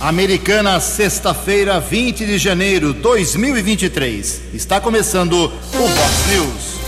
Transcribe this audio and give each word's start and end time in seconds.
Americana, 0.00 0.78
sexta-feira, 0.78 1.80
20 1.80 2.24
de 2.24 2.38
janeiro 2.38 2.92
2023. 2.92 4.42
Está 4.54 4.80
começando 4.80 5.32
o 5.32 5.48
Vox 5.48 6.26
News. 6.28 6.78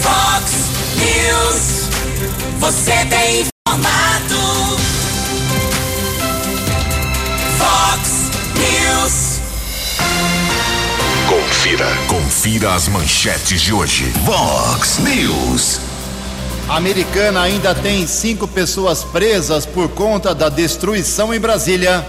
Vox 0.00 0.52
News. 0.96 1.88
Você 2.60 3.04
tem 3.10 3.42
informado. 3.42 4.78
Vox 7.58 8.30
News. 8.56 9.40
Confira. 11.28 11.94
Confira 12.08 12.72
as 12.72 12.88
manchetes 12.88 13.60
de 13.60 13.74
hoje. 13.74 14.04
Vox 14.24 14.96
News. 15.00 15.93
A 16.66 16.76
Americana 16.76 17.42
ainda 17.42 17.74
tem 17.74 18.06
cinco 18.06 18.48
pessoas 18.48 19.04
presas 19.04 19.66
por 19.66 19.90
conta 19.90 20.34
da 20.34 20.48
destruição 20.48 21.32
em 21.34 21.38
Brasília. 21.38 22.04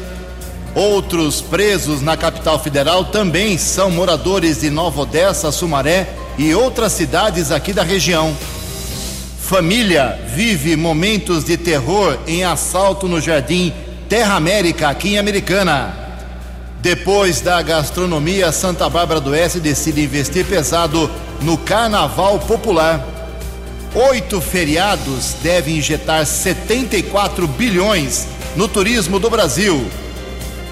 Outros 0.74 1.42
presos 1.42 2.02
na 2.02 2.16
capital 2.16 2.58
federal 2.58 3.06
também 3.06 3.58
são 3.58 3.92
moradores 3.92 4.62
de 4.62 4.70
Nova 4.70 5.02
Odessa, 5.02 5.52
Sumaré 5.52 6.08
e 6.38 6.56
outras 6.56 6.94
cidades 6.94 7.52
aqui 7.52 7.74
da 7.74 7.84
região. 7.84 8.36
Família 9.42 10.18
vive 10.34 10.76
momentos 10.78 11.44
de 11.44 11.58
terror 11.58 12.18
em 12.26 12.46
assalto 12.46 13.10
no 13.10 13.20
Jardim 13.20 13.74
Terra 14.08 14.36
América, 14.36 14.88
aqui 14.88 15.16
em 15.16 15.20
Americana. 15.20 15.94
Depois 16.82 17.42
da 17.42 17.62
gastronomia, 17.62 18.52
Santa 18.54 18.90
Bárbara 18.90 19.20
do 19.20 19.32
Oeste 19.32 19.60
decide 19.60 20.04
investir 20.04 20.46
pesado 20.46 21.12
no 21.42 21.58
carnaval 21.58 22.40
popular. 22.40 23.15
Oito 23.96 24.40
feriados 24.42 25.38
devem 25.42 25.78
injetar 25.78 26.26
74 26.26 27.48
bilhões 27.48 28.28
no 28.54 28.68
turismo 28.68 29.22
do 29.22 29.30
Brasil. 29.30 29.88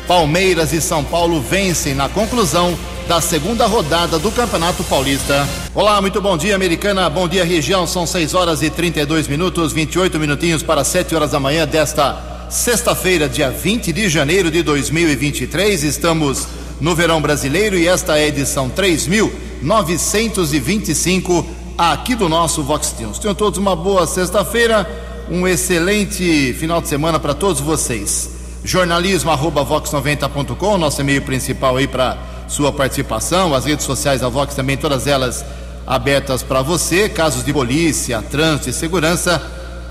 Palmeiras 0.05 0.73
e 0.73 0.81
São 0.81 1.05
Paulo 1.05 1.39
vencem 1.39 1.95
na 1.95 2.09
conclusão 2.09 2.77
da 3.07 3.21
segunda 3.21 3.65
rodada 3.65 4.19
do 4.19 4.29
Campeonato 4.29 4.83
Paulista. 4.83 5.47
Olá, 5.73 6.01
muito 6.01 6.21
bom 6.21 6.37
dia, 6.37 6.53
Americana. 6.53 7.09
Bom 7.09 7.25
dia, 7.25 7.45
região. 7.45 7.87
São 7.87 8.05
6 8.05 8.33
horas 8.33 8.61
e 8.61 8.69
32 8.69 9.29
minutos, 9.29 9.71
28 9.71 10.19
minutinhos 10.19 10.61
para 10.61 10.83
7 10.83 11.15
horas 11.15 11.31
da 11.31 11.39
manhã 11.39 11.65
desta 11.65 12.49
sexta-feira, 12.49 13.29
dia 13.29 13.49
20 13.49 13.93
de 13.93 14.09
janeiro 14.09 14.51
de 14.51 14.61
2023. 14.61 15.83
Estamos 15.83 16.45
no 16.81 16.93
verão 16.93 17.21
brasileiro 17.21 17.77
e 17.77 17.87
esta 17.87 18.17
é 18.17 18.25
a 18.25 18.27
edição 18.27 18.69
3925 18.69 21.62
aqui 21.77 22.15
do 22.15 22.29
nosso 22.29 22.63
Vox 22.63 22.95
News. 22.99 23.19
Tenham 23.19 23.35
todos 23.35 23.57
uma 23.57 23.75
boa 23.75 24.05
sexta-feira, 24.05 24.89
um 25.29 25.47
excelente 25.47 26.53
final 26.53 26.81
de 26.81 26.87
semana 26.87 27.19
para 27.19 27.33
todos 27.33 27.61
vocês. 27.61 28.29
Jornalismo 28.63 29.31
arroba 29.31 29.65
vox90.com, 29.65 30.77
nosso 30.77 31.01
e-mail 31.01 31.21
principal 31.21 31.77
aí 31.77 31.87
para 31.87 32.17
sua 32.47 32.71
participação, 32.71 33.53
as 33.53 33.65
redes 33.65 33.85
sociais 33.85 34.21
da 34.21 34.29
Vox 34.29 34.53
também, 34.55 34.77
todas 34.77 35.07
elas 35.07 35.43
abertas 35.85 36.43
para 36.43 36.61
você. 36.61 37.09
Casos 37.09 37.43
de 37.43 37.51
polícia, 37.51 38.21
trânsito 38.21 38.69
e 38.69 38.73
segurança, 38.73 39.41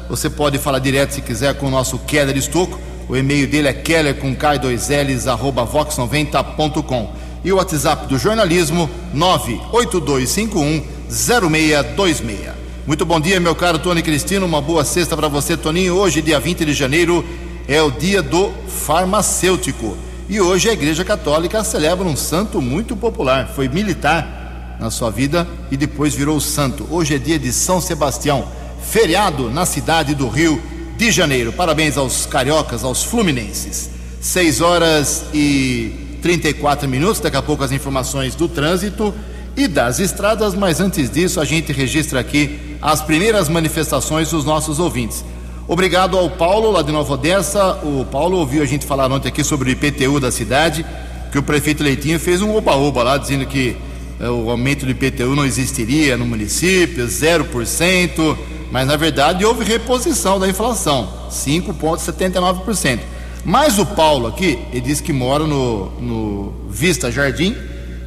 você 0.09 0.31
pode 0.31 0.59
falar 0.59 0.79
direto 0.79 1.13
se 1.13 1.21
quiser 1.21 1.55
com 1.55 1.67
o 1.67 1.71
nosso 1.71 1.99
Keller 1.99 2.37
Estocco. 2.37 2.79
O 3.09 3.17
e-mail 3.17 3.47
dele 3.47 3.69
é 3.69 3.73
keller 3.73 4.17
com 4.19 4.35
k2ls 4.35 5.31
arroba 5.31 5.67
vox90.com. 5.67 7.13
E 7.45 7.53
o 7.53 7.57
WhatsApp 7.57 8.07
do 8.07 8.17
jornalismo 8.17 8.89
98251 9.13 11.02
0626. 11.13 12.53
Muito 12.87 13.05
bom 13.05 13.21
dia, 13.21 13.39
meu 13.39 13.55
caro 13.55 13.79
Tony 13.79 14.03
Cristino. 14.03 14.47
Uma 14.47 14.63
boa 14.63 14.83
sexta 14.83 15.15
para 15.15 15.29
você, 15.29 15.59
Toninho. 15.59 15.95
Hoje, 15.95 16.23
dia 16.23 16.41
20 16.41 16.65
de 16.65 16.73
janeiro, 16.73 17.23
é 17.69 17.83
o 17.83 17.91
dia 17.91 18.23
do 18.23 18.51
farmacêutico. 18.87 19.95
E 20.27 20.41
hoje 20.41 20.71
a 20.71 20.73
Igreja 20.73 21.05
Católica 21.05 21.63
celebra 21.63 22.09
um 22.09 22.17
santo 22.17 22.63
muito 22.63 22.97
popular. 22.97 23.49
Foi 23.55 23.69
militar 23.69 24.79
na 24.81 24.91
sua 24.91 25.11
vida 25.11 25.47
e 25.71 25.77
depois 25.77 26.15
virou 26.15 26.41
santo. 26.41 26.89
Hoje 26.91 27.15
é 27.15 27.19
dia 27.19 27.39
de 27.39 27.53
São 27.53 27.79
Sebastião, 27.79 28.49
feriado 28.83 29.51
na 29.51 29.67
cidade 29.67 30.15
do 30.15 30.29
Rio 30.29 30.63
de 30.97 31.11
Janeiro. 31.11 31.53
Parabéns 31.53 31.99
aos 31.99 32.25
cariocas, 32.25 32.85
aos 32.85 33.05
fluminenses. 33.05 33.91
6 34.19 34.61
horas 34.63 35.25
e 35.35 36.19
34 36.23 36.89
minutos. 36.89 37.21
Daqui 37.21 37.37
a 37.37 37.43
pouco 37.43 37.63
as 37.63 37.71
informações 37.71 38.35
do 38.35 38.49
trânsito 38.49 39.15
e 39.57 39.69
das 39.69 39.99
estradas, 39.99 40.55
mas 40.55 40.81
antes 40.81 41.11
disso 41.11 41.41
a 41.41 41.45
gente 41.45 41.73
registra 41.73 42.21
aqui 42.21 42.77
as 42.81 43.03
primeiras 43.03 43.49
manifestações 43.49 44.31
dos 44.31 44.45
nossos 44.45 44.79
ouvintes. 44.79 45.25
Obrigado 45.69 46.19
ao 46.19 46.29
Paulo 46.31 46.71
lá 46.71 46.83
de 46.83 46.91
Nova 46.91 47.15
Odessa. 47.15 47.79
O 47.85 48.05
Paulo 48.05 48.39
ouviu 48.39 48.63
a 48.63 48.67
gente 48.67 48.85
falar 48.85 49.11
ontem 49.11 49.29
aqui 49.29 49.45
sobre 49.45 49.71
o 49.71 49.73
IPTU 49.73 50.19
da 50.19 50.33
cidade, 50.33 50.85
que 51.31 51.39
o 51.39 51.43
prefeito 51.43 51.83
Leitinho 51.83 52.19
fez 52.19 52.43
um 52.43 52.55
oba-oba 52.55 53.03
lá, 53.03 53.17
dizendo 53.17 53.47
que 53.47 53.77
eh, 54.21 54.29
o 54.29 54.51
aumento 54.51 54.85
do 54.85 54.91
IPTU 54.91 55.37
não 55.37 55.45
existiria 55.45 56.17
no 56.17 56.27
município, 56.27 57.07
0%, 57.07 58.37
mas 58.71 58.87
na 58.87 58.97
verdade 58.97 59.45
houve 59.45 59.65
reposição 59.65 60.41
da 60.41 60.49
inflação, 60.49 61.09
5,79%. 61.31 63.01
Mas 63.45 63.79
o 63.79 63.87
Paulo 63.87 64.29
aqui, 64.29 64.59
ele 64.73 64.81
diz 64.81 65.01
que 65.01 65.13
mora 65.13 65.47
no, 65.47 65.91
no 66.01 66.53
Vista 66.69 67.11
Jardim, 67.11 67.57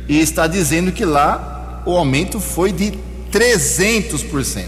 e 0.07 0.19
está 0.19 0.47
dizendo 0.47 0.91
que 0.91 1.05
lá 1.05 1.83
o 1.85 1.95
aumento 1.95 2.39
foi 2.39 2.71
de 2.71 2.93
300%. 3.31 4.65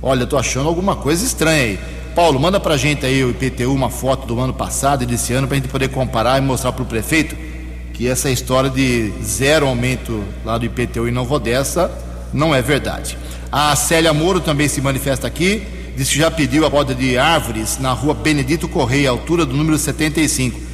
Olha, 0.00 0.26
tô 0.26 0.36
achando 0.36 0.68
alguma 0.68 0.96
coisa 0.96 1.24
estranha 1.24 1.62
aí. 1.62 1.78
Paulo, 2.14 2.38
manda 2.38 2.58
pra 2.58 2.76
gente 2.76 3.06
aí 3.06 3.22
o 3.22 3.30
IPTU, 3.30 3.72
uma 3.72 3.90
foto 3.90 4.26
do 4.26 4.40
ano 4.40 4.52
passado 4.52 5.02
e 5.02 5.06
desse 5.06 5.32
ano, 5.32 5.46
pra 5.46 5.56
gente 5.56 5.68
poder 5.68 5.88
comparar 5.88 6.38
e 6.38 6.40
mostrar 6.40 6.72
pro 6.72 6.84
prefeito 6.84 7.36
que 7.92 8.08
essa 8.08 8.30
história 8.30 8.70
de 8.70 9.12
zero 9.22 9.66
aumento 9.66 10.22
lá 10.44 10.56
do 10.56 10.64
IPTU 10.64 11.08
em 11.08 11.10
Nova 11.10 11.34
Odessa 11.34 11.90
não 12.32 12.54
é 12.54 12.62
verdade. 12.62 13.18
A 13.50 13.74
Célia 13.74 14.12
Moro 14.12 14.40
também 14.40 14.68
se 14.68 14.80
manifesta 14.80 15.26
aqui, 15.26 15.62
diz 15.96 16.08
que 16.08 16.18
já 16.18 16.30
pediu 16.30 16.64
a 16.64 16.70
poda 16.70 16.94
de 16.94 17.18
árvores 17.18 17.78
na 17.78 17.92
rua 17.92 18.14
Benedito 18.14 18.68
Correia, 18.68 19.10
altura 19.10 19.44
do 19.44 19.56
número 19.56 19.78
75. 19.78 20.67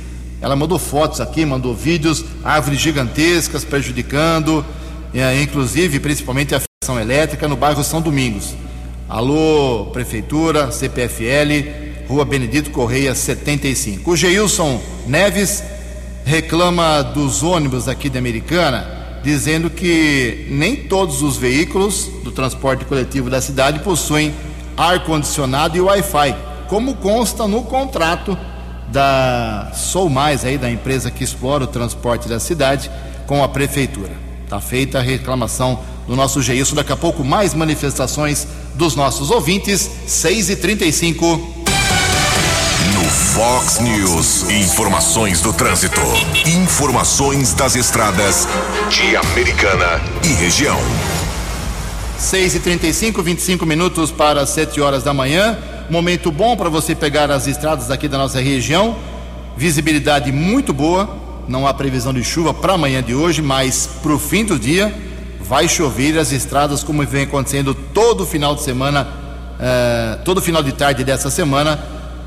Ela 0.44 0.54
mandou 0.54 0.78
fotos 0.78 1.22
aqui, 1.22 1.42
mandou 1.46 1.74
vídeos, 1.74 2.22
árvores 2.44 2.78
gigantescas 2.78 3.64
prejudicando, 3.64 4.62
inclusive, 5.42 5.98
principalmente 5.98 6.54
a 6.54 6.60
fiação 6.60 7.00
elétrica 7.00 7.48
no 7.48 7.56
bairro 7.56 7.82
São 7.82 8.02
Domingos. 8.02 8.54
Alô, 9.08 9.86
Prefeitura, 9.86 10.70
CPFL, 10.70 12.06
Rua 12.06 12.26
Benedito 12.26 12.70
Correia 12.72 13.14
75. 13.14 14.10
O 14.10 14.14
Geilson 14.14 14.82
Neves 15.06 15.64
reclama 16.26 17.00
dos 17.00 17.42
ônibus 17.42 17.88
aqui 17.88 18.10
da 18.10 18.18
Americana, 18.18 19.20
dizendo 19.24 19.70
que 19.70 20.46
nem 20.50 20.76
todos 20.76 21.22
os 21.22 21.38
veículos 21.38 22.10
do 22.22 22.30
transporte 22.30 22.84
coletivo 22.84 23.30
da 23.30 23.40
cidade 23.40 23.78
possuem 23.78 24.34
ar-condicionado 24.76 25.78
e 25.78 25.80
Wi-Fi, 25.80 26.36
como 26.68 26.96
consta 26.96 27.48
no 27.48 27.62
contrato 27.62 28.36
da 28.88 29.70
Sou 29.74 30.08
Mais 30.08 30.44
aí 30.44 30.58
da 30.58 30.70
empresa 30.70 31.10
que 31.10 31.24
explora 31.24 31.64
o 31.64 31.66
transporte 31.66 32.28
da 32.28 32.38
cidade 32.38 32.90
com 33.26 33.42
a 33.42 33.48
prefeitura. 33.48 34.12
Tá 34.48 34.60
feita 34.60 34.98
a 34.98 35.02
reclamação 35.02 35.80
do 36.06 36.14
nosso 36.14 36.42
Geilson. 36.42 36.76
Daqui 36.76 36.92
a 36.92 36.96
pouco 36.96 37.24
mais 37.24 37.54
manifestações 37.54 38.46
dos 38.74 38.94
nossos 38.94 39.30
ouvintes. 39.30 39.90
6 40.06 40.50
e 40.50 40.56
35 40.56 41.26
No 42.94 43.04
Fox 43.04 43.80
News, 43.80 44.50
informações 44.50 45.40
do 45.40 45.52
trânsito, 45.52 46.00
informações 46.46 47.54
das 47.54 47.74
estradas 47.74 48.46
de 48.90 49.16
Americana 49.16 50.00
e 50.22 50.28
região. 50.34 50.78
6 52.18 52.54
e 52.54 52.60
35 52.60 53.22
25 53.22 53.66
minutos 53.66 54.10
para 54.10 54.46
7 54.46 54.80
horas 54.80 55.02
da 55.02 55.12
manhã. 55.12 55.58
Momento 55.90 56.32
bom 56.32 56.56
para 56.56 56.70
você 56.70 56.94
pegar 56.94 57.30
as 57.30 57.46
estradas 57.46 57.90
aqui 57.90 58.08
da 58.08 58.16
nossa 58.16 58.40
região. 58.40 58.96
Visibilidade 59.56 60.32
muito 60.32 60.72
boa. 60.72 61.16
Não 61.46 61.66
há 61.66 61.74
previsão 61.74 62.12
de 62.12 62.24
chuva 62.24 62.54
para 62.54 62.72
amanhã 62.72 63.02
de 63.02 63.14
hoje, 63.14 63.42
mas 63.42 63.86
para 64.02 64.12
o 64.12 64.18
fim 64.18 64.44
do 64.44 64.58
dia 64.58 64.92
vai 65.40 65.68
chover 65.68 66.18
as 66.18 66.32
estradas, 66.32 66.82
como 66.82 67.04
vem 67.04 67.24
acontecendo 67.24 67.74
todo 67.74 68.24
final 68.24 68.54
de 68.54 68.62
semana, 68.62 69.06
eh, 69.60 70.18
todo 70.24 70.40
final 70.40 70.62
de 70.62 70.72
tarde 70.72 71.04
dessa 71.04 71.28
semana, 71.28 71.78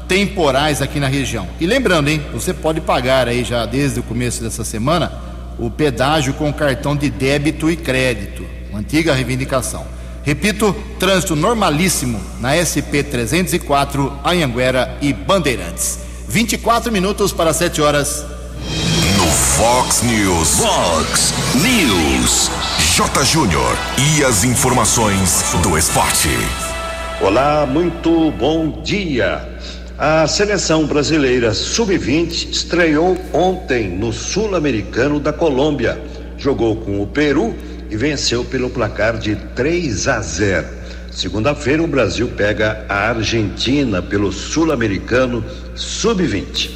temporais 0.08 0.80
aqui 0.80 1.00
na 1.00 1.08
região. 1.08 1.48
E 1.60 1.66
lembrando, 1.66 2.10
hein, 2.10 2.22
você 2.32 2.54
pode 2.54 2.80
pagar 2.80 3.28
aí 3.28 3.44
já 3.44 3.66
desde 3.66 4.00
o 4.00 4.04
começo 4.04 4.44
dessa 4.44 4.64
semana 4.64 5.12
o 5.58 5.72
pedágio 5.72 6.36
com 6.36 6.54
cartão 6.54 6.96
de 6.96 7.10
débito 7.10 7.72
e 7.72 7.76
crédito, 7.76 8.46
antiga 8.72 9.16
reivindicação. 9.16 9.97
Repito, 10.28 10.76
trânsito 11.00 11.38
normalíssimo 11.38 12.20
na 12.42 12.54
SP 12.60 13.00
304, 13.02 14.12
Anhanguera 14.26 14.98
e 15.02 15.14
Bandeirantes. 15.14 16.00
24 16.28 16.92
minutos 16.92 17.32
para 17.32 17.54
7 17.54 17.82
horas. 17.82 18.26
No 19.16 19.26
Fox 19.26 20.02
News. 20.02 20.60
Fox 20.60 21.34
News. 21.56 22.52
J. 22.94 23.24
Júnior. 23.24 23.78
E 23.98 24.22
as 24.26 24.44
informações 24.44 25.46
do 25.64 25.78
esporte. 25.78 26.28
Olá, 27.22 27.66
muito 27.66 28.30
bom 28.32 28.82
dia. 28.84 29.48
A 29.98 30.28
seleção 30.28 30.86
brasileira 30.86 31.54
sub-20 31.54 32.52
estreou 32.52 33.18
ontem 33.32 33.88
no 33.88 34.12
Sul-Americano 34.12 35.22
da 35.22 35.32
Colômbia. 35.32 36.04
Jogou 36.38 36.76
com 36.76 37.02
o 37.02 37.08
Peru 37.08 37.56
e 37.90 37.96
venceu 37.96 38.44
pelo 38.44 38.70
placar 38.70 39.18
de 39.18 39.36
3 39.56 40.08
a 40.08 40.22
0. 40.22 40.68
Segunda-feira, 41.12 41.82
o 41.82 41.88
Brasil 41.88 42.28
pega 42.36 42.86
a 42.88 43.10
Argentina 43.10 44.02
pelo 44.02 44.32
Sul-Americano 44.32 45.44
sub-20. 45.76 46.70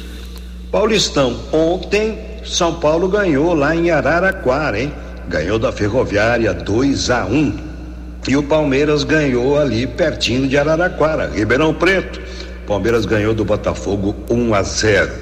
Paulistão, 0.70 1.38
ontem, 1.52 2.18
São 2.44 2.80
Paulo 2.80 3.08
ganhou 3.08 3.54
lá 3.54 3.76
em 3.76 3.90
Araraquara, 3.90 4.80
hein? 4.80 4.92
Ganhou 5.28 5.58
da 5.58 5.70
Ferroviária 5.70 6.52
2 6.52 7.10
a 7.10 7.24
1. 7.26 7.58
E 8.26 8.36
o 8.36 8.42
Palmeiras 8.42 9.04
ganhou 9.04 9.58
ali 9.58 9.86
pertinho 9.86 10.48
de 10.48 10.56
Araraquara, 10.56 11.30
Ribeirão 11.32 11.74
Preto. 11.74 12.20
Palmeiras 12.66 13.04
ganhou 13.04 13.34
do 13.34 13.44
Botafogo 13.44 14.16
1 14.30 14.54
a 14.54 14.62
0. 14.62 15.12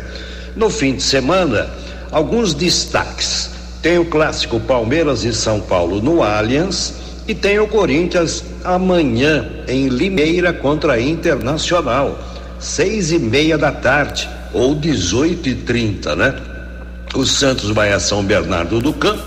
No 0.57 0.71
fim 0.71 0.95
de 0.95 1.03
semana, 1.03 1.69
alguns 2.11 2.55
destaques. 2.55 3.51
Tem 3.83 3.99
o 3.99 4.05
clássico 4.05 4.61
Palmeiras 4.61 5.25
e 5.25 5.33
São 5.33 5.61
Paulo 5.61 6.01
no 6.01 6.23
Allianz 6.23 6.95
e 7.27 7.35
tem 7.35 7.59
o 7.59 7.67
Corinthians 7.67 8.45
amanhã 8.65 9.49
em 9.67 9.89
Limeira 9.89 10.53
contra 10.53 10.95
a 10.95 11.01
Internacional, 11.01 12.19
seis 12.59 13.11
e 13.11 13.19
meia 13.19 13.57
da 13.57 13.73
tarde 13.73 14.29
ou 14.53 14.75
dezoito 14.75 15.49
e 15.49 15.55
trinta, 15.55 16.15
né? 16.15 16.35
O 17.15 17.25
Santos 17.25 17.71
vai 17.71 17.93
a 17.93 18.01
São 18.01 18.23
Bernardo 18.23 18.81
do 18.81 18.93
Campo, 18.93 19.25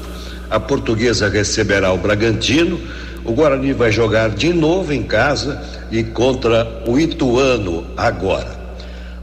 a 0.50 0.60
Portuguesa 0.60 1.30
receberá 1.30 1.92
o 1.92 1.98
Bragantino 1.98 2.80
o 3.26 3.32
Guarani 3.32 3.72
vai 3.72 3.92
jogar 3.92 4.30
de 4.30 4.52
novo 4.52 4.92
em 4.92 5.04
casa 5.04 5.62
e 5.90 6.04
contra 6.04 6.84
o 6.86 7.00
Ituano 7.00 7.86
agora. 7.96 8.62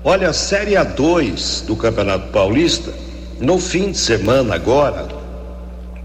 Olha, 0.02 0.30
a 0.30 0.32
Série 0.32 0.72
A2 0.72 1.66
do 1.66 1.76
Campeonato 1.76 2.28
Paulista, 2.28 2.92
no 3.38 3.58
fim 3.58 3.90
de 3.90 3.98
semana 3.98 4.54
agora, 4.54 5.06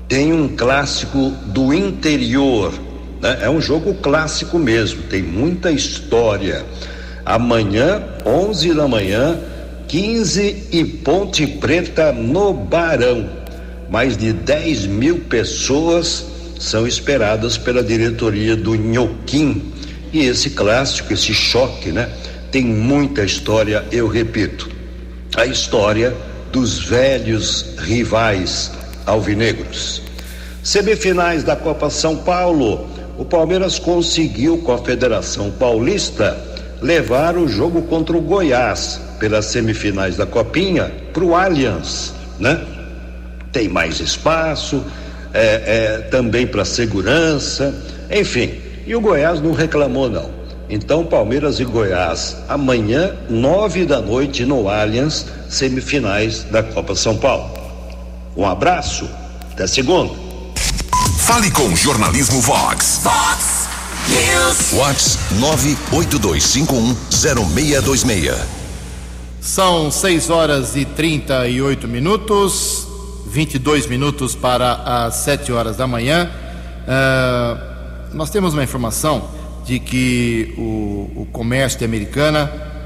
tem 0.07 0.33
um 0.33 0.47
clássico 0.47 1.31
do 1.47 1.73
interior. 1.73 2.73
Né? 3.21 3.39
É 3.41 3.49
um 3.49 3.59
jogo 3.59 3.95
clássico 3.95 4.59
mesmo, 4.59 5.03
tem 5.03 5.21
muita 5.21 5.71
história. 5.71 6.65
Amanhã, 7.25 8.03
11 8.25 8.73
da 8.73 8.87
manhã, 8.87 9.39
15 9.87 10.67
e 10.71 10.83
Ponte 10.83 11.47
Preta 11.47 12.11
no 12.11 12.53
Barão. 12.53 13.29
Mais 13.89 14.17
de 14.17 14.33
10 14.33 14.85
mil 14.87 15.19
pessoas 15.19 16.25
são 16.59 16.87
esperadas 16.87 17.57
pela 17.57 17.83
diretoria 17.83 18.55
do 18.55 18.75
Nhoquim. 18.75 19.73
E 20.13 20.25
esse 20.25 20.51
clássico, 20.51 21.13
esse 21.13 21.33
choque, 21.33 21.91
né? 21.91 22.09
Tem 22.51 22.63
muita 22.63 23.23
história, 23.23 23.83
eu 23.91 24.07
repito. 24.07 24.69
A 25.35 25.45
história 25.45 26.15
dos 26.51 26.79
velhos 26.79 27.75
rivais 27.79 28.71
alvinegros. 29.05 30.01
Semifinais 30.63 31.43
da 31.43 31.55
Copa 31.55 31.89
São 31.89 32.17
Paulo. 32.17 32.87
O 33.17 33.23
Palmeiras 33.23 33.79
conseguiu 33.79 34.57
com 34.57 34.73
a 34.73 34.77
Federação 34.77 35.51
Paulista 35.51 36.37
levar 36.81 37.37
o 37.37 37.47
jogo 37.47 37.83
contra 37.83 38.17
o 38.17 38.21
Goiás 38.21 38.99
pelas 39.19 39.45
semifinais 39.45 40.17
da 40.17 40.25
Copinha 40.25 40.91
para 41.13 41.23
o 41.23 41.35
Allianz, 41.35 42.13
né? 42.39 42.61
Tem 43.51 43.69
mais 43.69 43.99
espaço, 43.99 44.83
é, 45.33 45.39
é, 45.65 45.97
também 46.09 46.45
para 46.45 46.65
segurança, 46.65 47.73
enfim. 48.11 48.55
E 48.85 48.95
o 48.95 49.01
Goiás 49.01 49.41
não 49.41 49.53
reclamou, 49.53 50.09
não. 50.09 50.29
Então, 50.69 51.05
Palmeiras 51.05 51.59
e 51.59 51.63
Goiás, 51.63 52.37
amanhã, 52.49 53.15
nove 53.29 53.85
da 53.85 54.01
noite, 54.01 54.45
no 54.45 54.67
Allianz, 54.67 55.25
semifinais 55.47 56.43
da 56.45 56.61
Copa 56.63 56.95
São 56.95 57.15
Paulo. 57.17 57.54
Um 58.35 58.45
abraço, 58.45 59.09
até 59.51 59.65
segunda. 59.65 60.13
Fale 61.19 61.49
com 61.51 61.69
o 61.69 61.75
Jornalismo 61.75 62.41
Vox. 62.41 62.99
Vox 63.01 63.69
News. 64.09 64.71
Vox 64.71 65.17
982510626. 65.39 68.37
São 69.39 69.89
6 69.89 70.29
horas 70.29 70.75
e 70.75 70.83
38 70.83 71.87
minutos. 71.87 72.85
22 73.27 73.87
minutos 73.87 74.35
para 74.35 75.05
as 75.05 75.15
7 75.15 75.51
horas 75.51 75.75
da 75.77 75.88
manhã. 75.88 76.29
Uh, 76.83 77.57
nós 78.13 78.29
temos 78.29 78.53
uma 78.53 78.63
informação 78.63 79.27
de 79.65 79.79
que 79.79 80.53
o, 80.57 81.21
o 81.21 81.27
comércio 81.31 81.79
de 81.79 81.85
Americana 81.85 82.45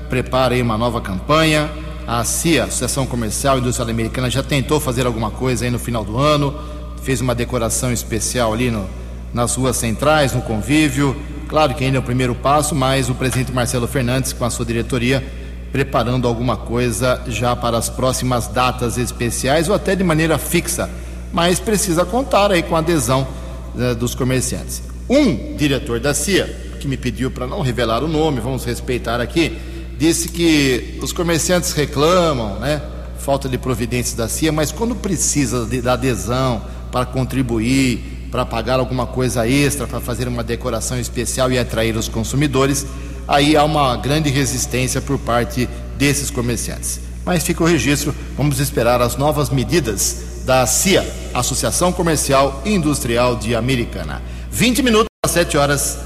prepara 0.10 0.56
aí 0.56 0.62
uma 0.62 0.78
nova 0.78 1.02
campanha. 1.02 1.70
A 2.10 2.24
CIA, 2.24 2.64
Associação 2.64 3.06
Comercial 3.06 3.58
e 3.58 3.62
Industrial 3.62 3.88
Americana, 3.88 4.32
já 4.32 4.42
tentou 4.42 4.80
fazer 4.80 5.06
alguma 5.06 5.30
coisa 5.30 5.66
aí 5.66 5.70
no 5.70 5.78
final 5.78 6.04
do 6.04 6.18
ano, 6.18 6.56
fez 7.04 7.22
uma 7.22 7.36
decoração 7.36 7.94
especial 7.94 8.52
ali 8.52 8.72
no, 8.72 8.90
nas 9.32 9.54
ruas 9.54 9.78
centrais, 9.78 10.34
no 10.34 10.42
convívio. 10.42 11.16
Claro 11.48 11.76
que 11.76 11.84
ainda 11.84 11.98
é 11.98 12.00
o 12.00 12.04
primeiro 12.04 12.34
passo, 12.34 12.74
mas 12.74 13.12
o 13.12 13.14
presidente 13.14 13.52
Marcelo 13.52 13.88
Fernandes, 13.88 14.34
com 14.34 14.44
a 14.44 14.50
sua 14.50 14.66
diretoria, 14.66 15.24
preparando 15.72 16.28
alguma 16.28 16.58
coisa 16.58 17.22
já 17.28 17.56
para 17.56 17.78
as 17.78 17.90
próximas 17.90 18.48
datas 18.48 18.98
especiais 18.98 19.70
ou 19.70 19.76
até 19.76 19.96
de 19.96 20.04
maneira 20.04 20.40
fixa, 20.40 20.90
mas 21.32 21.60
precisa 21.60 22.04
contar 22.06 22.52
aí 22.52 22.64
com 22.64 22.76
a 22.76 22.80
adesão 22.80 23.28
né, 23.76 23.94
dos 23.94 24.16
comerciantes. 24.16 24.82
Um 25.08 25.56
diretor 25.56 26.00
da 26.00 26.16
CIA, 26.16 26.48
que 26.80 26.88
me 26.88 26.98
pediu 26.98 27.30
para 27.30 27.46
não 27.46 27.62
revelar 27.62 28.04
o 28.04 28.08
nome, 28.08 28.40
vamos 28.40 28.66
respeitar 28.66 29.22
aqui, 29.22 29.56
disse 30.00 30.30
que 30.30 30.98
os 31.02 31.12
comerciantes 31.12 31.74
reclamam, 31.74 32.58
né? 32.58 32.82
Falta 33.20 33.50
de 33.50 33.58
providências 33.58 34.16
da 34.16 34.30
CIA, 34.30 34.50
mas 34.50 34.72
quando 34.72 34.96
precisa 34.96 35.66
de, 35.66 35.82
da 35.82 35.94
adesão 35.94 36.62
para 36.90 37.06
contribuir, 37.06 38.30
para 38.32 38.46
pagar 38.46 38.80
alguma 38.80 39.06
coisa 39.06 39.46
extra, 39.46 39.86
para 39.86 40.00
fazer 40.00 40.26
uma 40.30 40.42
decoração 40.42 40.98
especial 40.98 41.52
e 41.52 41.60
atrair 41.60 41.98
os 41.98 42.08
consumidores, 42.08 42.86
aí 43.28 43.58
há 43.58 43.64
uma 43.66 43.98
grande 43.98 44.30
resistência 44.30 45.02
por 45.02 45.20
parte 45.20 45.68
desses 45.98 46.32
comerciantes. 46.32 47.02
Mas 47.26 47.44
fica 47.44 47.62
o 47.62 47.68
registro, 47.68 48.16
vamos 48.38 48.62
esperar 48.62 49.02
as 49.02 49.18
novas 49.18 49.50
medidas 49.50 50.44
da 50.46 50.66
CIA, 50.66 51.06
Associação 51.34 51.92
Comercial 51.92 52.62
e 52.64 52.74
Industrial 52.74 53.36
de 53.36 53.54
Americana. 53.54 54.22
20 54.50 54.82
minutos 54.82 55.10
às 55.26 55.32
7 55.32 55.58
horas. 55.58 56.00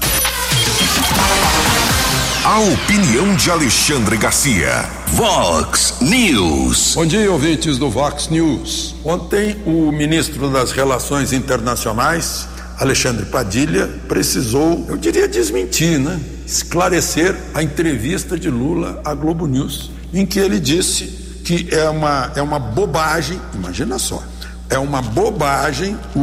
A 2.44 2.60
opinião 2.60 3.34
de 3.36 3.50
Alexandre 3.50 4.18
Garcia. 4.18 4.84
Vox 5.06 5.94
News. 6.02 6.92
Bom 6.94 7.06
dia, 7.06 7.32
ouvintes 7.32 7.78
do 7.78 7.88
Vox 7.88 8.28
News. 8.28 8.94
Ontem, 9.02 9.56
o 9.64 9.90
ministro 9.90 10.50
das 10.50 10.70
Relações 10.70 11.32
Internacionais, 11.32 12.46
Alexandre 12.78 13.24
Padilha, 13.24 13.88
precisou, 14.06 14.84
eu 14.90 14.98
diria, 14.98 15.26
desmentir, 15.26 15.98
né? 15.98 16.20
esclarecer 16.44 17.34
a 17.54 17.62
entrevista 17.62 18.38
de 18.38 18.50
Lula 18.50 19.00
à 19.06 19.14
Globo 19.14 19.46
News, 19.46 19.90
em 20.12 20.26
que 20.26 20.38
ele 20.38 20.60
disse 20.60 21.06
que 21.46 21.74
é 21.74 21.88
uma, 21.88 22.30
é 22.36 22.42
uma 22.42 22.58
bobagem, 22.58 23.40
imagina 23.54 23.98
só, 23.98 24.22
é 24.68 24.78
uma 24.78 25.00
bobagem 25.00 25.96
o, 26.14 26.20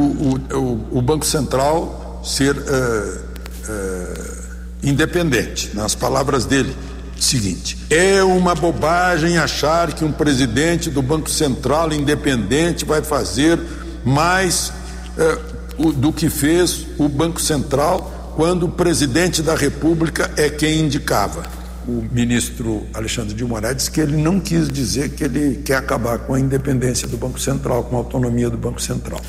o, 0.56 0.88
o 1.00 1.02
Banco 1.02 1.26
Central 1.26 2.22
ser 2.24 2.56
uh, 2.56 3.22
uh, 3.68 4.41
independente. 4.84 5.72
Nas 5.74 5.96
palavras 5.96 6.46
dele, 6.46 6.76
seguinte: 7.20 7.78
é 7.90 8.24
uma 8.24 8.56
bobagem 8.56 9.38
achar 9.38 9.94
que 9.94 10.04
um 10.04 10.12
presidente 10.12 10.90
do 10.90 11.02
Banco 11.02 11.30
Central 11.30 11.94
independente 11.94 12.86
vai 12.86 13.02
fazer 13.04 13.60
mais 14.04 14.74
uh, 15.18 15.92
do 15.94 16.12
que 16.12 16.30
fez 16.30 16.86
o 16.98 17.08
Banco 17.08 17.42
Central 17.42 18.34
quando 18.36 18.64
o 18.64 18.70
presidente 18.70 19.42
da 19.42 19.56
República 19.56 20.32
é 20.36 20.50
quem 20.50 20.82
indicava. 20.82 21.44
O 21.88 22.04
ministro 22.12 22.86
Alexandre 22.94 23.34
de 23.34 23.44
Moraes 23.44 23.76
disse 23.76 23.92
que 23.92 24.00
ele 24.00 24.16
não 24.16 24.40
quis 24.40 24.70
dizer 24.70 25.10
que 25.10 25.24
ele 25.24 25.62
quer 25.66 25.78
acabar 25.78 26.20
com 26.20 26.36
a 26.36 26.40
independência 26.40 27.08
do 27.08 27.18
Banco 27.18 27.40
Central, 27.40 27.84
com 27.86 27.96
a 27.96 28.00
autonomia 28.00 28.50
do 28.50 28.58
Banco 28.58 28.82
Central. 28.82 29.20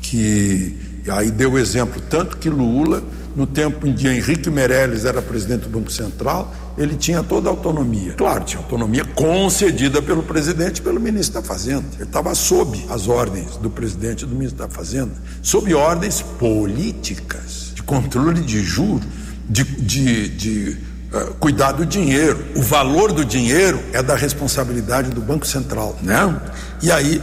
Que 0.00 0.76
aí 1.08 1.30
deu 1.30 1.52
o 1.52 1.58
exemplo, 1.58 2.00
tanto 2.08 2.38
que 2.38 2.48
Lula, 2.48 3.02
no 3.38 3.46
tempo 3.46 3.86
em 3.86 3.94
que 3.94 4.08
Henrique 4.08 4.50
Meirelles 4.50 5.04
era 5.04 5.22
presidente 5.22 5.62
do 5.62 5.70
Banco 5.70 5.90
Central, 5.90 6.52
ele 6.76 6.96
tinha 6.96 7.22
toda 7.22 7.48
a 7.48 7.52
autonomia. 7.52 8.12
Claro, 8.14 8.44
tinha 8.44 8.60
autonomia 8.60 9.04
concedida 9.04 10.02
pelo 10.02 10.22
presidente 10.22 10.78
e 10.78 10.82
pelo 10.82 11.00
ministro 11.00 11.40
da 11.40 11.46
Fazenda. 11.46 11.84
Ele 11.94 12.02
estava 12.02 12.34
sob 12.34 12.84
as 12.90 13.08
ordens 13.08 13.56
do 13.56 13.70
presidente 13.70 14.22
e 14.22 14.26
do 14.26 14.34
ministro 14.34 14.58
da 14.58 14.68
Fazenda, 14.68 15.12
sob 15.40 15.72
ordens 15.72 16.20
políticas 16.20 17.68
controle 17.88 18.42
de 18.42 18.62
juros, 18.62 19.02
de, 19.48 19.64
de, 19.64 20.28
de 20.28 20.76
uh, 21.10 21.34
cuidar 21.40 21.72
do 21.72 21.86
dinheiro. 21.86 22.44
O 22.54 22.60
valor 22.60 23.12
do 23.12 23.24
dinheiro 23.24 23.80
é 23.94 24.02
da 24.02 24.14
responsabilidade 24.14 25.10
do 25.10 25.22
Banco 25.22 25.46
Central, 25.46 25.96
né? 26.02 26.38
E 26.82 26.92
aí 26.92 27.20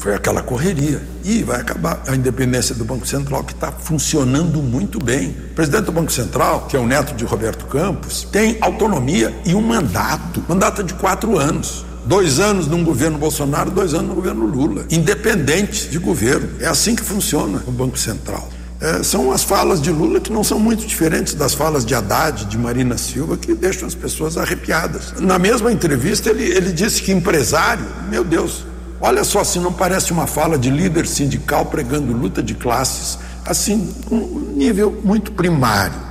Foi 0.00 0.14
aquela 0.14 0.40
correria. 0.42 1.02
E 1.22 1.42
vai 1.42 1.60
acabar 1.60 2.02
a 2.06 2.16
independência 2.16 2.74
do 2.74 2.86
Banco 2.86 3.06
Central, 3.06 3.44
que 3.44 3.52
está 3.52 3.70
funcionando 3.70 4.62
muito 4.62 4.98
bem. 4.98 5.36
O 5.50 5.54
presidente 5.54 5.84
do 5.84 5.92
Banco 5.92 6.10
Central, 6.10 6.66
que 6.66 6.74
é 6.74 6.80
o 6.80 6.86
neto 6.86 7.14
de 7.14 7.22
Roberto 7.26 7.66
Campos, 7.66 8.26
tem 8.32 8.56
autonomia 8.62 9.34
e 9.44 9.54
um 9.54 9.60
mandato 9.60 10.42
mandato 10.48 10.82
de 10.82 10.94
quatro 10.94 11.38
anos. 11.38 11.84
Dois 12.06 12.40
anos 12.40 12.66
num 12.66 12.82
governo 12.82 13.18
Bolsonaro, 13.18 13.70
dois 13.70 13.92
anos 13.92 14.08
no 14.08 14.14
governo 14.14 14.46
Lula. 14.46 14.86
Independente 14.90 15.88
de 15.88 15.98
governo. 15.98 16.48
É 16.58 16.66
assim 16.66 16.96
que 16.96 17.02
funciona 17.02 17.62
o 17.66 17.70
Banco 17.70 17.98
Central. 17.98 18.48
É, 18.80 19.02
são 19.02 19.30
as 19.30 19.44
falas 19.44 19.82
de 19.82 19.90
Lula 19.90 20.18
que 20.18 20.32
não 20.32 20.42
são 20.42 20.58
muito 20.58 20.86
diferentes 20.86 21.34
das 21.34 21.52
falas 21.52 21.84
de 21.84 21.94
Haddad, 21.94 22.46
de 22.46 22.56
Marina 22.56 22.96
Silva, 22.96 23.36
que 23.36 23.52
deixam 23.52 23.86
as 23.86 23.94
pessoas 23.94 24.38
arrepiadas. 24.38 25.12
Na 25.20 25.38
mesma 25.38 25.70
entrevista, 25.70 26.30
ele, 26.30 26.44
ele 26.44 26.72
disse 26.72 27.02
que 27.02 27.12
empresário, 27.12 27.84
meu 28.08 28.24
Deus, 28.24 28.64
olha 29.00 29.24
só 29.24 29.42
se 29.42 29.58
não 29.58 29.72
parece 29.72 30.12
uma 30.12 30.26
fala 30.26 30.58
de 30.58 30.70
líder 30.70 31.06
sindical 31.06 31.66
pregando 31.66 32.12
luta 32.12 32.42
de 32.42 32.54
classes, 32.54 33.18
assim, 33.44 33.94
um 34.10 34.52
nível 34.56 35.00
muito 35.04 35.32
primário. 35.32 36.10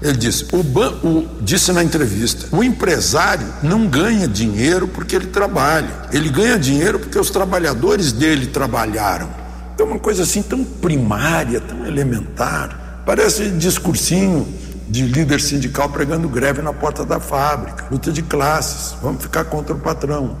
Ele 0.00 0.16
disse, 0.16 0.46
o, 0.52 1.26
disse 1.40 1.72
na 1.72 1.82
entrevista: 1.82 2.54
o 2.54 2.62
empresário 2.62 3.46
não 3.62 3.86
ganha 3.86 4.28
dinheiro 4.28 4.86
porque 4.86 5.16
ele 5.16 5.26
trabalha, 5.26 5.90
ele 6.12 6.28
ganha 6.28 6.56
dinheiro 6.58 7.00
porque 7.00 7.18
os 7.18 7.30
trabalhadores 7.30 8.12
dele 8.12 8.46
trabalharam. 8.46 9.28
É 9.76 9.82
uma 9.82 9.98
coisa 9.98 10.24
assim 10.24 10.42
tão 10.42 10.64
primária, 10.64 11.60
tão 11.60 11.86
elementar. 11.86 13.02
Parece 13.06 13.50
discursinho 13.50 14.46
de 14.88 15.02
líder 15.02 15.40
sindical 15.40 15.88
pregando 15.88 16.28
greve 16.28 16.62
na 16.62 16.72
porta 16.72 17.04
da 17.04 17.20
fábrica, 17.20 17.84
luta 17.90 18.10
de 18.10 18.22
classes, 18.22 18.96
vamos 19.02 19.22
ficar 19.22 19.44
contra 19.44 19.74
o 19.74 19.78
patrão. 19.78 20.36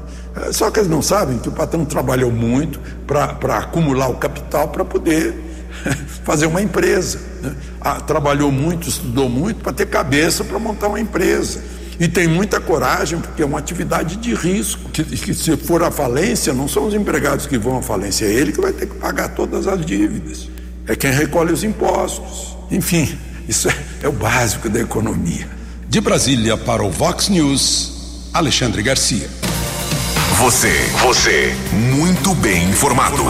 Só 0.52 0.70
que 0.70 0.80
eles 0.80 0.90
não 0.90 1.02
sabem 1.02 1.38
que 1.38 1.48
o 1.48 1.52
patrão 1.52 1.84
trabalhou 1.84 2.30
muito 2.30 2.80
para 3.06 3.58
acumular 3.58 4.08
o 4.08 4.14
capital 4.14 4.68
para 4.68 4.84
poder 4.84 5.34
fazer 6.24 6.46
uma 6.46 6.62
empresa. 6.62 7.20
Né? 7.42 7.54
Ah, 7.80 8.00
trabalhou 8.00 8.50
muito, 8.50 8.88
estudou 8.88 9.28
muito 9.28 9.62
para 9.62 9.72
ter 9.72 9.86
cabeça 9.86 10.44
para 10.44 10.58
montar 10.58 10.88
uma 10.88 11.00
empresa. 11.00 11.62
E 12.00 12.06
tem 12.06 12.28
muita 12.28 12.60
coragem, 12.60 13.18
porque 13.18 13.42
é 13.42 13.44
uma 13.44 13.58
atividade 13.58 14.16
de 14.16 14.32
risco. 14.32 14.88
Que, 14.90 15.02
que, 15.02 15.34
se 15.34 15.56
for 15.56 15.82
a 15.82 15.90
falência, 15.90 16.52
não 16.52 16.68
são 16.68 16.86
os 16.86 16.94
empregados 16.94 17.46
que 17.46 17.58
vão 17.58 17.78
à 17.78 17.82
falência, 17.82 18.24
é 18.24 18.32
ele 18.32 18.52
que 18.52 18.60
vai 18.60 18.72
ter 18.72 18.86
que 18.86 18.94
pagar 18.94 19.30
todas 19.30 19.66
as 19.66 19.84
dívidas. 19.84 20.48
É 20.86 20.94
quem 20.94 21.10
recolhe 21.10 21.52
os 21.52 21.64
impostos. 21.64 22.56
Enfim, 22.70 23.18
isso 23.48 23.68
é, 23.68 23.74
é 24.02 24.08
o 24.08 24.12
básico 24.12 24.68
da 24.68 24.80
economia. 24.80 25.48
De 25.88 26.00
Brasília 26.00 26.56
para 26.56 26.84
o 26.84 26.90
Vox 26.90 27.28
News, 27.28 28.30
Alexandre 28.32 28.82
Garcia. 28.82 29.47
Você, 30.38 30.70
você, 31.02 31.52
muito 31.72 32.32
bem 32.36 32.68
informado. 32.68 33.24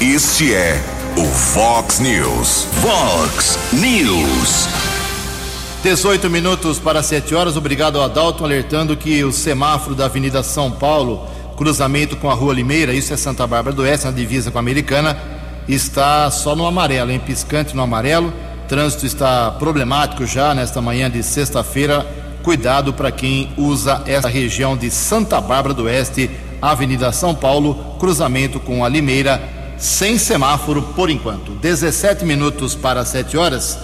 Este 0.00 0.54
é 0.54 0.80
o 1.16 1.24
Vox 1.24 1.98
News. 1.98 2.68
Vox 2.74 3.58
News. 3.72 4.68
18 5.82 6.30
minutos 6.30 6.78
para 6.78 7.02
7 7.02 7.34
horas. 7.34 7.56
Obrigado, 7.56 8.00
Adalto, 8.00 8.44
alertando 8.44 8.96
que 8.96 9.24
o 9.24 9.32
semáforo 9.32 9.96
da 9.96 10.04
Avenida 10.04 10.40
São 10.44 10.70
Paulo, 10.70 11.26
cruzamento 11.56 12.16
com 12.16 12.30
a 12.30 12.34
Rua 12.34 12.54
Limeira, 12.54 12.94
isso 12.94 13.12
é 13.12 13.16
Santa 13.16 13.44
Bárbara 13.44 13.74
do 13.74 13.82
Oeste, 13.82 14.06
na 14.06 14.12
divisa 14.12 14.52
com 14.52 14.58
a 14.58 14.60
Americana, 14.60 15.18
está 15.66 16.30
só 16.30 16.54
no 16.54 16.64
amarelo, 16.64 17.10
em 17.10 17.18
piscante 17.18 17.74
no 17.74 17.82
amarelo. 17.82 18.32
Trânsito 18.68 19.04
está 19.04 19.50
problemático 19.50 20.24
já 20.24 20.54
nesta 20.54 20.80
manhã 20.80 21.10
de 21.10 21.24
sexta-feira. 21.24 22.06
Cuidado 22.46 22.92
para 22.92 23.10
quem 23.10 23.52
usa 23.56 24.04
essa 24.06 24.28
região 24.28 24.76
de 24.76 24.88
Santa 24.88 25.40
Bárbara 25.40 25.74
do 25.74 25.82
Oeste, 25.82 26.30
Avenida 26.62 27.10
São 27.10 27.34
Paulo, 27.34 27.96
cruzamento 27.98 28.60
com 28.60 28.84
a 28.84 28.88
Limeira, 28.88 29.42
sem 29.76 30.16
semáforo 30.16 30.80
por 30.94 31.10
enquanto. 31.10 31.50
17 31.50 32.24
minutos 32.24 32.76
para 32.76 33.04
7 33.04 33.36
horas 33.36 33.76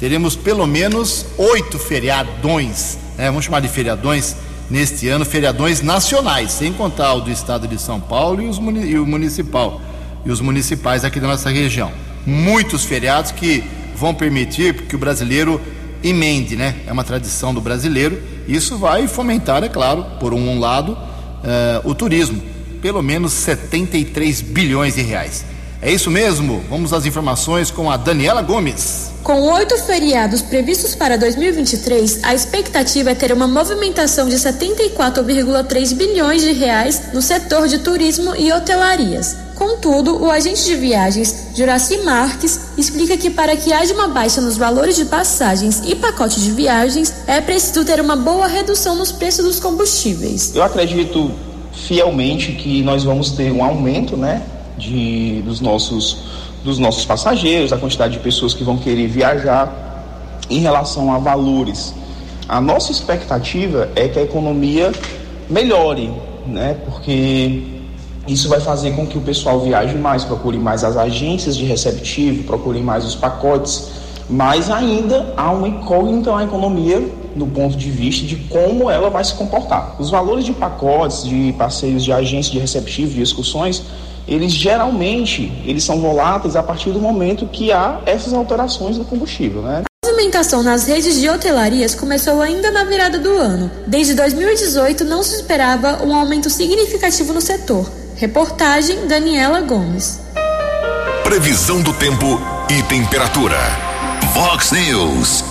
teremos 0.00 0.34
pelo 0.34 0.66
menos 0.66 1.26
oito 1.38 1.78
feriadões, 1.78 2.98
né? 3.16 3.26
vamos 3.26 3.44
chamar 3.44 3.60
de 3.60 3.68
feriadões 3.68 4.34
neste 4.68 5.06
ano, 5.06 5.24
feriadões 5.24 5.80
nacionais, 5.80 6.50
sem 6.50 6.72
contar 6.72 7.14
o 7.14 7.20
do 7.20 7.30
estado 7.30 7.68
de 7.68 7.80
São 7.80 8.00
Paulo 8.00 8.42
e, 8.42 8.48
os, 8.48 8.58
e 8.84 8.98
o 8.98 9.06
municipal 9.06 9.80
e 10.26 10.30
os 10.32 10.40
municipais 10.40 11.04
aqui 11.04 11.20
da 11.20 11.28
nossa 11.28 11.50
região. 11.50 11.92
Muitos 12.26 12.84
feriados 12.84 13.30
que 13.30 13.62
vão 13.94 14.12
permitir 14.12 14.74
que 14.88 14.96
o 14.96 14.98
brasileiro 14.98 15.60
emende, 16.02 16.56
né? 16.56 16.76
É 16.86 16.92
uma 16.92 17.04
tradição 17.04 17.52
do 17.54 17.60
brasileiro. 17.60 18.20
Isso 18.46 18.76
vai 18.76 19.06
fomentar, 19.06 19.62
é 19.62 19.68
claro, 19.68 20.04
por 20.18 20.34
um 20.34 20.58
lado, 20.58 20.92
uh, 20.92 21.88
o 21.88 21.94
turismo. 21.94 22.42
Pelo 22.80 23.02
menos 23.02 23.32
73 23.32 24.40
bilhões 24.40 24.94
de 24.94 25.02
reais. 25.02 25.44
É 25.80 25.90
isso 25.90 26.10
mesmo? 26.10 26.62
Vamos 26.70 26.92
às 26.92 27.06
informações 27.06 27.70
com 27.70 27.90
a 27.90 27.96
Daniela 27.96 28.40
Gomes. 28.40 29.10
Com 29.22 29.40
oito 29.52 29.76
feriados 29.78 30.40
previstos 30.40 30.94
para 30.94 31.18
2023, 31.18 32.20
a 32.22 32.34
expectativa 32.34 33.10
é 33.10 33.14
ter 33.14 33.32
uma 33.32 33.48
movimentação 33.48 34.28
de 34.28 34.36
74,3 34.36 35.94
bilhões 35.94 36.42
de 36.42 36.52
reais 36.52 37.12
no 37.12 37.20
setor 37.20 37.66
de 37.66 37.78
turismo 37.78 38.34
e 38.36 38.52
hotelarias. 38.52 39.36
Contudo, 39.62 40.20
o 40.20 40.28
agente 40.28 40.64
de 40.64 40.74
viagens, 40.74 41.50
Juraci 41.54 41.98
Marques, 41.98 42.72
explica 42.76 43.16
que 43.16 43.30
para 43.30 43.56
que 43.56 43.72
haja 43.72 43.94
uma 43.94 44.08
baixa 44.08 44.40
nos 44.40 44.56
valores 44.56 44.96
de 44.96 45.04
passagens 45.04 45.84
e 45.86 45.94
pacotes 45.94 46.42
de 46.42 46.50
viagens, 46.50 47.14
é 47.28 47.40
preciso 47.40 47.84
ter 47.84 48.00
uma 48.00 48.16
boa 48.16 48.48
redução 48.48 48.96
nos 48.96 49.12
preços 49.12 49.44
dos 49.44 49.60
combustíveis. 49.60 50.52
Eu 50.52 50.64
acredito 50.64 51.30
fielmente 51.72 52.50
que 52.54 52.82
nós 52.82 53.04
vamos 53.04 53.30
ter 53.30 53.52
um 53.52 53.62
aumento, 53.62 54.16
né, 54.16 54.42
de, 54.76 55.42
dos, 55.42 55.60
nossos, 55.60 56.24
dos 56.64 56.80
nossos 56.80 57.04
passageiros, 57.04 57.72
a 57.72 57.78
quantidade 57.78 58.14
de 58.14 58.18
pessoas 58.18 58.54
que 58.54 58.64
vão 58.64 58.76
querer 58.76 59.06
viajar. 59.06 60.40
Em 60.50 60.58
relação 60.58 61.14
a 61.14 61.18
valores, 61.18 61.94
a 62.48 62.60
nossa 62.60 62.90
expectativa 62.90 63.88
é 63.94 64.08
que 64.08 64.18
a 64.18 64.22
economia 64.22 64.90
melhore, 65.48 66.10
né? 66.48 66.76
Porque 66.84 67.81
isso 68.26 68.48
vai 68.48 68.60
fazer 68.60 68.92
com 68.92 69.06
que 69.06 69.18
o 69.18 69.20
pessoal 69.20 69.60
viaje 69.60 69.96
mais, 69.96 70.24
procure 70.24 70.58
mais 70.58 70.84
as 70.84 70.96
agências 70.96 71.56
de 71.56 71.64
receptivo, 71.64 72.44
procure 72.44 72.80
mais 72.80 73.04
os 73.04 73.14
pacotes, 73.14 73.88
mas 74.30 74.70
ainda 74.70 75.34
há 75.36 75.50
uma 75.50 75.68
incógnita 75.68 76.34
na 76.34 76.44
economia 76.44 77.02
no 77.34 77.46
ponto 77.46 77.76
de 77.76 77.90
vista 77.90 78.26
de 78.26 78.36
como 78.36 78.90
ela 78.90 79.10
vai 79.10 79.24
se 79.24 79.34
comportar. 79.34 79.96
Os 79.98 80.10
valores 80.10 80.44
de 80.44 80.52
pacotes, 80.52 81.24
de 81.24 81.52
passeios 81.58 82.04
de 82.04 82.12
agências 82.12 82.52
de 82.52 82.58
receptivo, 82.58 83.14
de 83.14 83.22
excursões, 83.22 83.82
eles 84.28 84.52
geralmente 84.52 85.52
eles 85.64 85.82
são 85.82 86.00
voláteis 86.00 86.54
a 86.54 86.62
partir 86.62 86.90
do 86.90 87.00
momento 87.00 87.46
que 87.46 87.72
há 87.72 88.00
essas 88.06 88.32
alterações 88.32 88.96
no 88.96 89.04
combustível, 89.04 89.62
né? 89.62 89.82
A 90.04 90.08
movimentação 90.08 90.62
nas 90.62 90.86
redes 90.86 91.20
de 91.20 91.28
hotelarias 91.28 91.94
começou 91.94 92.40
ainda 92.40 92.70
na 92.70 92.84
virada 92.84 93.18
do 93.18 93.30
ano. 93.30 93.70
Desde 93.86 94.14
2018 94.14 95.04
não 95.04 95.22
se 95.22 95.34
esperava 95.36 96.04
um 96.04 96.14
aumento 96.14 96.48
significativo 96.48 97.32
no 97.32 97.40
setor. 97.40 98.01
Reportagem 98.22 99.08
Daniela 99.08 99.62
Gomes. 99.62 100.20
Previsão 101.24 101.82
do 101.82 101.92
tempo 101.92 102.40
e 102.70 102.80
temperatura. 102.84 103.58
Vox 104.32 104.70
News. 104.70 105.44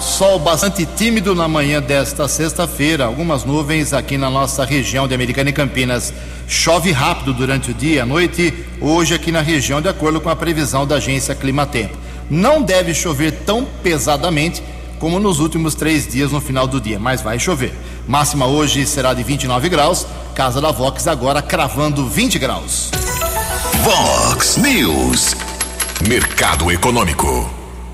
Sol 0.00 0.38
bastante 0.38 0.86
tímido 0.86 1.34
na 1.34 1.48
manhã 1.48 1.82
desta 1.82 2.28
sexta-feira. 2.28 3.06
Algumas 3.06 3.44
nuvens 3.44 3.92
aqui 3.92 4.16
na 4.16 4.30
nossa 4.30 4.64
região 4.64 5.08
de 5.08 5.14
Americana 5.16 5.50
e 5.50 5.52
Campinas. 5.52 6.14
Chove 6.46 6.92
rápido 6.92 7.34
durante 7.34 7.72
o 7.72 7.74
dia 7.74 7.96
e 7.96 8.00
a 8.00 8.06
noite, 8.06 8.54
hoje 8.80 9.12
aqui 9.12 9.32
na 9.32 9.40
região, 9.40 9.80
de 9.80 9.88
acordo 9.88 10.20
com 10.20 10.30
a 10.30 10.36
previsão 10.36 10.86
da 10.86 10.94
agência 10.94 11.34
Climatempo. 11.34 11.98
Não 12.30 12.62
deve 12.62 12.94
chover 12.94 13.32
tão 13.44 13.66
pesadamente 13.82 14.62
como 15.00 15.18
nos 15.18 15.40
últimos 15.40 15.74
três 15.74 16.06
dias 16.06 16.30
no 16.30 16.40
final 16.40 16.68
do 16.68 16.80
dia, 16.80 16.98
mas 16.98 17.22
vai 17.22 17.40
chover. 17.40 17.72
Máxima 18.06 18.46
hoje 18.46 18.86
será 18.86 19.14
de 19.14 19.22
29 19.22 19.68
graus. 19.68 20.06
Casa 20.38 20.60
da 20.60 20.70
Vox 20.70 21.08
agora 21.08 21.42
cravando 21.42 22.06
20 22.06 22.38
graus. 22.38 22.92
Vox 23.82 24.56
News. 24.56 25.34
Mercado 26.06 26.70
Econômico. 26.70 27.50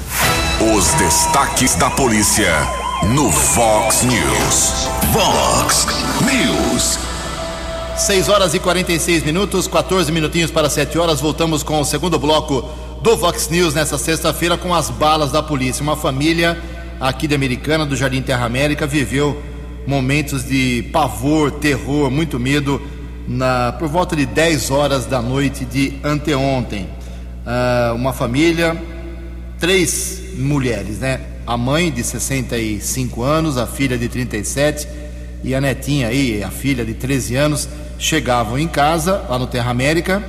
Os 0.76 0.88
destaques 0.94 1.76
da 1.76 1.88
polícia 1.88 2.52
no 3.14 3.30
Fox 3.30 4.02
News. 4.02 4.88
Fox 5.12 5.86
News. 6.20 6.98
6 7.96 8.28
horas 8.28 8.54
e 8.54 8.58
46 8.58 9.22
minutos, 9.22 9.68
14 9.68 10.10
minutinhos 10.10 10.50
para 10.50 10.68
7 10.68 10.98
horas. 10.98 11.20
Voltamos 11.20 11.62
com 11.62 11.80
o 11.80 11.84
segundo 11.84 12.18
bloco 12.18 12.68
do 13.02 13.16
Vox 13.16 13.48
News 13.48 13.72
nessa 13.72 13.98
sexta-feira 13.98 14.58
com 14.58 14.74
as 14.74 14.90
balas 14.90 15.30
da 15.30 15.44
polícia. 15.44 15.80
Uma 15.80 15.94
família 15.96 16.60
aqui 17.00 17.28
de 17.28 17.36
Americana, 17.36 17.86
do 17.86 17.94
Jardim 17.94 18.20
Terra 18.20 18.46
América, 18.46 18.84
viveu 18.84 19.40
momentos 19.86 20.44
de 20.44 20.82
pavor, 20.92 21.52
terror, 21.52 22.10
muito 22.10 22.40
medo 22.40 22.82
na, 23.28 23.72
por 23.72 23.88
volta 23.88 24.16
de 24.16 24.24
10 24.24 24.70
horas 24.70 25.04
da 25.04 25.20
noite 25.20 25.66
de 25.66 25.98
anteontem. 26.02 26.88
Uh, 27.44 27.94
uma 27.94 28.12
família, 28.12 28.76
três 29.58 30.34
mulheres, 30.38 30.98
né? 30.98 31.20
A 31.46 31.56
mãe 31.56 31.90
de 31.90 32.02
65 32.02 33.22
anos, 33.22 33.58
a 33.58 33.66
filha 33.66 33.98
de 33.98 34.08
37 34.08 34.88
e 35.44 35.54
a 35.54 35.60
netinha 35.60 36.08
aí, 36.08 36.42
a 36.42 36.50
filha 36.50 36.84
de 36.84 36.94
13 36.94 37.36
anos, 37.36 37.68
chegavam 37.98 38.58
em 38.58 38.66
casa, 38.66 39.24
lá 39.28 39.38
no 39.38 39.46
Terra 39.46 39.70
América, 39.70 40.22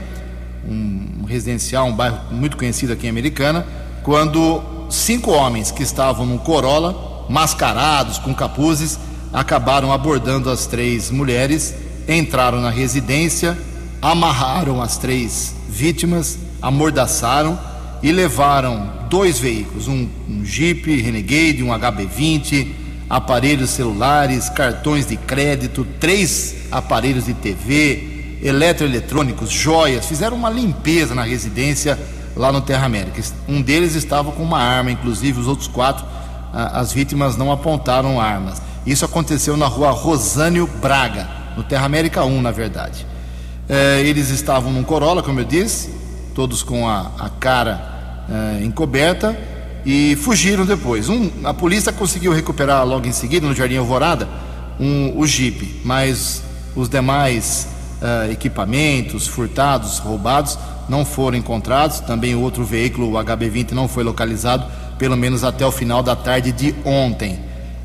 um 0.68 1.24
residencial, 1.26 1.88
um 1.88 1.94
bairro 1.94 2.20
muito 2.32 2.58
conhecido 2.58 2.94
aqui 2.94 3.08
em 3.08 3.10
Americana, 3.10 3.66
quando 4.04 4.62
cinco 4.90 5.32
homens 5.32 5.72
que 5.72 5.84
estavam 5.84 6.26
num 6.26 6.38
Corolla, 6.38 7.26
mascarados, 7.30 8.18
com 8.18 8.34
capuzes, 8.34 9.00
acabaram 9.32 9.92
abordando 9.92 10.50
as 10.50 10.66
três 10.66 11.12
mulheres, 11.12 11.76
entraram 12.10 12.60
na 12.62 12.70
residência, 12.70 13.58
amarraram 14.02 14.82
as 14.82 14.98
três 14.98 15.56
vítimas, 15.70 16.38
amordaçaram 16.62 17.60
e 18.02 18.12
levaram 18.12 18.92
dois 19.10 19.40
veículos, 19.40 19.88
um, 19.88 20.08
um 20.28 20.44
Jeep 20.44 21.02
Renegade, 21.02 21.64
um 21.64 21.68
HB20, 21.68 22.68
aparelhos 23.10 23.72
celulares, 23.72 24.50
cartões 24.50 25.06
de 25.06 25.18
crédito, 25.18 25.86
três 26.00 26.56
aparelhos 26.72 27.26
de 27.26 27.34
TV, 27.34 28.38
eletroeletrônicos, 28.42 29.50
joias, 29.50 30.06
fizeram 30.06 30.38
uma 30.38 30.50
limpeza 30.50 31.14
na 31.14 31.24
residência 31.24 32.00
lá 32.36 32.52
no 32.52 32.62
Terra 32.62 32.86
América. 32.86 33.22
Um 33.48 33.62
deles 33.62 33.96
estava 33.96 34.32
com 34.32 34.44
uma 34.44 34.60
arma, 34.60 34.92
inclusive 34.92 35.40
os 35.40 35.48
outros 35.48 35.68
quatro, 35.68 36.06
as 36.54 36.94
vítimas 36.94 37.36
não 37.36 37.52
apontaram 37.52 38.20
armas. 38.20 38.62
Isso 38.86 39.04
aconteceu 39.04 39.58
na 39.58 39.68
rua 39.68 39.92
Rosânio 39.92 40.68
Braga, 40.82 41.39
no 41.60 41.64
Terra 41.64 41.86
América 41.86 42.24
1, 42.24 42.42
na 42.42 42.52
verdade. 42.52 43.06
É, 43.68 44.02
eles 44.02 44.30
estavam 44.30 44.72
num 44.72 44.82
Corolla, 44.82 45.22
como 45.22 45.42
eu 45.42 45.44
disse, 45.44 45.94
todos 46.34 46.64
com 46.64 46.88
a, 46.88 47.12
a 47.20 47.30
cara 47.30 48.26
é, 48.30 48.64
encoberta 48.64 49.38
e 49.86 50.16
fugiram 50.16 50.66
depois. 50.66 51.10
Um, 51.10 51.30
a 51.44 51.54
polícia 51.54 51.92
conseguiu 51.92 52.32
recuperar 52.32 52.86
logo 52.88 53.06
em 53.06 53.12
seguida, 53.12 53.46
no 53.46 53.54
Jardim 53.54 53.76
Alvorada, 53.76 54.28
um, 54.80 55.20
o 55.20 55.28
Jeep, 55.28 55.82
mas 55.84 56.42
os 56.78 56.88
demais 56.88 57.68
uh, 58.02 58.32
equipamentos 58.32 59.28
furtados, 59.28 60.00
roubados, 60.00 60.58
não 60.88 61.04
foram 61.04 61.38
encontrados. 61.38 62.00
Também 62.00 62.36
o 62.36 62.40
outro 62.40 62.64
veículo, 62.64 63.12
o 63.12 63.22
HB20, 63.22 63.72
não 63.72 63.90
foi 63.90 64.06
localizado, 64.06 64.66
pelo 64.98 65.18
menos 65.18 65.44
até 65.44 65.66
o 65.66 65.72
final 65.74 66.02
da 66.02 66.16
tarde 66.16 66.54
de 66.54 66.74
ontem. 66.86 67.38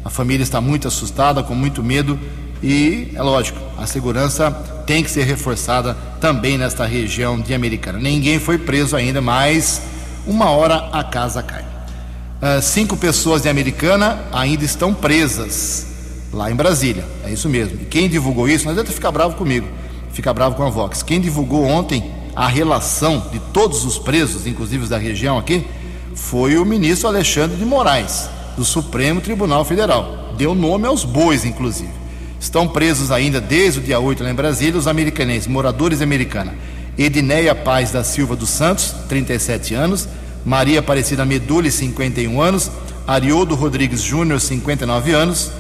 A 0.04 0.10
família 0.10 0.44
está 0.44 0.60
muito 0.60 0.86
assustada, 0.86 1.42
com 1.42 1.56
muito 1.56 1.82
medo 1.82 2.16
e, 2.64 3.12
é 3.14 3.20
lógico, 3.20 3.60
a 3.76 3.86
segurança 3.86 4.50
tem 4.86 5.04
que 5.04 5.10
ser 5.10 5.24
reforçada 5.24 5.94
também 6.18 6.56
nesta 6.56 6.86
região 6.86 7.38
de 7.38 7.52
Americana. 7.52 7.98
Ninguém 7.98 8.38
foi 8.38 8.56
preso 8.56 8.96
ainda, 8.96 9.20
mas 9.20 9.82
uma 10.26 10.48
hora 10.48 10.88
a 10.90 11.04
casa 11.04 11.42
cai. 11.42 11.60
Uh, 11.60 12.62
cinco 12.62 12.96
pessoas 12.96 13.42
de 13.42 13.50
Americana 13.50 14.18
ainda 14.32 14.64
estão 14.64 14.94
presas 14.94 15.86
lá 16.32 16.50
em 16.50 16.54
Brasília. 16.54 17.04
É 17.26 17.30
isso 17.30 17.50
mesmo. 17.50 17.82
E 17.82 17.84
quem 17.84 18.08
divulgou 18.08 18.48
isso, 18.48 18.64
não 18.64 18.72
adianta 18.72 18.92
ficar 18.92 19.12
bravo 19.12 19.36
comigo, 19.36 19.68
ficar 20.14 20.32
bravo 20.32 20.56
com 20.56 20.62
a 20.62 20.70
Vox. 20.70 21.02
Quem 21.02 21.20
divulgou 21.20 21.64
ontem 21.64 22.12
a 22.34 22.48
relação 22.48 23.26
de 23.30 23.40
todos 23.52 23.84
os 23.84 23.98
presos, 23.98 24.46
inclusive 24.46 24.86
da 24.86 24.96
região 24.96 25.36
aqui, 25.36 25.66
foi 26.14 26.56
o 26.56 26.64
ministro 26.64 27.08
Alexandre 27.08 27.58
de 27.58 27.64
Moraes, 27.66 28.30
do 28.56 28.64
Supremo 28.64 29.20
Tribunal 29.20 29.66
Federal. 29.66 30.32
Deu 30.38 30.54
nome 30.54 30.86
aos 30.86 31.04
bois, 31.04 31.44
inclusive. 31.44 32.03
Estão 32.44 32.68
presos 32.68 33.10
ainda 33.10 33.40
desde 33.40 33.80
o 33.80 33.82
dia 33.82 33.98
8 33.98 34.22
lá 34.22 34.30
em 34.30 34.34
Brasília 34.34 34.78
os 34.78 34.86
americanenses, 34.86 35.48
moradores 35.48 36.02
americana. 36.02 36.54
Edneia 36.96 37.54
Paz 37.54 37.90
da 37.90 38.04
Silva 38.04 38.36
dos 38.36 38.50
Santos, 38.50 38.94
37 39.08 39.74
anos, 39.74 40.06
Maria 40.44 40.80
Aparecida 40.80 41.24
Meduli, 41.24 41.70
51 41.70 42.42
anos, 42.42 42.70
Arioldo 43.06 43.54
Rodrigues 43.54 44.02
Júnior, 44.02 44.42
59 44.42 45.12
anos, 45.12 45.52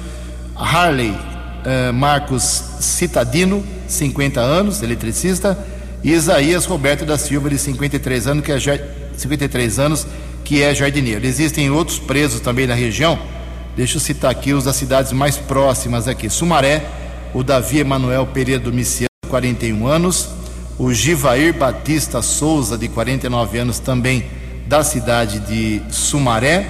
Harley 0.54 1.16
eh, 1.64 1.90
Marcos 1.90 2.42
Citadino, 2.80 3.64
50 3.88 4.38
anos, 4.42 4.82
eletricista, 4.82 5.58
e 6.02 6.12
Isaías 6.12 6.66
Roberto 6.66 7.06
da 7.06 7.16
Silva, 7.16 7.48
de 7.48 7.56
53 7.56 8.26
anos, 8.26 8.44
que 8.44 8.52
é, 8.52 8.88
53 9.16 9.78
anos, 9.78 10.06
que 10.44 10.62
é 10.62 10.74
jardineiro. 10.74 11.24
Existem 11.24 11.70
outros 11.70 11.98
presos 11.98 12.40
também 12.40 12.66
na 12.66 12.74
região. 12.74 13.18
Deixa 13.76 13.96
eu 13.96 14.00
citar 14.00 14.30
aqui 14.30 14.52
os 14.52 14.64
das 14.64 14.76
cidades 14.76 15.10
mais 15.10 15.36
próximas 15.36 16.06
aqui. 16.06 16.30
Sumaré, 16.30 16.86
o 17.34 17.42
Davi 17.42 17.80
Emanuel 17.80 18.24
Pereira 18.26 18.62
Domiciano, 18.62 19.08
41 19.28 19.86
anos, 19.88 20.28
o 20.78 20.92
Givair 20.92 21.52
Batista 21.52 22.22
Souza, 22.22 22.78
de 22.78 22.86
49 22.86 23.58
anos, 23.58 23.80
também 23.80 24.26
da 24.68 24.84
cidade 24.84 25.40
de 25.40 25.82
Sumaré. 25.90 26.68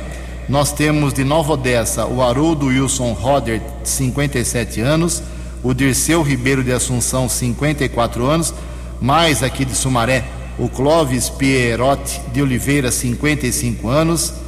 Nós 0.49 0.73
temos 0.73 1.13
de 1.13 1.25
Nova 1.25 1.53
Odessa 1.53 2.07
o 2.07 2.23
Haroldo 2.23 2.67
Wilson 2.67 3.13
Roder, 3.13 3.61
57 3.83 4.81
anos, 4.81 5.23
o 5.63 5.75
Dirceu 5.75 6.23
Ribeiro 6.23 6.65
de 6.65 6.73
Assunção, 6.73 7.29
54 7.29 8.25
anos, 8.25 8.55
mais 8.99 9.43
aqui 9.43 9.67
de 9.67 9.75
Sumaré, 9.75 10.25
o 10.59 10.71
Clóvis 10.71 11.29
Pierotti 11.29 12.19
de 12.33 12.41
Oliveira, 12.41 12.91
55 12.91 13.89
anos. 13.89 14.44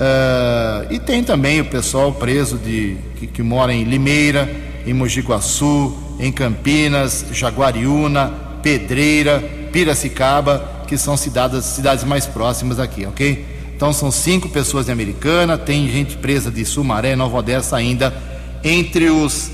Uh, 0.00 0.94
e 0.94 0.98
tem 0.98 1.22
também 1.22 1.60
o 1.60 1.66
pessoal 1.66 2.10
preso 2.10 2.56
de, 2.56 2.96
que, 3.16 3.26
que 3.26 3.42
mora 3.42 3.74
em 3.74 3.84
Limeira, 3.84 4.50
em 4.86 4.94
Mogi 4.94 5.20
Guaçu, 5.20 5.94
em 6.18 6.32
Campinas, 6.32 7.26
Jaguariúna, 7.32 8.32
Pedreira, 8.62 9.44
Piracicaba 9.70 10.80
que 10.88 10.96
são 10.96 11.16
cidades, 11.16 11.64
cidades 11.66 12.02
mais 12.02 12.26
próximas 12.26 12.80
aqui, 12.80 13.06
ok? 13.06 13.46
Então 13.76 13.92
são 13.92 14.10
cinco 14.10 14.48
pessoas 14.48 14.86
de 14.86 14.92
Americana, 14.92 15.56
tem 15.56 15.88
gente 15.88 16.16
presa 16.16 16.50
de 16.50 16.64
Sumaré, 16.64 17.14
Nova 17.14 17.36
Odessa 17.36 17.76
ainda, 17.76 18.12
entre 18.64 19.08
os 19.08 19.46
uh, 19.46 19.50